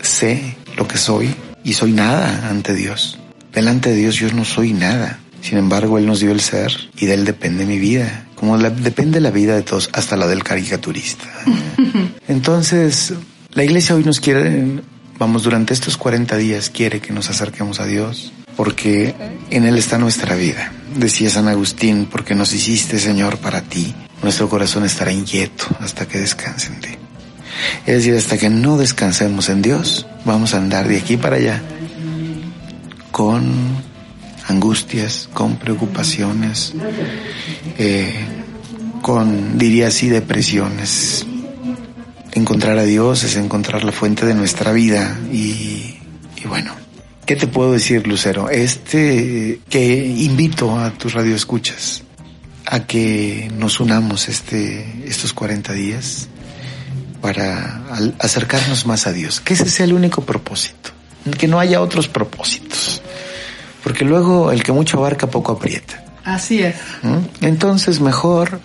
sé 0.00 0.56
lo 0.76 0.88
que 0.88 0.98
soy 0.98 1.34
y 1.62 1.74
soy 1.74 1.92
nada 1.92 2.48
ante 2.50 2.74
Dios. 2.74 3.18
Delante 3.52 3.90
de 3.90 3.96
Dios 3.96 4.16
yo 4.16 4.32
no 4.32 4.44
soy 4.44 4.72
nada. 4.72 5.20
Sin 5.42 5.58
embargo, 5.58 5.98
Él 5.98 6.06
nos 6.06 6.20
dio 6.20 6.30
el 6.30 6.40
ser 6.40 6.72
y 6.96 7.06
de 7.06 7.14
Él 7.14 7.24
depende 7.24 7.66
mi 7.66 7.78
vida, 7.78 8.26
como 8.36 8.56
depende 8.56 9.20
la 9.20 9.32
vida 9.32 9.56
de 9.56 9.62
todos, 9.62 9.90
hasta 9.92 10.16
la 10.16 10.28
del 10.28 10.44
caricaturista. 10.44 11.24
Entonces, 12.28 13.12
la 13.52 13.64
iglesia 13.64 13.96
hoy 13.96 14.04
nos 14.04 14.20
quiere, 14.20 14.80
vamos, 15.18 15.42
durante 15.42 15.74
estos 15.74 15.96
40 15.96 16.36
días 16.36 16.70
quiere 16.70 17.00
que 17.00 17.12
nos 17.12 17.28
acerquemos 17.28 17.80
a 17.80 17.86
Dios, 17.86 18.32
porque 18.56 19.14
en 19.50 19.64
Él 19.64 19.76
está 19.76 19.98
nuestra 19.98 20.36
vida. 20.36 20.72
Decía 20.96 21.28
San 21.28 21.48
Agustín, 21.48 22.06
porque 22.10 22.36
nos 22.36 22.52
hiciste, 22.52 23.00
Señor, 23.00 23.38
para 23.38 23.62
ti, 23.62 23.94
nuestro 24.22 24.48
corazón 24.48 24.84
estará 24.84 25.12
inquieto 25.12 25.66
hasta 25.80 26.06
que 26.06 26.18
descanse 26.18 26.68
en 26.68 26.80
ti. 26.80 26.90
Es 27.84 27.96
decir, 27.96 28.14
hasta 28.14 28.38
que 28.38 28.48
no 28.48 28.78
descansemos 28.78 29.48
en 29.48 29.60
Dios, 29.60 30.06
vamos 30.24 30.54
a 30.54 30.58
andar 30.58 30.86
de 30.86 30.98
aquí 30.98 31.16
para 31.16 31.36
allá 31.36 31.62
con 33.10 33.91
angustias, 34.48 35.28
con 35.32 35.56
preocupaciones, 35.56 36.74
eh, 37.78 38.14
con, 39.00 39.58
diría 39.58 39.88
así, 39.88 40.08
depresiones. 40.08 41.26
Encontrar 42.32 42.78
a 42.78 42.84
Dios 42.84 43.24
es 43.24 43.36
encontrar 43.36 43.84
la 43.84 43.92
fuente 43.92 44.24
de 44.24 44.34
nuestra 44.34 44.72
vida 44.72 45.18
y, 45.30 45.98
y 46.36 46.48
bueno, 46.48 46.72
¿Qué 47.26 47.36
te 47.36 47.46
puedo 47.46 47.72
decir, 47.72 48.06
Lucero? 48.06 48.50
Este, 48.50 49.60
que 49.68 50.06
invito 50.06 50.76
a 50.78 50.90
tus 50.90 51.12
radioescuchas 51.12 52.02
a 52.66 52.86
que 52.86 53.50
nos 53.56 53.80
unamos 53.80 54.28
este, 54.28 55.04
estos 55.06 55.32
40 55.32 55.72
días 55.72 56.28
para 57.20 57.82
acercarnos 58.18 58.86
más 58.86 59.06
a 59.06 59.12
Dios. 59.12 59.40
Que 59.40 59.54
ese 59.54 59.70
sea 59.70 59.84
el 59.84 59.92
único 59.92 60.22
propósito. 60.22 60.90
Que 61.38 61.46
no 61.46 61.60
haya 61.60 61.80
otros 61.80 62.08
propósitos. 62.08 63.01
Porque 63.82 64.04
luego 64.04 64.52
el 64.52 64.62
que 64.62 64.72
mucho 64.72 64.98
abarca 64.98 65.28
poco 65.28 65.52
aprieta. 65.52 66.04
Así 66.24 66.62
es. 66.62 66.76
¿Mm? 67.02 67.44
Entonces 67.44 68.00
mejor 68.00 68.60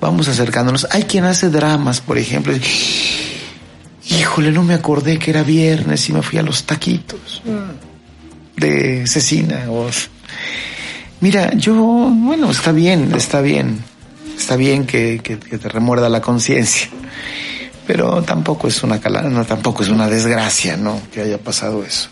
vamos 0.00 0.28
acercándonos. 0.28 0.86
Hay 0.90 1.04
quien 1.04 1.24
hace 1.24 1.50
dramas, 1.50 2.00
por 2.00 2.18
ejemplo. 2.18 2.52
Híjole, 4.08 4.52
no 4.52 4.62
me 4.62 4.74
acordé 4.74 5.18
que 5.18 5.30
era 5.30 5.42
viernes 5.42 6.08
y 6.08 6.12
me 6.12 6.22
fui 6.22 6.38
a 6.38 6.42
los 6.42 6.64
taquitos 6.64 7.42
de 8.56 9.06
cecina. 9.06 9.66
Mira, 11.20 11.52
yo, 11.54 11.74
bueno, 11.74 12.50
está 12.50 12.72
bien, 12.72 13.12
está 13.14 13.40
bien. 13.40 13.82
Está 14.36 14.56
bien 14.56 14.86
que, 14.86 15.20
que, 15.22 15.36
te 15.36 15.68
remuerda 15.68 16.08
la 16.08 16.20
conciencia. 16.20 16.88
Pero 17.86 18.22
tampoco 18.22 18.68
es 18.68 18.82
una 18.82 19.00
calana, 19.00 19.44
tampoco 19.44 19.82
es 19.82 19.88
una 19.88 20.08
desgracia, 20.08 20.76
¿no? 20.76 21.00
Que 21.12 21.22
haya 21.22 21.38
pasado 21.38 21.84
eso. 21.84 22.08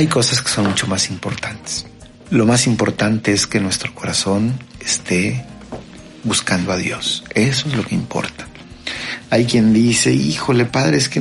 Hay 0.00 0.06
cosas 0.06 0.40
que 0.40 0.48
son 0.48 0.66
mucho 0.66 0.86
más 0.86 1.10
importantes. 1.10 1.84
Lo 2.30 2.46
más 2.46 2.66
importante 2.66 3.34
es 3.34 3.46
que 3.46 3.60
nuestro 3.60 3.94
corazón 3.94 4.58
esté 4.82 5.44
buscando 6.24 6.72
a 6.72 6.78
Dios. 6.78 7.22
Eso 7.34 7.68
es 7.68 7.76
lo 7.76 7.84
que 7.84 7.96
importa. 7.96 8.46
Hay 9.28 9.44
quien 9.44 9.74
dice, 9.74 10.10
híjole, 10.10 10.64
padre, 10.64 10.96
es 10.96 11.10
que 11.10 11.20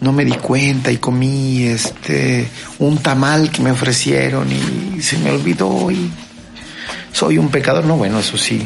no 0.00 0.12
me 0.14 0.24
di 0.24 0.32
cuenta 0.32 0.90
y 0.90 0.96
comí 0.96 1.64
este 1.64 2.48
un 2.78 2.96
tamal 2.96 3.50
que 3.50 3.60
me 3.60 3.72
ofrecieron 3.72 4.48
y 4.50 5.02
se 5.02 5.18
me 5.18 5.30
olvidó 5.30 5.90
y 5.90 6.10
soy 7.12 7.36
un 7.36 7.50
pecador. 7.50 7.84
No, 7.84 7.98
bueno, 7.98 8.20
eso 8.20 8.38
sí, 8.38 8.58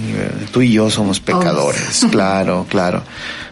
tú 0.52 0.62
y 0.62 0.70
yo 0.70 0.88
somos 0.88 1.18
pecadores, 1.18 2.06
claro, 2.12 2.64
claro. 2.68 3.02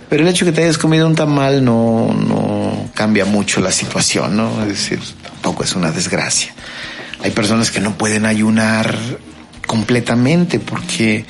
Pero 0.08 0.22
el 0.22 0.28
hecho 0.28 0.44
de 0.44 0.52
que 0.52 0.56
te 0.56 0.62
hayas 0.62 0.78
comido 0.78 1.06
un 1.06 1.14
tamal 1.14 1.64
no, 1.64 2.12
no 2.12 2.90
cambia 2.94 3.24
mucho 3.24 3.60
la 3.60 3.72
situación, 3.72 4.36
¿no? 4.36 4.62
Es 4.62 4.68
decir, 4.68 5.00
tampoco 5.22 5.64
es 5.64 5.74
una 5.74 5.90
desgracia. 5.90 6.54
Hay 7.22 7.32
personas 7.32 7.70
que 7.70 7.80
no 7.80 7.96
pueden 7.98 8.24
ayunar 8.24 8.96
completamente 9.66 10.60
porque, 10.60 11.24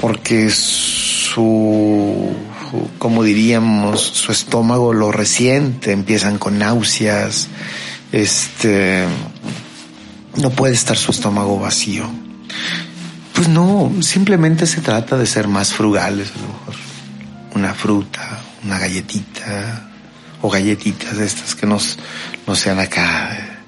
porque 0.00 0.50
su 0.50 2.30
como 2.98 3.22
diríamos, 3.22 4.00
su 4.00 4.32
estómago 4.32 4.92
lo 4.92 5.12
resiente, 5.12 5.92
empiezan 5.92 6.38
con 6.38 6.58
náuseas, 6.58 7.48
este, 8.12 9.04
no 10.36 10.50
puede 10.50 10.74
estar 10.74 10.96
su 10.96 11.10
estómago 11.10 11.58
vacío. 11.58 12.08
Pues 13.34 13.48
no, 13.48 13.90
simplemente 14.00 14.66
se 14.66 14.80
trata 14.80 15.16
de 15.16 15.26
ser 15.26 15.48
más 15.48 15.72
frugales, 15.72 16.30
a 16.30 16.40
lo 16.40 16.48
mejor. 16.48 16.89
Una 17.54 17.74
fruta, 17.74 18.40
una 18.64 18.78
galletita, 18.78 19.90
o 20.42 20.50
galletitas 20.50 21.16
de 21.16 21.26
estas 21.26 21.54
que 21.54 21.66
nos, 21.66 21.98
no 22.46 22.54
sean 22.54 22.78
acá, 22.78 23.58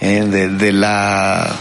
eh, 0.00 0.24
de, 0.24 0.72
la 0.72 1.54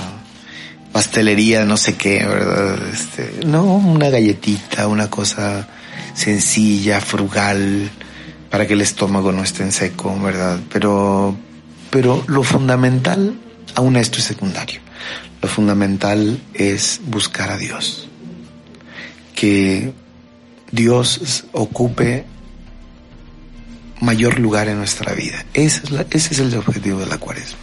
pastelería, 0.91 1.65
no 1.65 1.77
sé 1.77 1.95
qué, 1.95 2.25
¿verdad? 2.25 2.77
Este, 2.91 3.41
no, 3.45 3.63
una 3.63 4.09
galletita, 4.09 4.87
una 4.87 5.09
cosa 5.09 5.67
sencilla, 6.13 6.99
frugal, 6.99 7.89
para 8.49 8.67
que 8.67 8.73
el 8.73 8.81
estómago 8.81 9.31
no 9.31 9.43
esté 9.43 9.63
en 9.63 9.71
seco, 9.71 10.17
¿verdad? 10.19 10.59
Pero, 10.71 11.35
pero 11.89 12.23
lo 12.27 12.43
fundamental, 12.43 13.35
aún 13.75 13.95
esto 13.95 14.19
es 14.19 14.25
secundario. 14.25 14.81
Lo 15.41 15.49
fundamental 15.49 16.39
es 16.53 17.01
buscar 17.05 17.51
a 17.51 17.57
Dios. 17.57 18.07
Que 19.35 19.93
Dios 20.73 21.45
ocupe 21.51 22.25
mayor 24.01 24.39
lugar 24.39 24.67
en 24.67 24.79
nuestra 24.79 25.13
vida. 25.13 25.45
Ese 25.53 25.83
es, 25.85 25.91
ese 26.09 26.33
es 26.33 26.39
el 26.39 26.57
objetivo 26.57 26.99
de 26.99 27.05
la 27.05 27.19
cuaresma. 27.19 27.59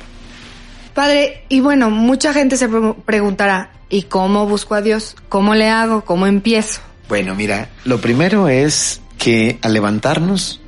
Padre, 0.94 1.44
y 1.48 1.58
bueno, 1.58 1.90
mucha 1.90 2.32
gente 2.32 2.56
se 2.56 2.68
preguntará, 3.04 3.72
¿y 3.88 4.02
cómo 4.02 4.46
busco 4.46 4.76
a 4.76 4.80
Dios? 4.80 5.16
¿Cómo 5.28 5.56
le 5.56 5.68
hago? 5.68 6.04
¿Cómo 6.04 6.28
empiezo? 6.28 6.82
Bueno, 7.08 7.34
mira, 7.34 7.68
lo 7.84 8.00
primero 8.00 8.48
es 8.48 9.00
que 9.18 9.58
al 9.60 9.72
levantarnos, 9.74 10.60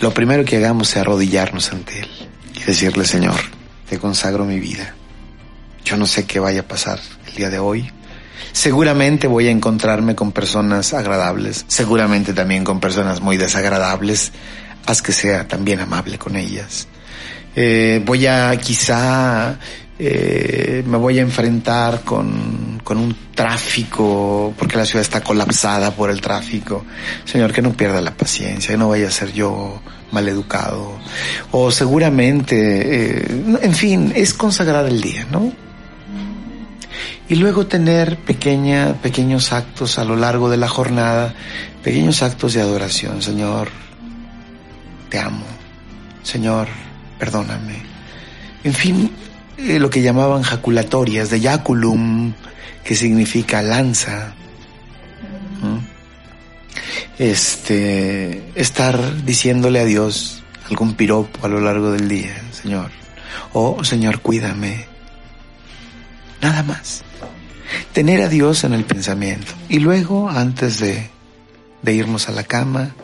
lo 0.00 0.12
primero 0.12 0.44
que 0.44 0.56
hagamos 0.56 0.90
es 0.90 0.96
arrodillarnos 0.96 1.72
ante 1.72 2.00
Él 2.00 2.08
y 2.54 2.64
decirle, 2.64 3.04
Señor, 3.04 3.36
te 3.88 4.00
consagro 4.00 4.44
mi 4.44 4.58
vida. 4.58 4.92
Yo 5.84 5.96
no 5.96 6.06
sé 6.06 6.26
qué 6.26 6.40
vaya 6.40 6.62
a 6.62 6.68
pasar 6.68 6.98
el 7.28 7.34
día 7.34 7.48
de 7.48 7.60
hoy. 7.60 7.92
Seguramente 8.56 9.26
voy 9.26 9.48
a 9.48 9.50
encontrarme 9.50 10.14
con 10.14 10.32
personas 10.32 10.94
agradables, 10.94 11.66
seguramente 11.68 12.32
también 12.32 12.64
con 12.64 12.80
personas 12.80 13.20
muy 13.20 13.36
desagradables. 13.36 14.32
Haz 14.86 15.02
que 15.02 15.12
sea 15.12 15.46
también 15.46 15.80
amable 15.80 16.16
con 16.16 16.36
ellas. 16.36 16.88
Eh, 17.54 18.02
voy 18.06 18.26
a 18.26 18.56
quizá 18.56 19.58
eh, 19.98 20.82
me 20.86 20.96
voy 20.96 21.18
a 21.18 21.20
enfrentar 21.20 22.00
con, 22.00 22.80
con 22.82 22.96
un 22.96 23.14
tráfico, 23.34 24.54
porque 24.58 24.78
la 24.78 24.86
ciudad 24.86 25.02
está 25.02 25.20
colapsada 25.20 25.90
por 25.90 26.08
el 26.08 26.22
tráfico. 26.22 26.86
Señor, 27.26 27.52
que 27.52 27.60
no 27.60 27.74
pierda 27.74 28.00
la 28.00 28.14
paciencia, 28.14 28.70
que 28.72 28.78
no 28.78 28.88
vaya 28.88 29.08
a 29.08 29.10
ser 29.10 29.34
yo 29.34 29.82
maleducado. 30.12 30.98
O 31.50 31.70
seguramente, 31.70 33.18
eh, 33.20 33.44
en 33.60 33.74
fin, 33.74 34.14
es 34.16 34.32
consagrar 34.32 34.86
el 34.86 35.02
día, 35.02 35.26
¿no? 35.30 35.65
Y 37.28 37.36
luego 37.36 37.66
tener 37.66 38.16
pequeña, 38.18 38.94
pequeños 39.02 39.52
actos 39.52 39.98
a 39.98 40.04
lo 40.04 40.16
largo 40.16 40.48
de 40.48 40.56
la 40.56 40.68
jornada, 40.68 41.34
pequeños 41.82 42.22
actos 42.22 42.54
de 42.54 42.60
adoración. 42.60 43.22
Señor, 43.22 43.68
te 45.08 45.18
amo. 45.18 45.46
Señor, 46.22 46.68
perdóname. 47.18 47.82
En 48.64 48.74
fin, 48.74 49.10
eh, 49.58 49.78
lo 49.78 49.90
que 49.90 50.02
llamaban 50.02 50.42
jaculatorias, 50.42 51.30
de 51.30 51.40
yaculum, 51.40 52.32
que 52.84 52.94
significa 52.94 53.62
lanza. 53.62 54.34
Este, 57.18 58.42
estar 58.54 59.24
diciéndole 59.24 59.80
a 59.80 59.84
Dios 59.84 60.42
algún 60.68 60.94
piropo 60.94 61.46
a 61.46 61.48
lo 61.48 61.60
largo 61.60 61.92
del 61.92 62.08
día, 62.08 62.34
Señor. 62.52 62.90
Oh, 63.52 63.82
Señor, 63.84 64.20
cuídame. 64.20 64.95
Nada 66.40 66.62
más. 66.62 67.02
Tener 67.92 68.22
a 68.22 68.28
Dios 68.28 68.64
en 68.64 68.72
el 68.72 68.84
pensamiento. 68.84 69.52
Y 69.68 69.78
luego, 69.78 70.28
antes 70.28 70.78
de, 70.78 71.10
de 71.82 71.94
irnos 71.94 72.28
a 72.28 72.32
la 72.32 72.44
cama, 72.44 72.94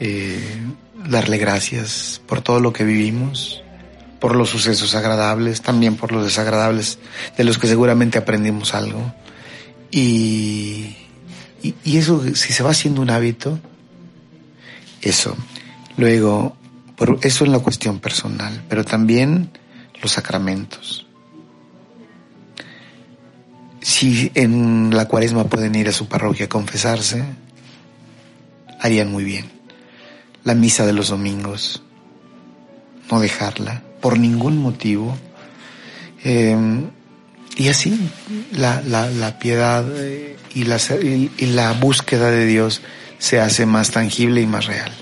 eh, 0.00 0.58
darle 1.08 1.38
gracias 1.38 2.20
por 2.26 2.40
todo 2.40 2.60
lo 2.60 2.72
que 2.72 2.84
vivimos, 2.84 3.62
por 4.20 4.36
los 4.36 4.50
sucesos 4.50 4.94
agradables, 4.94 5.62
también 5.62 5.96
por 5.96 6.12
los 6.12 6.24
desagradables, 6.24 6.98
de 7.36 7.44
los 7.44 7.58
que 7.58 7.66
seguramente 7.66 8.18
aprendimos 8.18 8.74
algo. 8.74 9.12
Y, 9.90 10.96
y, 11.62 11.96
eso, 11.96 12.22
si 12.34 12.52
se 12.52 12.62
va 12.62 12.70
haciendo 12.70 13.02
un 13.02 13.10
hábito, 13.10 13.58
eso. 15.02 15.36
Luego, 15.96 16.56
por 16.96 17.18
eso 17.22 17.44
en 17.44 17.52
la 17.52 17.58
cuestión 17.58 17.98
personal, 17.98 18.64
pero 18.68 18.84
también 18.84 19.50
los 20.00 20.12
sacramentos. 20.12 21.01
Si 23.82 24.30
en 24.34 24.90
la 24.94 25.06
cuaresma 25.06 25.44
pueden 25.44 25.74
ir 25.74 25.88
a 25.88 25.92
su 25.92 26.08
parroquia 26.08 26.46
a 26.46 26.48
confesarse, 26.48 27.24
harían 28.80 29.10
muy 29.10 29.24
bien. 29.24 29.50
La 30.44 30.54
misa 30.54 30.86
de 30.86 30.92
los 30.92 31.08
domingos, 31.08 31.82
no 33.10 33.20
dejarla 33.20 33.82
por 34.00 34.18
ningún 34.18 34.58
motivo. 34.58 35.16
Eh, 36.24 36.56
y 37.56 37.68
así 37.68 38.08
la, 38.52 38.80
la, 38.82 39.10
la 39.10 39.38
piedad 39.38 39.84
eh, 39.96 40.36
y 40.54 40.64
la, 40.64 40.78
y 41.02 41.46
la 41.46 41.72
búsqueda 41.72 42.30
de 42.30 42.46
Dios 42.46 42.82
se 43.18 43.40
hace 43.40 43.66
más 43.66 43.90
tangible 43.90 44.40
y 44.40 44.46
más 44.46 44.66
real. 44.66 44.92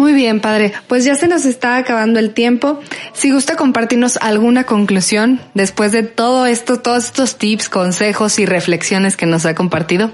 Muy 0.00 0.14
bien, 0.14 0.40
padre. 0.40 0.72
Pues 0.88 1.04
ya 1.04 1.14
se 1.14 1.28
nos 1.28 1.44
está 1.44 1.76
acabando 1.76 2.18
el 2.18 2.32
tiempo. 2.32 2.80
Si 3.12 3.30
gusta 3.30 3.56
compartirnos 3.56 4.16
alguna 4.16 4.64
conclusión 4.64 5.40
después 5.52 5.92
de 5.92 6.02
todo 6.02 6.46
esto, 6.46 6.80
todos 6.80 7.04
estos 7.04 7.36
tips, 7.36 7.68
consejos 7.68 8.38
y 8.38 8.46
reflexiones 8.46 9.16
que 9.16 9.26
nos 9.26 9.44
ha 9.44 9.54
compartido. 9.54 10.10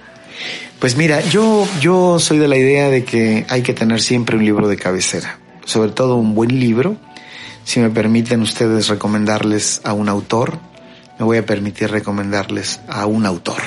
Pues 0.80 0.96
mira, 0.96 1.20
yo, 1.20 1.66
yo 1.80 2.18
soy 2.18 2.38
de 2.38 2.48
la 2.48 2.56
idea 2.56 2.90
de 2.90 3.04
que 3.04 3.46
hay 3.48 3.62
que 3.62 3.72
tener 3.74 4.02
siempre 4.02 4.36
un 4.36 4.44
libro 4.44 4.66
de 4.66 4.76
cabecera, 4.76 5.38
sobre 5.64 5.92
todo 5.92 6.16
un 6.16 6.34
buen 6.34 6.58
libro 6.58 6.96
si 7.66 7.80
me 7.80 7.90
permiten 7.90 8.42
ustedes 8.42 8.86
recomendarles 8.86 9.80
a 9.82 9.92
un 9.92 10.08
autor, 10.08 10.60
me 11.18 11.24
voy 11.24 11.38
a 11.38 11.44
permitir 11.44 11.90
recomendarles 11.90 12.80
a 12.88 13.06
un 13.06 13.26
autor. 13.26 13.60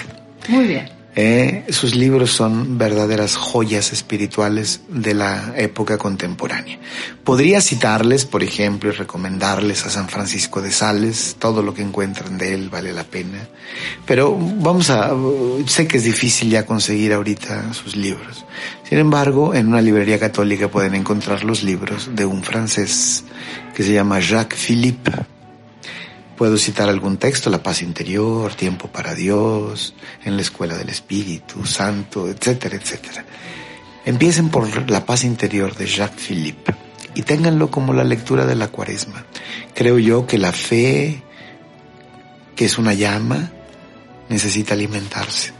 Muy 0.47 0.67
bien. 0.67 0.98
Eh, 1.21 1.65
sus 1.71 1.95
libros 1.95 2.31
son 2.31 2.77
verdaderas 2.77 3.35
joyas 3.35 3.91
espirituales 3.91 4.79
de 4.87 5.13
la 5.13 5.53
época 5.57 5.97
contemporánea. 5.97 6.79
Podría 7.25 7.59
citarles, 7.59 8.23
por 8.23 8.41
ejemplo, 8.41 8.89
y 8.89 8.93
recomendarles 8.93 9.85
a 9.85 9.89
San 9.89 10.07
Francisco 10.07 10.61
de 10.61 10.71
Sales, 10.71 11.35
todo 11.37 11.61
lo 11.61 11.73
que 11.73 11.81
encuentran 11.81 12.37
de 12.37 12.53
él 12.53 12.69
vale 12.69 12.93
la 12.93 13.03
pena. 13.03 13.49
Pero 14.05 14.33
vamos 14.39 14.89
a, 14.91 15.13
sé 15.65 15.89
que 15.89 15.97
es 15.97 16.05
difícil 16.05 16.51
ya 16.51 16.65
conseguir 16.65 17.11
ahorita 17.11 17.73
sus 17.73 17.97
libros. 17.97 18.45
Sin 18.87 18.97
embargo, 18.97 19.53
en 19.53 19.67
una 19.67 19.81
librería 19.81 20.19
católica 20.19 20.69
pueden 20.69 20.95
encontrar 20.95 21.43
los 21.43 21.63
libros 21.63 22.11
de 22.15 22.25
un 22.25 22.43
francés 22.43 23.25
que 23.75 23.83
se 23.83 23.91
llama 23.91 24.21
Jacques 24.21 24.57
Philippe 24.57 25.11
Puedo 26.39 26.57
citar 26.57 26.87
algún 26.87 27.17
texto, 27.17 27.49
La 27.49 27.61
paz 27.61 27.81
interior, 27.81 28.55
Tiempo 28.55 28.87
para 28.87 29.13
Dios, 29.13 29.93
en 30.23 30.37
la 30.37 30.41
Escuela 30.41 30.77
del 30.77 30.87
Espíritu 30.87 31.65
Santo, 31.65 32.29
etcétera, 32.29 32.77
etcétera. 32.77 33.25
Empiecen 34.05 34.47
por 34.47 34.89
La 34.89 35.05
paz 35.05 35.25
interior 35.25 35.75
de 35.75 35.85
Jacques 35.85 36.27
Philippe 36.27 36.73
y 37.13 37.23
ténganlo 37.23 37.69
como 37.69 37.91
la 37.91 38.05
lectura 38.05 38.45
de 38.45 38.55
la 38.55 38.69
cuaresma. 38.69 39.25
Creo 39.75 39.99
yo 39.99 40.27
que 40.27 40.37
la 40.37 40.53
fe, 40.53 41.21
que 42.55 42.63
es 42.63 42.77
una 42.77 42.93
llama, 42.93 43.51
necesita 44.29 44.75
alimentarse, 44.75 45.51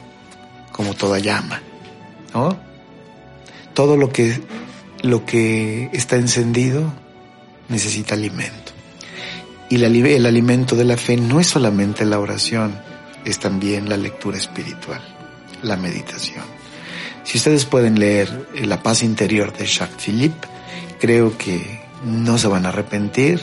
como 0.71 0.93
toda 0.93 1.19
llama, 1.19 1.61
¿no? 2.33 2.57
Todo 3.73 3.97
lo 3.97 4.13
que, 4.13 4.39
lo 5.01 5.25
que 5.25 5.89
está 5.91 6.15
encendido 6.15 6.93
necesita 7.67 8.15
alimento. 8.15 8.58
Y 9.69 9.75
el 9.75 10.25
alimento 10.25 10.75
de 10.75 10.83
la 10.83 10.97
fe 10.97 11.15
no 11.15 11.39
es 11.39 11.47
solamente 11.47 12.03
la 12.05 12.19
oración, 12.19 12.73
es 13.23 13.39
también 13.39 13.87
la 13.87 13.97
lectura 13.97 14.37
espiritual, 14.37 15.01
la 15.61 15.77
meditación. 15.77 16.43
Si 17.23 17.37
ustedes 17.37 17.65
pueden 17.65 17.99
leer 17.99 18.47
La 18.63 18.81
paz 18.81 19.03
interior 19.03 19.55
de 19.55 19.67
Jacques 19.67 20.03
Philippe, 20.03 20.47
creo 20.99 21.37
que 21.37 21.81
no 22.03 22.39
se 22.39 22.47
van 22.47 22.65
a 22.65 22.69
arrepentir 22.69 23.39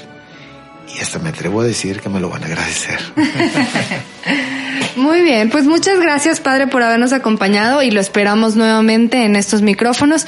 y 0.93 1.01
hasta 1.01 1.19
me 1.19 1.29
atrevo 1.29 1.61
a 1.61 1.65
decir 1.65 2.01
que 2.01 2.09
me 2.09 2.19
lo 2.21 2.29
van 2.29 2.43
a 2.43 2.47
agradecer. 2.47 2.99
Muy 4.97 5.21
bien, 5.21 5.51
pues 5.51 5.67
muchas 5.67 6.01
gracias 6.01 6.41
Padre 6.41 6.67
por 6.67 6.83
habernos 6.83 7.13
acompañado 7.13 7.83
y 7.83 7.91
lo 7.91 8.01
esperamos 8.01 8.57
nuevamente 8.57 9.25
en 9.25 9.37
estos 9.37 9.63
micrófonos 9.63 10.27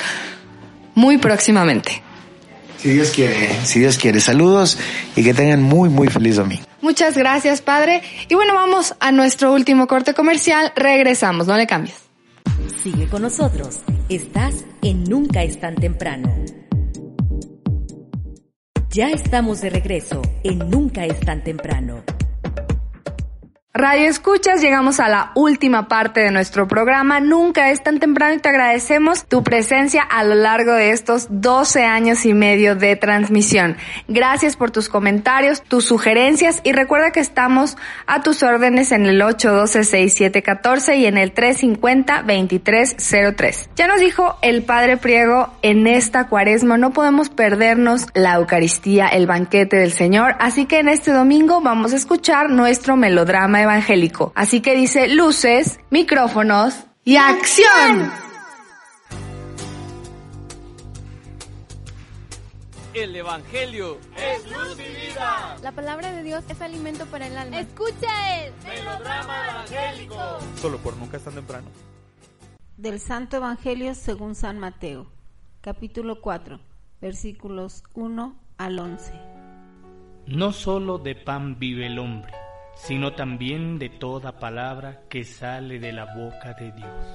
muy 0.95 1.19
próximamente. 1.19 2.03
Si 2.79 2.91
Dios 2.91 3.11
quiere, 3.11 3.51
si 3.65 3.81
Dios 3.81 3.99
quiere. 3.99 4.21
Saludos 4.21 4.79
y 5.17 5.25
que 5.25 5.35
tengan 5.35 5.63
muy, 5.63 5.89
muy 5.89 6.09
feliz 6.09 6.37
domingo. 6.37 6.63
Muchas 6.81 7.17
gracias, 7.17 7.61
Padre. 7.61 8.03
Y 8.29 8.35
bueno, 8.35 8.55
vamos 8.55 8.95
a 9.01 9.11
nuestro 9.11 9.53
último 9.53 9.87
corte 9.87 10.15
comercial. 10.15 10.73
Regresamos, 10.77 11.47
no 11.47 11.57
le 11.57 11.67
cambies. 11.67 11.97
Sigue 12.83 13.09
con 13.09 13.23
nosotros. 13.23 13.81
Estás 14.09 14.65
en 14.83 15.05
Nunca 15.05 15.43
es 15.43 15.59
tan 15.59 15.75
temprano. 15.75 16.33
Ya 18.91 19.11
estamos 19.11 19.61
de 19.61 19.71
regreso 19.71 20.23
en 20.45 20.71
Nunca 20.71 21.05
es 21.05 21.21
tan 21.21 21.43
temprano. 21.43 22.05
Radio 23.81 24.09
Escuchas, 24.09 24.61
llegamos 24.61 24.99
a 24.99 25.09
la 25.09 25.31
última 25.37 25.87
parte 25.87 26.19
de 26.19 26.33
nuestro 26.33 26.67
programa. 26.67 27.21
Nunca 27.21 27.71
es 27.71 27.81
tan 27.81 28.01
temprano 28.01 28.35
y 28.35 28.39
te 28.39 28.49
agradecemos 28.49 29.25
tu 29.25 29.45
presencia 29.45 30.03
a 30.03 30.25
lo 30.25 30.35
largo 30.35 30.73
de 30.73 30.91
estos 30.91 31.29
12 31.31 31.85
años 31.85 32.27
y 32.27 32.35
medio 32.35 32.75
de 32.75 32.97
transmisión. 32.97 33.77
Gracias 34.09 34.57
por 34.57 34.73
tus 34.73 34.89
comentarios, 34.89 35.63
tus 35.63 35.85
sugerencias 35.85 36.61
y 36.65 36.73
recuerda 36.73 37.13
que 37.13 37.21
estamos 37.21 37.77
a 38.09 38.21
tus 38.21 38.43
órdenes 38.43 38.91
en 38.91 39.07
el 39.07 39.21
812-6714 39.21 40.99
y 40.99 41.07
en 41.07 41.17
el 41.17 41.33
350-2303. 41.33 43.69
Ya 43.77 43.87
nos 43.87 44.01
dijo 44.01 44.39
el 44.43 44.65
Padre 44.65 44.97
Priego, 44.97 45.53
en 45.63 45.87
esta 45.87 46.27
cuaresma 46.27 46.79
no 46.79 46.91
podemos 46.91 47.29
perdernos 47.29 48.09
la 48.13 48.35
Eucaristía, 48.35 49.07
el 49.07 49.29
banquete 49.29 49.77
del 49.77 49.93
Señor, 49.93 50.35
así 50.41 50.67
que 50.67 50.81
en 50.81 50.89
este 50.89 51.13
domingo 51.13 51.61
vamos 51.61 51.93
a 51.93 51.97
escuchar 51.97 52.51
nuestro 52.51 52.97
melodrama 52.97 53.68
evangélico. 53.69 54.33
Así 54.35 54.61
que 54.61 54.75
dice 54.75 55.09
luces, 55.09 55.79
micrófonos 55.91 56.75
y 57.05 57.17
acción. 57.17 58.11
El 62.95 63.15
Evangelio 63.15 63.99
es 64.17 64.51
luz 64.51 64.77
y 64.79 65.09
vida. 65.09 65.57
La 65.63 65.73
palabra 65.73 66.11
de 66.11 66.23
Dios 66.23 66.43
es 66.49 66.61
alimento 66.61 67.07
para 67.07 67.29
el 67.29 67.37
alma. 67.37 67.61
Escucha 67.61 68.45
el 68.45 68.53
melodrama 68.65 69.51
evangélico. 69.51 70.17
Solo 70.57 70.79
por 70.79 70.97
nunca 70.97 71.19
es 71.19 71.25
tan 71.25 71.35
temprano. 71.35 71.69
Del 72.77 72.99
Santo 72.99 73.37
Evangelio 73.37 73.95
según 73.95 74.35
San 74.35 74.59
Mateo, 74.59 75.07
capítulo 75.61 76.21
4, 76.21 76.59
versículos 77.01 77.85
1 77.95 78.37
al 78.57 78.79
11. 78.79 79.13
No 80.27 80.53
solo 80.53 80.99
de 80.99 81.15
pan 81.15 81.59
vive 81.59 81.87
el 81.87 81.99
hombre 81.99 82.33
sino 82.79 83.13
también 83.13 83.79
de 83.79 83.91
toda 83.91 84.39
palabra 84.39 85.03
que 85.09 85.25
sale 85.25 85.79
de 85.81 85.93
la 85.93 86.15
boca 86.15 86.55
de 86.55 86.73
Dios. 86.73 87.07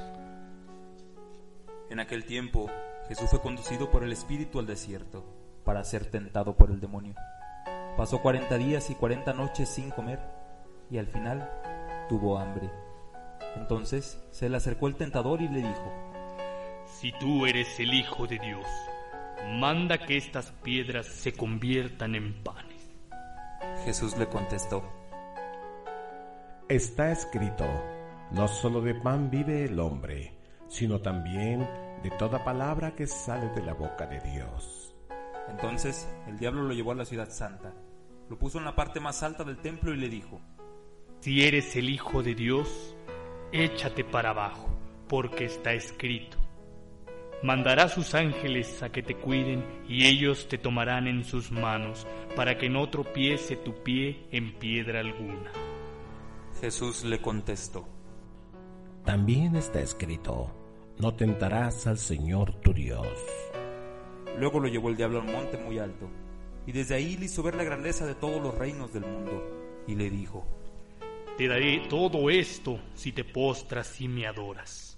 En 1.90 2.00
aquel 2.00 2.26
tiempo 2.26 2.70
Jesús 3.08 3.30
fue 3.30 3.42
conducido 3.42 3.90
por 3.90 4.04
el 4.04 4.12
Espíritu 4.12 4.60
al 4.60 4.68
desierto 4.68 5.24
para 5.64 5.84
ser 5.84 6.12
tentado 6.12 6.56
por 6.56 6.70
el 6.70 6.80
demonio. 6.80 7.16
Pasó 7.98 8.22
cuarenta 8.22 8.58
días 8.58 8.90
y 8.90 8.96
cuarenta 8.96 9.34
noches 9.34 9.70
sin 9.70 9.90
comer 9.90 10.20
y 10.92 10.98
al 10.98 11.08
final 11.08 11.50
tuvo 12.10 12.38
hambre. 12.38 12.70
Entonces 13.56 14.22
se 14.32 14.50
le 14.50 14.58
acercó 14.58 14.88
el 14.88 14.96
tentador 14.96 15.42
y 15.42 15.48
le 15.48 15.60
dijo, 15.60 15.94
Si 16.86 17.14
tú 17.14 17.46
eres 17.46 17.80
el 17.80 17.94
Hijo 17.94 18.28
de 18.28 18.38
Dios, 18.38 18.66
manda 19.60 19.98
que 19.98 20.18
estas 20.18 20.52
piedras 20.64 21.08
se 21.08 21.34
conviertan 21.34 22.16
en 22.16 22.44
panes. 22.44 22.92
Jesús 23.86 24.18
le 24.18 24.28
contestó, 24.28 24.84
Está 26.70 27.12
escrito, 27.12 27.66
no 28.32 28.48
solo 28.48 28.80
de 28.80 28.96
pan 28.96 29.30
vive 29.30 29.66
el 29.66 29.78
hombre, 29.82 30.34
sino 30.70 31.02
también 31.02 31.68
de 32.02 32.10
toda 32.12 32.46
palabra 32.46 32.96
que 32.96 33.06
sale 33.06 33.50
de 33.50 33.62
la 33.62 33.74
boca 33.74 34.08
de 34.08 34.22
Dios. 34.22 34.96
Entonces 35.50 36.08
el 36.26 36.40
diablo 36.40 36.64
lo 36.64 36.74
llevó 36.74 36.94
a 36.94 36.96
la 36.96 37.06
ciudad 37.06 37.30
santa, 37.30 37.74
lo 38.30 38.40
puso 38.40 38.60
en 38.60 38.66
la 38.66 38.78
parte 38.78 39.02
más 39.02 39.22
alta 39.24 39.44
del 39.44 39.58
templo 39.58 39.94
y 39.94 39.98
le 39.98 40.08
dijo, 40.08 40.40
Si 41.20 41.44
eres 41.44 41.76
el 41.76 41.90
Hijo 41.90 42.24
de 42.24 42.34
Dios, 42.34 42.96
échate 43.52 44.06
para 44.06 44.30
abajo, 44.30 44.70
porque 45.10 45.46
está 45.46 45.74
escrito. 45.74 46.38
Mandará 47.44 47.90
sus 47.90 48.16
ángeles 48.16 48.82
a 48.82 48.90
que 48.90 49.04
te 49.04 49.18
cuiden 49.18 49.66
y 49.86 50.06
ellos 50.06 50.48
te 50.48 50.58
tomarán 50.58 51.08
en 51.08 51.26
sus 51.26 51.52
manos 51.52 52.08
para 52.38 52.58
que 52.58 52.70
no 52.70 52.90
tropiece 52.90 53.58
tu 53.58 53.84
pie 53.84 54.28
en 54.32 54.54
piedra 54.54 55.02
alguna. 55.02 55.52
Jesús 56.64 57.04
le 57.04 57.20
contestó, 57.20 57.86
También 59.04 59.58
está 59.58 59.82
escrito, 59.82 60.50
no 60.98 61.14
tentarás 61.14 61.88
al 61.88 61.98
Señor 61.98 62.54
tu 62.62 62.74
Dios. 62.74 63.06
Luego 64.40 64.62
lo 64.62 64.70
llevó 64.70 64.88
el 64.88 64.96
diablo 64.96 65.20
al 65.20 65.30
monte 65.30 65.58
muy 65.58 65.78
alto, 65.78 66.08
y 66.66 66.72
desde 66.72 66.96
ahí 66.96 67.18
le 67.18 67.26
hizo 67.26 67.44
ver 67.44 67.56
la 67.56 67.66
grandeza 67.66 68.06
de 68.06 68.16
todos 68.16 68.42
los 68.42 68.58
reinos 68.58 68.94
del 68.94 69.06
mundo, 69.06 69.44
y 69.88 69.96
le 69.96 70.10
dijo, 70.10 70.48
Te 71.38 71.50
daré 71.50 71.82
todo 71.90 72.30
esto 72.30 72.80
si 72.94 73.12
te 73.12 73.26
postras 73.26 74.00
y 74.00 74.08
me 74.08 74.26
adoras. 74.26 74.98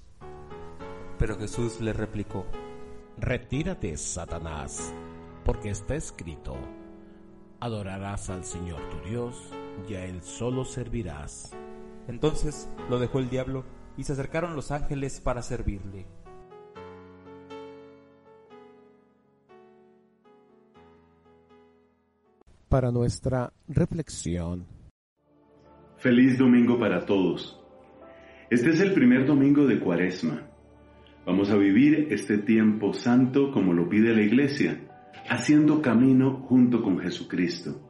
Pero 1.17 1.35
Jesús 1.35 1.81
le 1.81 1.93
replicó, 1.93 2.45
Retírate, 3.17 3.97
Satanás, 3.97 4.93
porque 5.43 5.71
está 5.71 5.95
escrito, 5.95 6.55
adorarás 7.59 8.29
al 8.29 8.45
Señor 8.45 8.87
tu 8.91 9.09
Dios, 9.09 9.49
y 9.87 9.95
a 9.95 10.05
Él 10.05 10.21
solo 10.21 10.65
servirás. 10.65 11.55
Entonces 12.07 12.69
lo 12.89 12.99
dejó 12.99 13.19
el 13.19 13.29
diablo 13.29 13.65
y 13.97 14.03
se 14.03 14.13
acercaron 14.13 14.55
los 14.55 14.71
ángeles 14.71 15.21
para 15.21 15.41
servirle. 15.41 16.05
Para 22.69 22.91
nuestra 22.91 23.53
reflexión. 23.67 24.65
Feliz 25.97 26.37
domingo 26.37 26.77
para 26.77 27.05
todos. 27.05 27.59
Este 28.49 28.69
es 28.69 28.81
el 28.81 28.93
primer 28.93 29.25
domingo 29.25 29.65
de 29.65 29.79
Cuaresma. 29.79 30.47
Vamos 31.25 31.49
a 31.49 31.55
vivir 31.55 32.09
este 32.11 32.37
tiempo 32.37 32.93
santo 32.93 33.51
como 33.51 33.73
lo 33.73 33.89
pide 33.89 34.13
la 34.13 34.21
Iglesia, 34.21 34.79
haciendo 35.27 35.81
camino 35.81 36.45
junto 36.47 36.83
con 36.83 36.99
Jesucristo. 36.99 37.84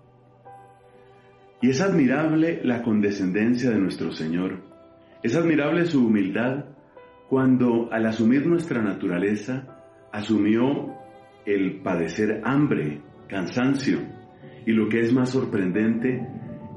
Y 1.61 1.69
es 1.69 1.81
admirable 1.81 2.61
la 2.63 2.81
condescendencia 2.83 3.69
de 3.71 3.79
nuestro 3.79 4.11
Señor. 4.11 4.61
Es 5.23 5.35
admirable 5.35 5.85
su 5.85 6.05
humildad 6.05 6.65
cuando 7.29 7.91
al 7.91 8.05
asumir 8.05 8.45
nuestra 8.45 8.81
naturaleza 8.81 10.07
asumió 10.11 10.93
el 11.45 11.81
padecer 11.81 12.41
hambre, 12.43 13.01
cansancio 13.27 13.99
y 14.65 14.71
lo 14.71 14.89
que 14.89 15.01
es 15.01 15.13
más 15.13 15.29
sorprendente, 15.29 16.27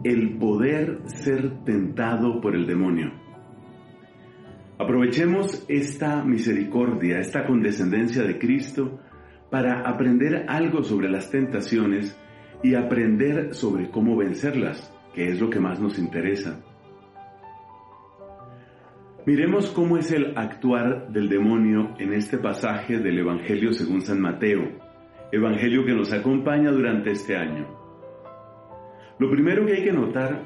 el 0.05 0.39
poder 0.39 1.01
ser 1.07 1.65
tentado 1.65 2.41
por 2.41 2.55
el 2.55 2.67
demonio. 2.67 3.13
Aprovechemos 4.79 5.65
esta 5.69 6.23
misericordia, 6.23 7.19
esta 7.19 7.45
condescendencia 7.45 8.23
de 8.23 8.39
Cristo 8.39 9.01
para 9.51 9.81
aprender 9.81 10.47
algo 10.49 10.85
sobre 10.85 11.09
las 11.09 11.31
tentaciones 11.31 12.17
y 12.63 12.75
aprender 12.75 13.55
sobre 13.55 13.91
cómo 13.91 14.17
vencerlas, 14.17 14.93
que 15.15 15.29
es 15.29 15.41
lo 15.41 15.51
que 15.51 15.61
más 15.61 15.81
nos 15.81 15.99
interesa. 15.99 16.61
Miremos 19.27 19.71
cómo 19.71 19.99
es 19.99 20.11
el 20.11 20.37
actuar 20.39 21.09
del 21.11 21.29
demonio 21.29 21.95
en 21.99 22.15
este 22.15 22.39
pasaje 22.39 22.99
del 22.99 23.19
Evangelio 23.19 23.73
según 23.73 24.01
San 24.01 24.21
Mateo, 24.21 24.63
Evangelio 25.31 25.85
que 25.85 25.93
nos 25.93 26.13
acompaña 26.13 26.71
durante 26.71 27.11
este 27.11 27.37
año. 27.37 27.67
Lo 29.19 29.31
primero 29.31 29.67
que 29.67 29.75
hay 29.75 29.85
que 29.85 29.93
notar 29.93 30.45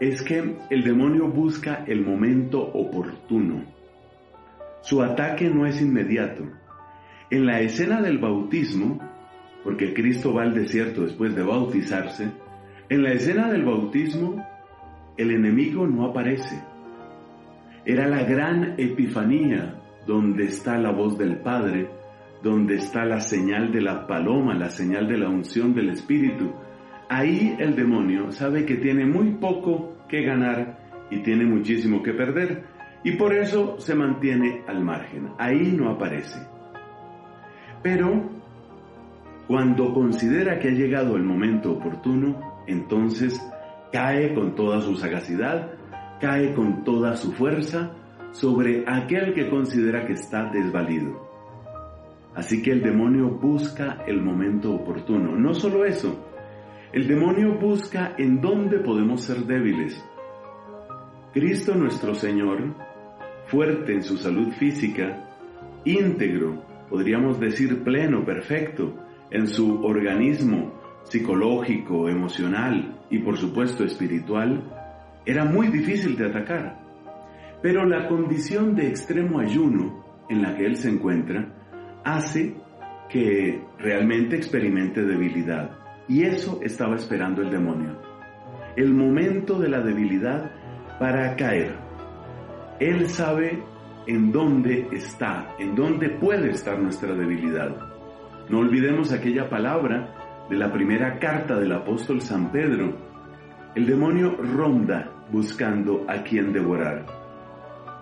es 0.00 0.22
que 0.22 0.56
el 0.68 0.84
demonio 0.84 1.28
busca 1.28 1.84
el 1.86 2.04
momento 2.04 2.60
oportuno. 2.60 3.64
Su 4.82 5.02
ataque 5.02 5.48
no 5.48 5.64
es 5.64 5.80
inmediato. 5.80 6.44
En 7.30 7.46
la 7.46 7.60
escena 7.60 8.02
del 8.02 8.18
bautismo, 8.18 8.98
porque 9.64 9.94
Cristo 9.94 10.34
va 10.34 10.42
al 10.42 10.54
desierto 10.54 11.02
después 11.02 11.34
de 11.34 11.42
bautizarse, 11.42 12.30
en 12.90 13.02
la 13.02 13.12
escena 13.12 13.50
del 13.50 13.64
bautismo 13.64 14.46
el 15.16 15.30
enemigo 15.30 15.86
no 15.86 16.06
aparece. 16.06 16.62
Era 17.84 18.06
la 18.08 18.24
gran 18.24 18.74
epifanía 18.78 19.80
donde 20.06 20.44
está 20.44 20.78
la 20.78 20.90
voz 20.90 21.16
del 21.16 21.38
Padre, 21.38 21.88
donde 22.42 22.76
está 22.76 23.04
la 23.04 23.20
señal 23.20 23.72
de 23.72 23.80
la 23.80 24.06
paloma, 24.06 24.54
la 24.54 24.68
señal 24.68 25.08
de 25.08 25.18
la 25.18 25.28
unción 25.28 25.74
del 25.74 25.90
Espíritu. 25.90 26.52
Ahí 27.08 27.56
el 27.58 27.74
demonio 27.74 28.32
sabe 28.32 28.66
que 28.66 28.76
tiene 28.76 29.06
muy 29.06 29.32
poco 29.32 29.96
que 30.08 30.22
ganar 30.22 30.78
y 31.10 31.18
tiene 31.20 31.44
muchísimo 31.46 32.02
que 32.02 32.12
perder 32.12 32.64
y 33.02 33.12
por 33.12 33.34
eso 33.34 33.78
se 33.78 33.94
mantiene 33.94 34.62
al 34.66 34.82
margen. 34.82 35.28
Ahí 35.38 35.72
no 35.76 35.90
aparece. 35.90 36.40
Pero 37.82 38.30
cuando 39.46 39.92
considera 39.92 40.58
que 40.58 40.68
ha 40.68 40.72
llegado 40.72 41.16
el 41.16 41.22
momento 41.22 41.72
oportuno, 41.72 42.62
entonces 42.66 43.40
cae 43.92 44.34
con 44.34 44.54
toda 44.54 44.80
su 44.80 44.96
sagacidad, 44.96 45.72
cae 46.20 46.54
con 46.54 46.84
toda 46.84 47.16
su 47.16 47.32
fuerza 47.32 47.92
sobre 48.32 48.84
aquel 48.86 49.34
que 49.34 49.48
considera 49.48 50.06
que 50.06 50.14
está 50.14 50.50
desvalido. 50.50 51.24
Así 52.34 52.62
que 52.62 52.72
el 52.72 52.82
demonio 52.82 53.28
busca 53.28 54.02
el 54.06 54.20
momento 54.20 54.74
oportuno. 54.74 55.36
No 55.36 55.54
solo 55.54 55.84
eso, 55.84 56.18
el 56.92 57.06
demonio 57.06 57.58
busca 57.58 58.14
en 58.18 58.40
dónde 58.40 58.78
podemos 58.78 59.22
ser 59.22 59.44
débiles. 59.44 60.02
Cristo 61.32 61.74
nuestro 61.74 62.14
Señor, 62.14 62.74
fuerte 63.46 63.92
en 63.92 64.02
su 64.02 64.16
salud 64.16 64.52
física, 64.52 65.28
íntegro, 65.84 66.62
podríamos 66.88 67.38
decir 67.38 67.84
pleno, 67.84 68.24
perfecto, 68.24 69.03
en 69.34 69.48
su 69.48 69.84
organismo 69.84 70.72
psicológico, 71.02 72.08
emocional 72.08 73.00
y 73.10 73.18
por 73.18 73.36
supuesto 73.36 73.84
espiritual, 73.84 74.62
era 75.26 75.44
muy 75.44 75.66
difícil 75.66 76.16
de 76.16 76.26
atacar. 76.28 76.78
Pero 77.60 77.84
la 77.84 78.06
condición 78.06 78.76
de 78.76 78.86
extremo 78.86 79.40
ayuno 79.40 80.04
en 80.28 80.40
la 80.40 80.54
que 80.54 80.66
él 80.66 80.76
se 80.76 80.88
encuentra 80.88 81.52
hace 82.04 82.54
que 83.08 83.60
realmente 83.78 84.36
experimente 84.36 85.02
debilidad. 85.02 85.78
Y 86.06 86.22
eso 86.22 86.60
estaba 86.62 86.94
esperando 86.94 87.42
el 87.42 87.50
demonio. 87.50 87.98
El 88.76 88.94
momento 88.94 89.58
de 89.58 89.68
la 89.68 89.80
debilidad 89.80 90.52
para 91.00 91.34
caer. 91.34 91.74
Él 92.78 93.08
sabe 93.08 93.64
en 94.06 94.30
dónde 94.30 94.86
está, 94.92 95.56
en 95.58 95.74
dónde 95.74 96.10
puede 96.10 96.50
estar 96.50 96.78
nuestra 96.78 97.14
debilidad. 97.14 97.93
No 98.48 98.58
olvidemos 98.58 99.12
aquella 99.12 99.48
palabra 99.48 100.46
de 100.50 100.56
la 100.56 100.70
primera 100.70 101.18
carta 101.18 101.58
del 101.58 101.72
apóstol 101.72 102.20
San 102.20 102.52
Pedro. 102.52 102.94
El 103.74 103.86
demonio 103.86 104.36
ronda 104.36 105.10
buscando 105.32 106.04
a 106.08 106.22
quien 106.22 106.52
devorar. 106.52 107.06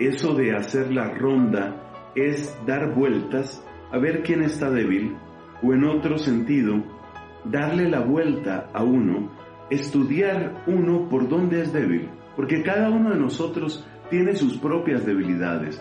Eso 0.00 0.34
de 0.34 0.56
hacer 0.56 0.92
la 0.92 1.14
ronda 1.14 2.10
es 2.16 2.58
dar 2.66 2.92
vueltas 2.92 3.64
a 3.92 3.98
ver 3.98 4.22
quién 4.22 4.42
está 4.42 4.70
débil 4.70 5.16
o 5.62 5.72
en 5.72 5.84
otro 5.84 6.18
sentido, 6.18 6.82
darle 7.44 7.88
la 7.88 8.00
vuelta 8.00 8.68
a 8.72 8.82
uno, 8.82 9.30
estudiar 9.70 10.64
uno 10.66 11.08
por 11.08 11.28
dónde 11.28 11.62
es 11.62 11.72
débil, 11.72 12.10
porque 12.34 12.62
cada 12.62 12.90
uno 12.90 13.10
de 13.10 13.20
nosotros 13.20 13.86
tiene 14.10 14.34
sus 14.34 14.58
propias 14.58 15.06
debilidades. 15.06 15.80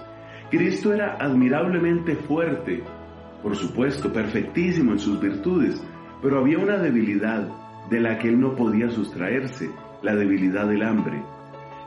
Cristo 0.51 0.93
era 0.93 1.15
admirablemente 1.19 2.15
fuerte, 2.15 2.83
por 3.41 3.55
supuesto, 3.55 4.11
perfectísimo 4.11 4.91
en 4.91 4.99
sus 4.99 5.19
virtudes, 5.19 5.83
pero 6.21 6.39
había 6.39 6.59
una 6.59 6.77
debilidad 6.77 7.47
de 7.89 7.99
la 7.99 8.17
que 8.17 8.29
él 8.29 8.39
no 8.39 8.55
podía 8.55 8.89
sustraerse, 8.89 9.69
la 10.01 10.15
debilidad 10.15 10.67
del 10.67 10.83
hambre. 10.83 11.23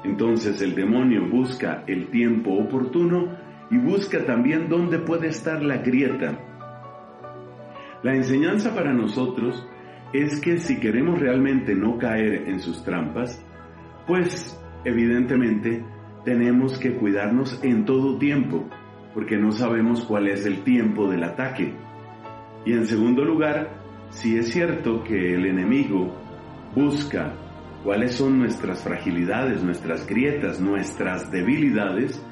Entonces 0.04 0.60
el 0.60 0.74
demonio 0.74 1.26
busca 1.28 1.84
el 1.86 2.08
tiempo 2.08 2.52
oportuno 2.52 3.36
y 3.70 3.78
busca 3.78 4.24
también 4.26 4.68
dónde 4.68 4.98
puede 4.98 5.28
estar 5.28 5.62
la 5.62 5.78
grieta. 5.78 6.38
La 8.02 8.14
enseñanza 8.14 8.74
para 8.74 8.92
nosotros 8.92 9.66
es 10.12 10.40
que 10.40 10.58
si 10.58 10.78
queremos 10.78 11.18
realmente 11.18 11.74
no 11.74 11.96
caer 11.98 12.48
en 12.48 12.60
sus 12.60 12.84
trampas, 12.84 13.44
pues 14.06 14.60
evidentemente 14.84 15.82
tenemos 16.24 16.78
que 16.78 16.94
cuidarnos 16.94 17.58
en 17.62 17.84
todo 17.84 18.18
tiempo, 18.18 18.68
porque 19.14 19.38
no 19.38 19.52
sabemos 19.52 20.04
cuál 20.04 20.28
es 20.28 20.44
el 20.44 20.64
tiempo 20.64 21.08
del 21.08 21.22
ataque. 21.22 21.74
Y 22.66 22.72
en 22.72 22.86
segundo 22.86 23.24
lugar, 23.24 23.70
si 24.10 24.36
es 24.36 24.50
cierto 24.50 25.04
que 25.04 25.34
el 25.34 25.46
enemigo 25.46 26.12
busca 26.74 27.32
cuáles 27.84 28.14
son 28.14 28.38
nuestras 28.38 28.82
fragilidades, 28.82 29.62
nuestras 29.62 30.06
grietas, 30.06 30.60
nuestras 30.60 31.30
debilidades, 31.30 32.24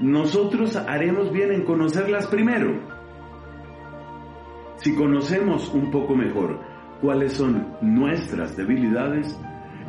nosotros 0.00 0.74
haremos 0.76 1.32
bien 1.32 1.52
en 1.52 1.64
conocerlas 1.64 2.26
primero. 2.26 2.80
Si 4.76 4.94
conocemos 4.96 5.72
un 5.72 5.90
poco 5.92 6.16
mejor 6.16 6.60
cuáles 7.00 7.34
son 7.34 7.76
nuestras 7.82 8.56
debilidades, 8.56 9.38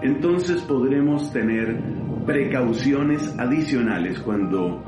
entonces 0.01 0.61
podremos 0.61 1.31
tener 1.31 1.81
precauciones 2.25 3.33
adicionales 3.39 4.19
cuando 4.19 4.83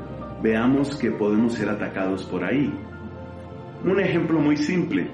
veamos 0.45 0.95
que 0.97 1.09
podemos 1.09 1.53
ser 1.53 1.69
atacados 1.69 2.23
por 2.25 2.43
ahí. 2.43 2.71
Un 3.83 3.99
ejemplo 3.99 4.39
muy 4.39 4.55
simple, 4.57 5.09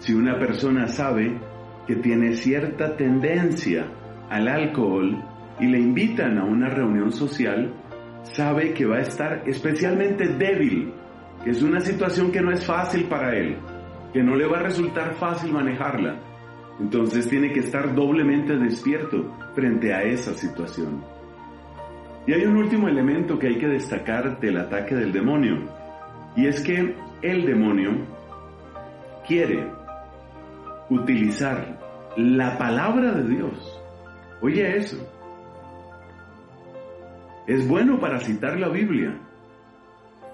si 0.00 0.12
una 0.12 0.36
persona 0.40 0.88
sabe 0.88 1.38
que 1.86 1.94
tiene 1.94 2.34
cierta 2.34 2.96
tendencia 2.96 3.86
al 4.28 4.48
alcohol 4.48 5.22
y 5.60 5.66
le 5.66 5.78
invitan 5.78 6.36
a 6.36 6.44
una 6.44 6.68
reunión 6.68 7.12
social, 7.12 7.72
sabe 8.24 8.72
que 8.74 8.84
va 8.84 8.96
a 8.96 9.02
estar 9.02 9.44
especialmente 9.46 10.26
débil, 10.26 10.92
que 11.44 11.50
es 11.50 11.62
una 11.62 11.80
situación 11.80 12.32
que 12.32 12.40
no 12.40 12.50
es 12.50 12.66
fácil 12.66 13.04
para 13.04 13.36
él, 13.36 13.58
que 14.12 14.24
no 14.24 14.34
le 14.34 14.48
va 14.48 14.58
a 14.58 14.62
resultar 14.64 15.14
fácil 15.14 15.52
manejarla. 15.52 16.18
Entonces 16.80 17.28
tiene 17.28 17.52
que 17.52 17.60
estar 17.60 17.94
doblemente 17.94 18.56
despierto 18.56 19.32
frente 19.54 19.94
a 19.94 20.02
esa 20.02 20.34
situación. 20.34 21.21
Y 22.26 22.32
hay 22.32 22.44
un 22.44 22.56
último 22.56 22.88
elemento 22.88 23.38
que 23.38 23.48
hay 23.48 23.58
que 23.58 23.68
destacar 23.68 24.38
del 24.38 24.58
ataque 24.58 24.94
del 24.94 25.12
demonio, 25.12 25.58
y 26.36 26.46
es 26.46 26.60
que 26.60 26.94
el 27.20 27.44
demonio 27.44 27.90
quiere 29.26 29.66
utilizar 30.88 31.78
la 32.16 32.58
palabra 32.58 33.12
de 33.12 33.28
Dios. 33.28 33.80
Oye 34.40 34.76
eso. 34.76 34.96
Es 37.46 37.66
bueno 37.66 37.98
para 37.98 38.20
citar 38.20 38.58
la 38.58 38.68
Biblia. 38.68 39.18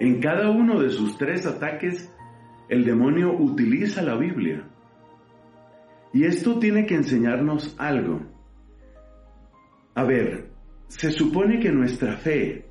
En 0.00 0.20
cada 0.20 0.50
uno 0.50 0.80
de 0.80 0.90
sus 0.90 1.16
tres 1.16 1.46
ataques, 1.46 2.12
el 2.68 2.84
demonio 2.84 3.32
utiliza 3.32 4.02
la 4.02 4.16
Biblia. 4.16 4.64
Y 6.12 6.24
esto 6.24 6.58
tiene 6.58 6.86
que 6.86 6.94
enseñarnos 6.94 7.74
algo. 7.78 8.20
A 9.94 10.04
ver, 10.04 10.50
se 10.88 11.10
supone 11.12 11.60
que 11.60 11.70
nuestra 11.70 12.16
fe, 12.16 12.64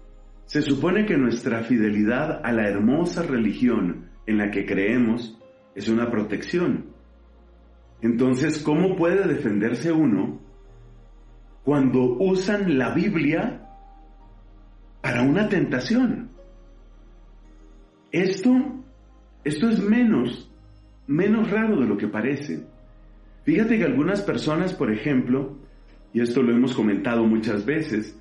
se 0.45 0.61
supone 0.61 1.05
que 1.05 1.18
nuestra 1.18 1.63
fidelidad 1.63 2.41
a 2.43 2.51
la 2.51 2.68
hermosa 2.68 3.24
religión 3.24 4.09
en 4.26 4.38
la 4.38 4.49
que 4.49 4.65
creemos 4.65 5.38
es 5.76 5.88
una 5.88 6.09
protección. 6.09 6.88
Entonces, 8.01 8.61
¿cómo 8.61 8.95
puede 8.95 9.28
defenderse 9.28 9.91
uno 9.91 10.39
cuando 11.63 12.18
usan 12.20 12.78
la 12.78 12.93
Biblia 12.93 13.70
para 15.01 15.22
una 15.22 15.47
tentación? 15.47 16.32
Esto, 18.11 18.51
esto 19.43 19.70
es 19.70 19.80
menos, 19.80 20.51
menos 21.05 21.51
raro 21.51 21.80
de 21.80 21.88
lo 21.88 21.97
que 21.97 22.07
parece. 22.07 22.65
Fíjate 23.43 23.78
que 23.78 23.84
algunas 23.84 24.22
personas, 24.22 24.74
por 24.74 24.91
ejemplo, 24.91 25.57
y 26.18 26.22
esto 26.22 26.41
lo 26.41 26.51
hemos 26.51 26.74
comentado 26.74 27.26
muchas 27.26 27.63
veces, 27.63 28.20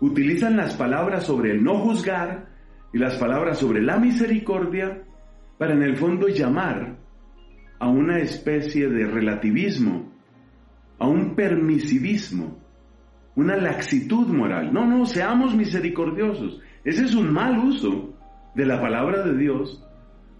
utilizan 0.00 0.54
las 0.54 0.74
palabras 0.74 1.24
sobre 1.24 1.52
el 1.52 1.64
no 1.64 1.78
juzgar 1.78 2.50
y 2.92 2.98
las 2.98 3.16
palabras 3.16 3.56
sobre 3.56 3.80
la 3.80 3.98
misericordia 3.98 5.02
para 5.56 5.72
en 5.72 5.82
el 5.82 5.96
fondo 5.96 6.28
llamar 6.28 6.98
a 7.78 7.88
una 7.88 8.18
especie 8.18 8.86
de 8.86 9.06
relativismo, 9.06 10.12
a 10.98 11.08
un 11.08 11.34
permisivismo, 11.34 12.58
una 13.34 13.56
laxitud 13.56 14.26
moral. 14.26 14.70
No, 14.70 14.84
no, 14.84 15.06
seamos 15.06 15.56
misericordiosos. 15.56 16.60
Ese 16.84 17.06
es 17.06 17.14
un 17.14 17.32
mal 17.32 17.58
uso 17.60 18.12
de 18.54 18.66
la 18.66 18.78
palabra 18.78 19.22
de 19.22 19.38
Dios 19.38 19.82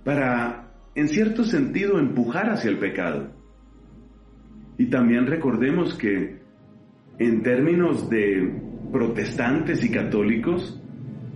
para, 0.04 0.68
en 0.94 1.08
cierto 1.08 1.44
sentido, 1.44 1.98
empujar 1.98 2.50
hacia 2.50 2.70
el 2.70 2.78
pecado. 2.78 3.32
Y 4.76 4.90
también 4.90 5.26
recordemos 5.26 5.94
que 5.94 6.41
en 7.26 7.42
términos 7.42 8.08
de 8.10 8.52
protestantes 8.92 9.84
y 9.84 9.90
católicos, 9.90 10.80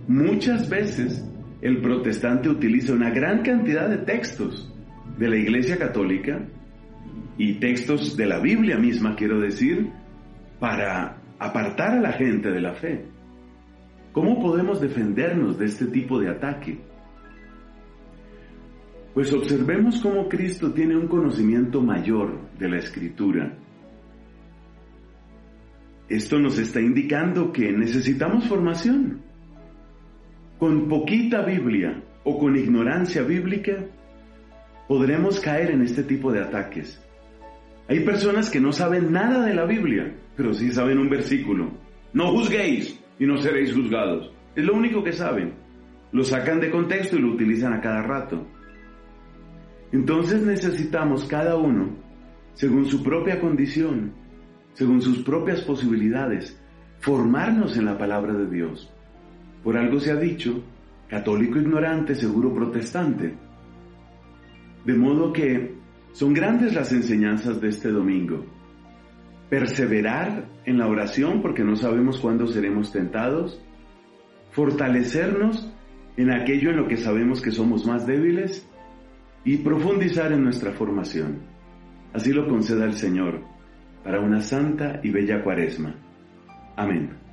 muchas 0.07 0.69
veces 0.69 1.25
el 1.61 1.81
protestante 1.81 2.49
utiliza 2.49 2.93
una 2.93 3.09
gran 3.09 3.41
cantidad 3.41 3.89
de 3.89 3.97
textos 3.99 4.73
de 5.17 5.29
la 5.29 5.37
Iglesia 5.37 5.77
Católica 5.77 6.45
y 7.37 7.59
textos 7.59 8.17
de 8.17 8.25
la 8.25 8.39
Biblia 8.39 8.77
misma, 8.77 9.15
quiero 9.15 9.39
decir, 9.39 9.89
para 10.59 11.21
apartar 11.39 11.97
a 11.97 12.01
la 12.01 12.13
gente 12.13 12.51
de 12.51 12.61
la 12.61 12.73
fe. 12.73 13.05
¿Cómo 14.11 14.39
podemos 14.41 14.81
defendernos 14.81 15.57
de 15.57 15.65
este 15.65 15.85
tipo 15.85 16.19
de 16.19 16.29
ataque? 16.29 16.79
Pues 19.13 19.33
observemos 19.33 19.99
cómo 20.01 20.27
Cristo 20.27 20.73
tiene 20.73 20.95
un 20.95 21.07
conocimiento 21.07 21.81
mayor 21.81 22.39
de 22.59 22.69
la 22.69 22.77
escritura. 22.77 23.57
Esto 26.09 26.39
nos 26.39 26.57
está 26.57 26.79
indicando 26.79 27.51
que 27.51 27.71
necesitamos 27.73 28.47
formación. 28.47 29.21
Con 30.57 30.87
poquita 30.87 31.41
Biblia 31.41 32.01
o 32.23 32.39
con 32.39 32.55
ignorancia 32.55 33.23
bíblica, 33.23 33.85
podremos 34.87 35.39
caer 35.41 35.71
en 35.71 35.81
este 35.81 36.03
tipo 36.03 36.31
de 36.31 36.41
ataques. 36.41 37.01
Hay 37.89 38.01
personas 38.01 38.49
que 38.49 38.61
no 38.61 38.71
saben 38.71 39.11
nada 39.11 39.45
de 39.45 39.53
la 39.53 39.65
Biblia, 39.65 40.15
pero 40.35 40.53
sí 40.53 40.71
saben 40.71 40.97
un 40.97 41.09
versículo. 41.09 41.71
No 42.13 42.31
juzguéis 42.31 42.99
y 43.19 43.25
no 43.25 43.37
seréis 43.37 43.73
juzgados. 43.73 44.31
Es 44.55 44.63
lo 44.63 44.75
único 44.75 45.03
que 45.03 45.11
saben. 45.11 45.53
Lo 46.13 46.23
sacan 46.23 46.61
de 46.61 46.71
contexto 46.71 47.17
y 47.17 47.21
lo 47.21 47.33
utilizan 47.33 47.73
a 47.73 47.81
cada 47.81 48.01
rato. 48.01 48.47
Entonces 49.91 50.41
necesitamos 50.41 51.25
cada 51.25 51.57
uno, 51.57 51.95
según 52.53 52.85
su 52.85 53.03
propia 53.03 53.39
condición, 53.39 54.13
según 54.77 55.01
sus 55.01 55.23
propias 55.23 55.61
posibilidades, 55.61 56.55
formarnos 56.99 57.77
en 57.77 57.85
la 57.85 57.97
palabra 57.97 58.33
de 58.33 58.47
Dios. 58.47 58.93
Por 59.63 59.75
algo 59.75 59.99
se 59.99 60.11
ha 60.11 60.15
dicho, 60.15 60.61
católico 61.07 61.57
ignorante, 61.57 62.13
seguro 62.13 62.53
protestante. 62.53 63.33
De 64.85 64.93
modo 64.93 65.33
que 65.33 65.73
son 66.11 66.31
grandes 66.31 66.75
las 66.75 66.91
enseñanzas 66.91 67.59
de 67.59 67.69
este 67.69 67.89
domingo. 67.89 68.45
Perseverar 69.49 70.45
en 70.65 70.77
la 70.77 70.85
oración 70.85 71.41
porque 71.41 71.63
no 71.63 71.75
sabemos 71.75 72.19
cuándo 72.19 72.45
seremos 72.45 72.91
tentados. 72.91 73.59
Fortalecernos 74.51 75.73
en 76.17 76.31
aquello 76.31 76.69
en 76.69 76.77
lo 76.77 76.87
que 76.87 76.97
sabemos 76.97 77.41
que 77.41 77.51
somos 77.51 77.87
más 77.87 78.05
débiles 78.05 78.69
y 79.43 79.57
profundizar 79.57 80.31
en 80.33 80.43
nuestra 80.43 80.71
formación. 80.73 81.39
Así 82.13 82.31
lo 82.31 82.47
conceda 82.47 82.85
el 82.85 82.93
Señor 82.93 83.56
para 84.03 84.19
una 84.19 84.41
santa 84.41 84.99
y 85.03 85.09
bella 85.11 85.43
cuaresma. 85.43 85.95
Amén. 86.75 87.26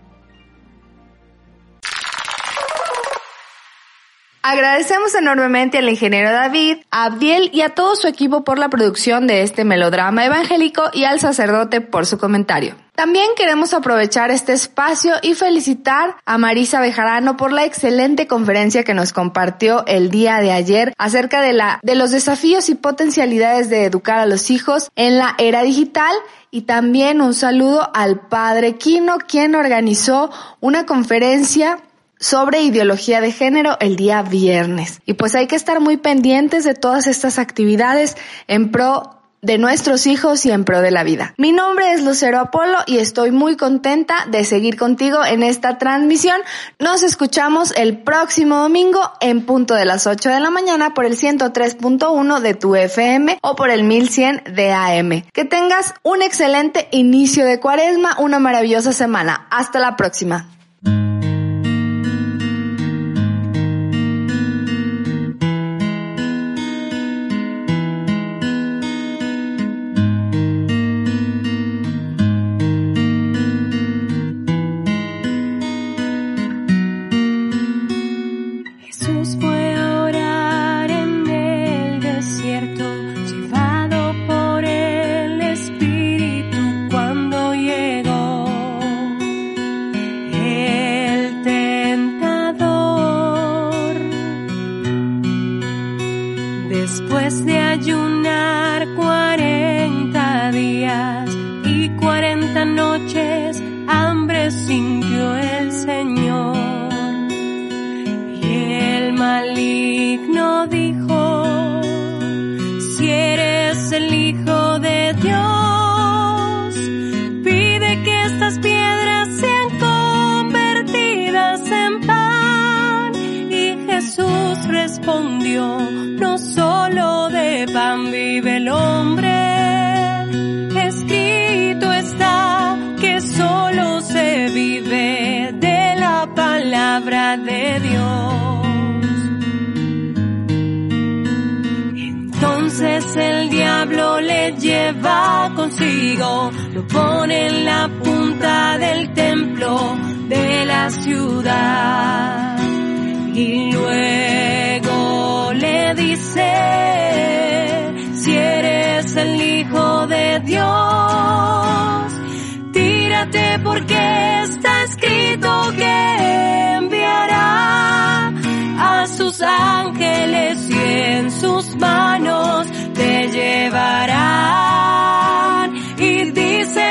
Agradecemos 4.47 5.15
enormemente 5.15 5.79
al 5.79 5.89
ingeniero 5.89 6.31
David, 6.31 6.77
a 6.91 7.05
Abdiel 7.05 7.49
y 7.55 7.63
a 7.63 7.71
todo 7.71 7.97
su 7.97 8.09
equipo 8.09 8.45
por 8.45 8.59
la 8.59 8.69
producción 8.69 9.27
de 9.27 9.41
este 9.41 9.65
melodrama 9.65 10.27
evangélico 10.27 10.83
y 10.93 11.05
al 11.05 11.19
sacerdote 11.19 11.81
por 11.81 12.05
su 12.05 12.19
comentario. 12.19 12.75
También 12.95 13.27
queremos 13.39 13.73
aprovechar 13.73 14.31
este 14.31 14.53
espacio 14.53 15.15
y 15.23 15.33
felicitar 15.33 16.17
a 16.27 16.37
Marisa 16.37 16.79
Bejarano 16.81 17.39
por 17.39 17.53
la 17.53 17.65
excelente 17.65 18.27
conferencia 18.27 18.85
que 18.85 18.93
nos 18.93 19.15
compartió 19.15 19.87
el 19.87 20.11
día 20.11 20.37
de 20.41 20.53
ayer 20.53 20.93
acerca 20.99 21.41
de 21.41 21.55
la 21.55 21.81
de 21.83 21.95
los 21.95 22.11
desafíos 22.11 22.69
y 22.69 22.75
potencialidades 22.75 23.71
de 23.71 23.87
educar 23.87 24.19
a 24.19 24.27
los 24.27 24.51
hijos 24.51 24.91
en 24.95 25.17
la 25.17 25.37
era 25.39 25.63
digital 25.63 26.15
y 26.51 26.63
también 26.63 27.23
un 27.23 27.33
saludo 27.33 27.91
al 27.95 28.21
padre 28.21 28.75
Quino 28.75 29.17
quien 29.27 29.55
organizó 29.55 30.31
una 30.61 30.85
conferencia 30.85 31.79
sobre 32.25 32.63
ideología 32.63 33.21
de 33.21 33.33
género 33.33 33.77
el 33.81 33.97
día 33.97 34.23
viernes. 34.23 35.03
Y 35.05 35.13
pues 35.13 35.35
hay 35.35 35.47
que 35.47 35.57
estar 35.57 35.81
muy 35.81 35.99
pendientes 35.99 36.65
de 36.65 36.73
todas 36.73 37.07
estas 37.07 37.39
actividades 37.39 38.17
en 38.49 38.71
pro 38.71 39.11
de 39.43 39.59
nuestros 39.59 40.07
hijos 40.07 40.47
y 40.47 40.51
en 40.51 40.65
pro 40.65 40.81
de 40.81 40.91
la 40.91 41.05
vida. 41.05 41.35
Mi 41.37 41.53
nombre 41.53 41.93
es 41.93 42.03
Lucero 42.03 42.41
Apolo 42.41 42.79
y 42.87 42.97
estoy 42.97 43.31
muy 43.31 43.59
contenta 43.59 44.25
de 44.31 44.43
seguir 44.45 44.79
contigo 44.79 45.23
en 45.23 45.43
esta 45.43 45.77
transmisión. 45.77 46.41
Nos 46.79 47.03
escuchamos 47.03 47.75
el 47.77 47.99
próximo 47.99 48.57
domingo 48.57 49.03
en 49.21 49.45
punto 49.45 49.75
de 49.75 49.85
las 49.85 50.07
8 50.07 50.31
de 50.31 50.41
la 50.41 50.49
mañana 50.49 50.95
por 50.95 51.05
el 51.05 51.19
103.1 51.19 52.41
de 52.41 52.55
tu 52.55 52.75
FM 52.75 53.39
o 53.43 53.55
por 53.55 53.69
el 53.69 53.85
1100 53.85 54.45
de 54.55 54.73
AM. 54.73 55.25
Que 55.31 55.45
tengas 55.45 55.93
un 56.03 56.23
excelente 56.23 56.89
inicio 56.91 57.45
de 57.45 57.61
cuaresma, 57.61 58.17
una 58.19 58.39
maravillosa 58.39 58.95
semana. 58.95 59.47
Hasta 59.51 59.79
la 59.79 59.97
próxima. 59.97 60.49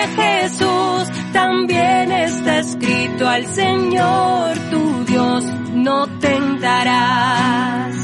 Jesús, 0.07 1.31
también 1.31 2.11
está 2.11 2.59
escrito 2.59 3.27
al 3.27 3.45
Señor 3.47 4.57
tu 4.69 5.05
Dios 5.05 5.45
no 5.73 6.07
tentarás. 6.19 7.95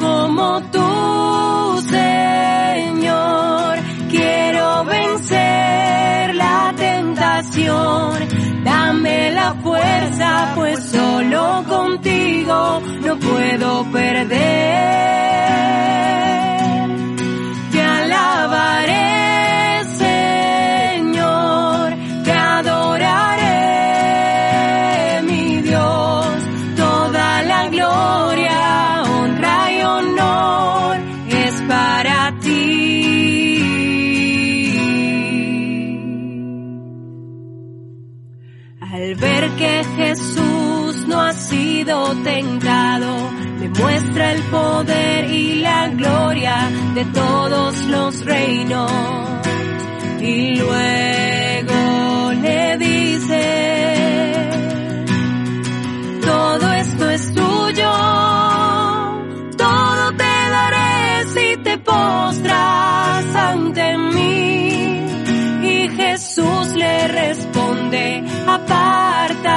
Como 0.00 0.60
tú, 0.70 1.82
Señor, 1.88 3.78
quiero 4.10 4.84
vencer 4.84 6.34
la 6.34 6.74
tentación. 6.76 8.28
Dame 8.64 9.32
la 9.32 9.54
fuerza, 9.54 10.52
pues 10.56 10.78
solo 10.84 11.64
contigo 11.68 12.82
no 13.04 13.18
puedo 13.18 13.84
perder. 13.92 15.31
Tentado, 42.22 43.30
le 43.60 43.68
muestra 43.68 44.32
el 44.32 44.42
poder 44.42 45.30
y 45.30 45.54
la 45.60 45.88
gloria 45.88 46.70
de 46.94 47.04
todos 47.06 47.76
los 47.86 48.24
reinos. 48.24 48.90
Y 50.20 50.56
luego 50.56 52.32
le 52.42 52.78
dice, 52.78 53.44
todo 56.24 56.72
esto 56.72 57.10
es 57.10 57.34
tuyo, 57.34 57.92
todo 59.56 60.12
te 60.16 60.34
daré 60.56 61.24
si 61.34 61.56
te 61.62 61.78
postras 61.78 63.36
ante 63.36 63.98
mí. 63.98 65.06
Y 65.62 65.88
Jesús 65.88 66.74
le 66.76 67.08
responde, 67.08 68.24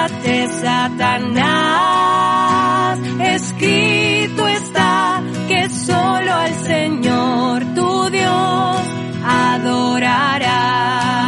apártate 0.06 0.48
Satanás, 0.62 1.50
escrito 3.20 4.48
está 4.48 5.24
que 5.48 5.68
solo 5.70 6.32
al 6.32 6.54
Señor 6.64 7.64
tu 7.74 8.10
Dios 8.12 8.82
adorarás. 9.26 11.25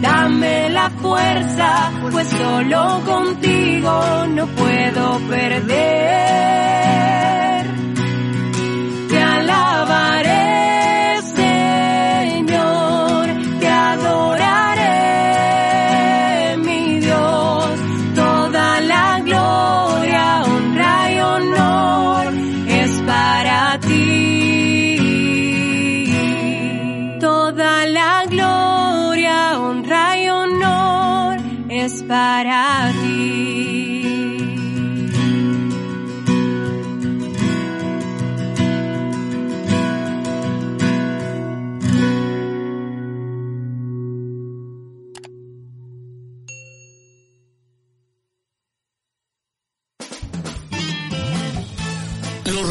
Dame 0.00 0.70
la 0.70 0.90
fuerza, 0.90 1.90
pues 2.12 2.28
solo 2.28 3.02
contigo 3.04 4.26
no 4.28 4.46
puedo 4.46 5.18
perder. 5.28 6.65